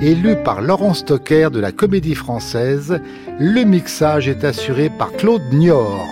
et 0.03 0.15
lus 0.15 0.37
par 0.45 0.61
Laurent 0.61 0.95
Stocker 0.95 1.49
de 1.51 1.61
la 1.61 1.73
Comédie 1.73 2.15
Française. 2.15 3.01
Le 3.39 3.65
mixage 3.65 4.29
est 4.29 4.45
assuré 4.45 4.91
par 4.99 5.13
Claude 5.13 5.43
Niort. 5.53 6.07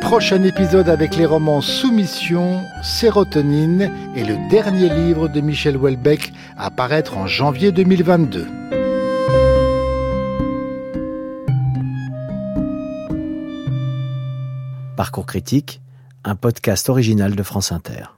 Prochain 0.00 0.42
épisode 0.44 0.88
avec 0.88 1.16
les 1.16 1.26
romans 1.26 1.60
Soumission, 1.60 2.62
Sérotonine 2.82 3.90
et 4.16 4.24
le 4.24 4.36
dernier 4.48 4.88
livre 4.88 5.28
de 5.28 5.40
Michel 5.40 5.76
Welbeck 5.76 6.32
à 6.56 6.70
paraître 6.70 7.18
en 7.18 7.26
janvier 7.26 7.72
2022. 7.72 8.46
Parcours 14.98 15.26
critique, 15.26 15.80
un 16.24 16.34
podcast 16.34 16.88
original 16.88 17.36
de 17.36 17.42
France 17.44 17.70
Inter. 17.70 18.17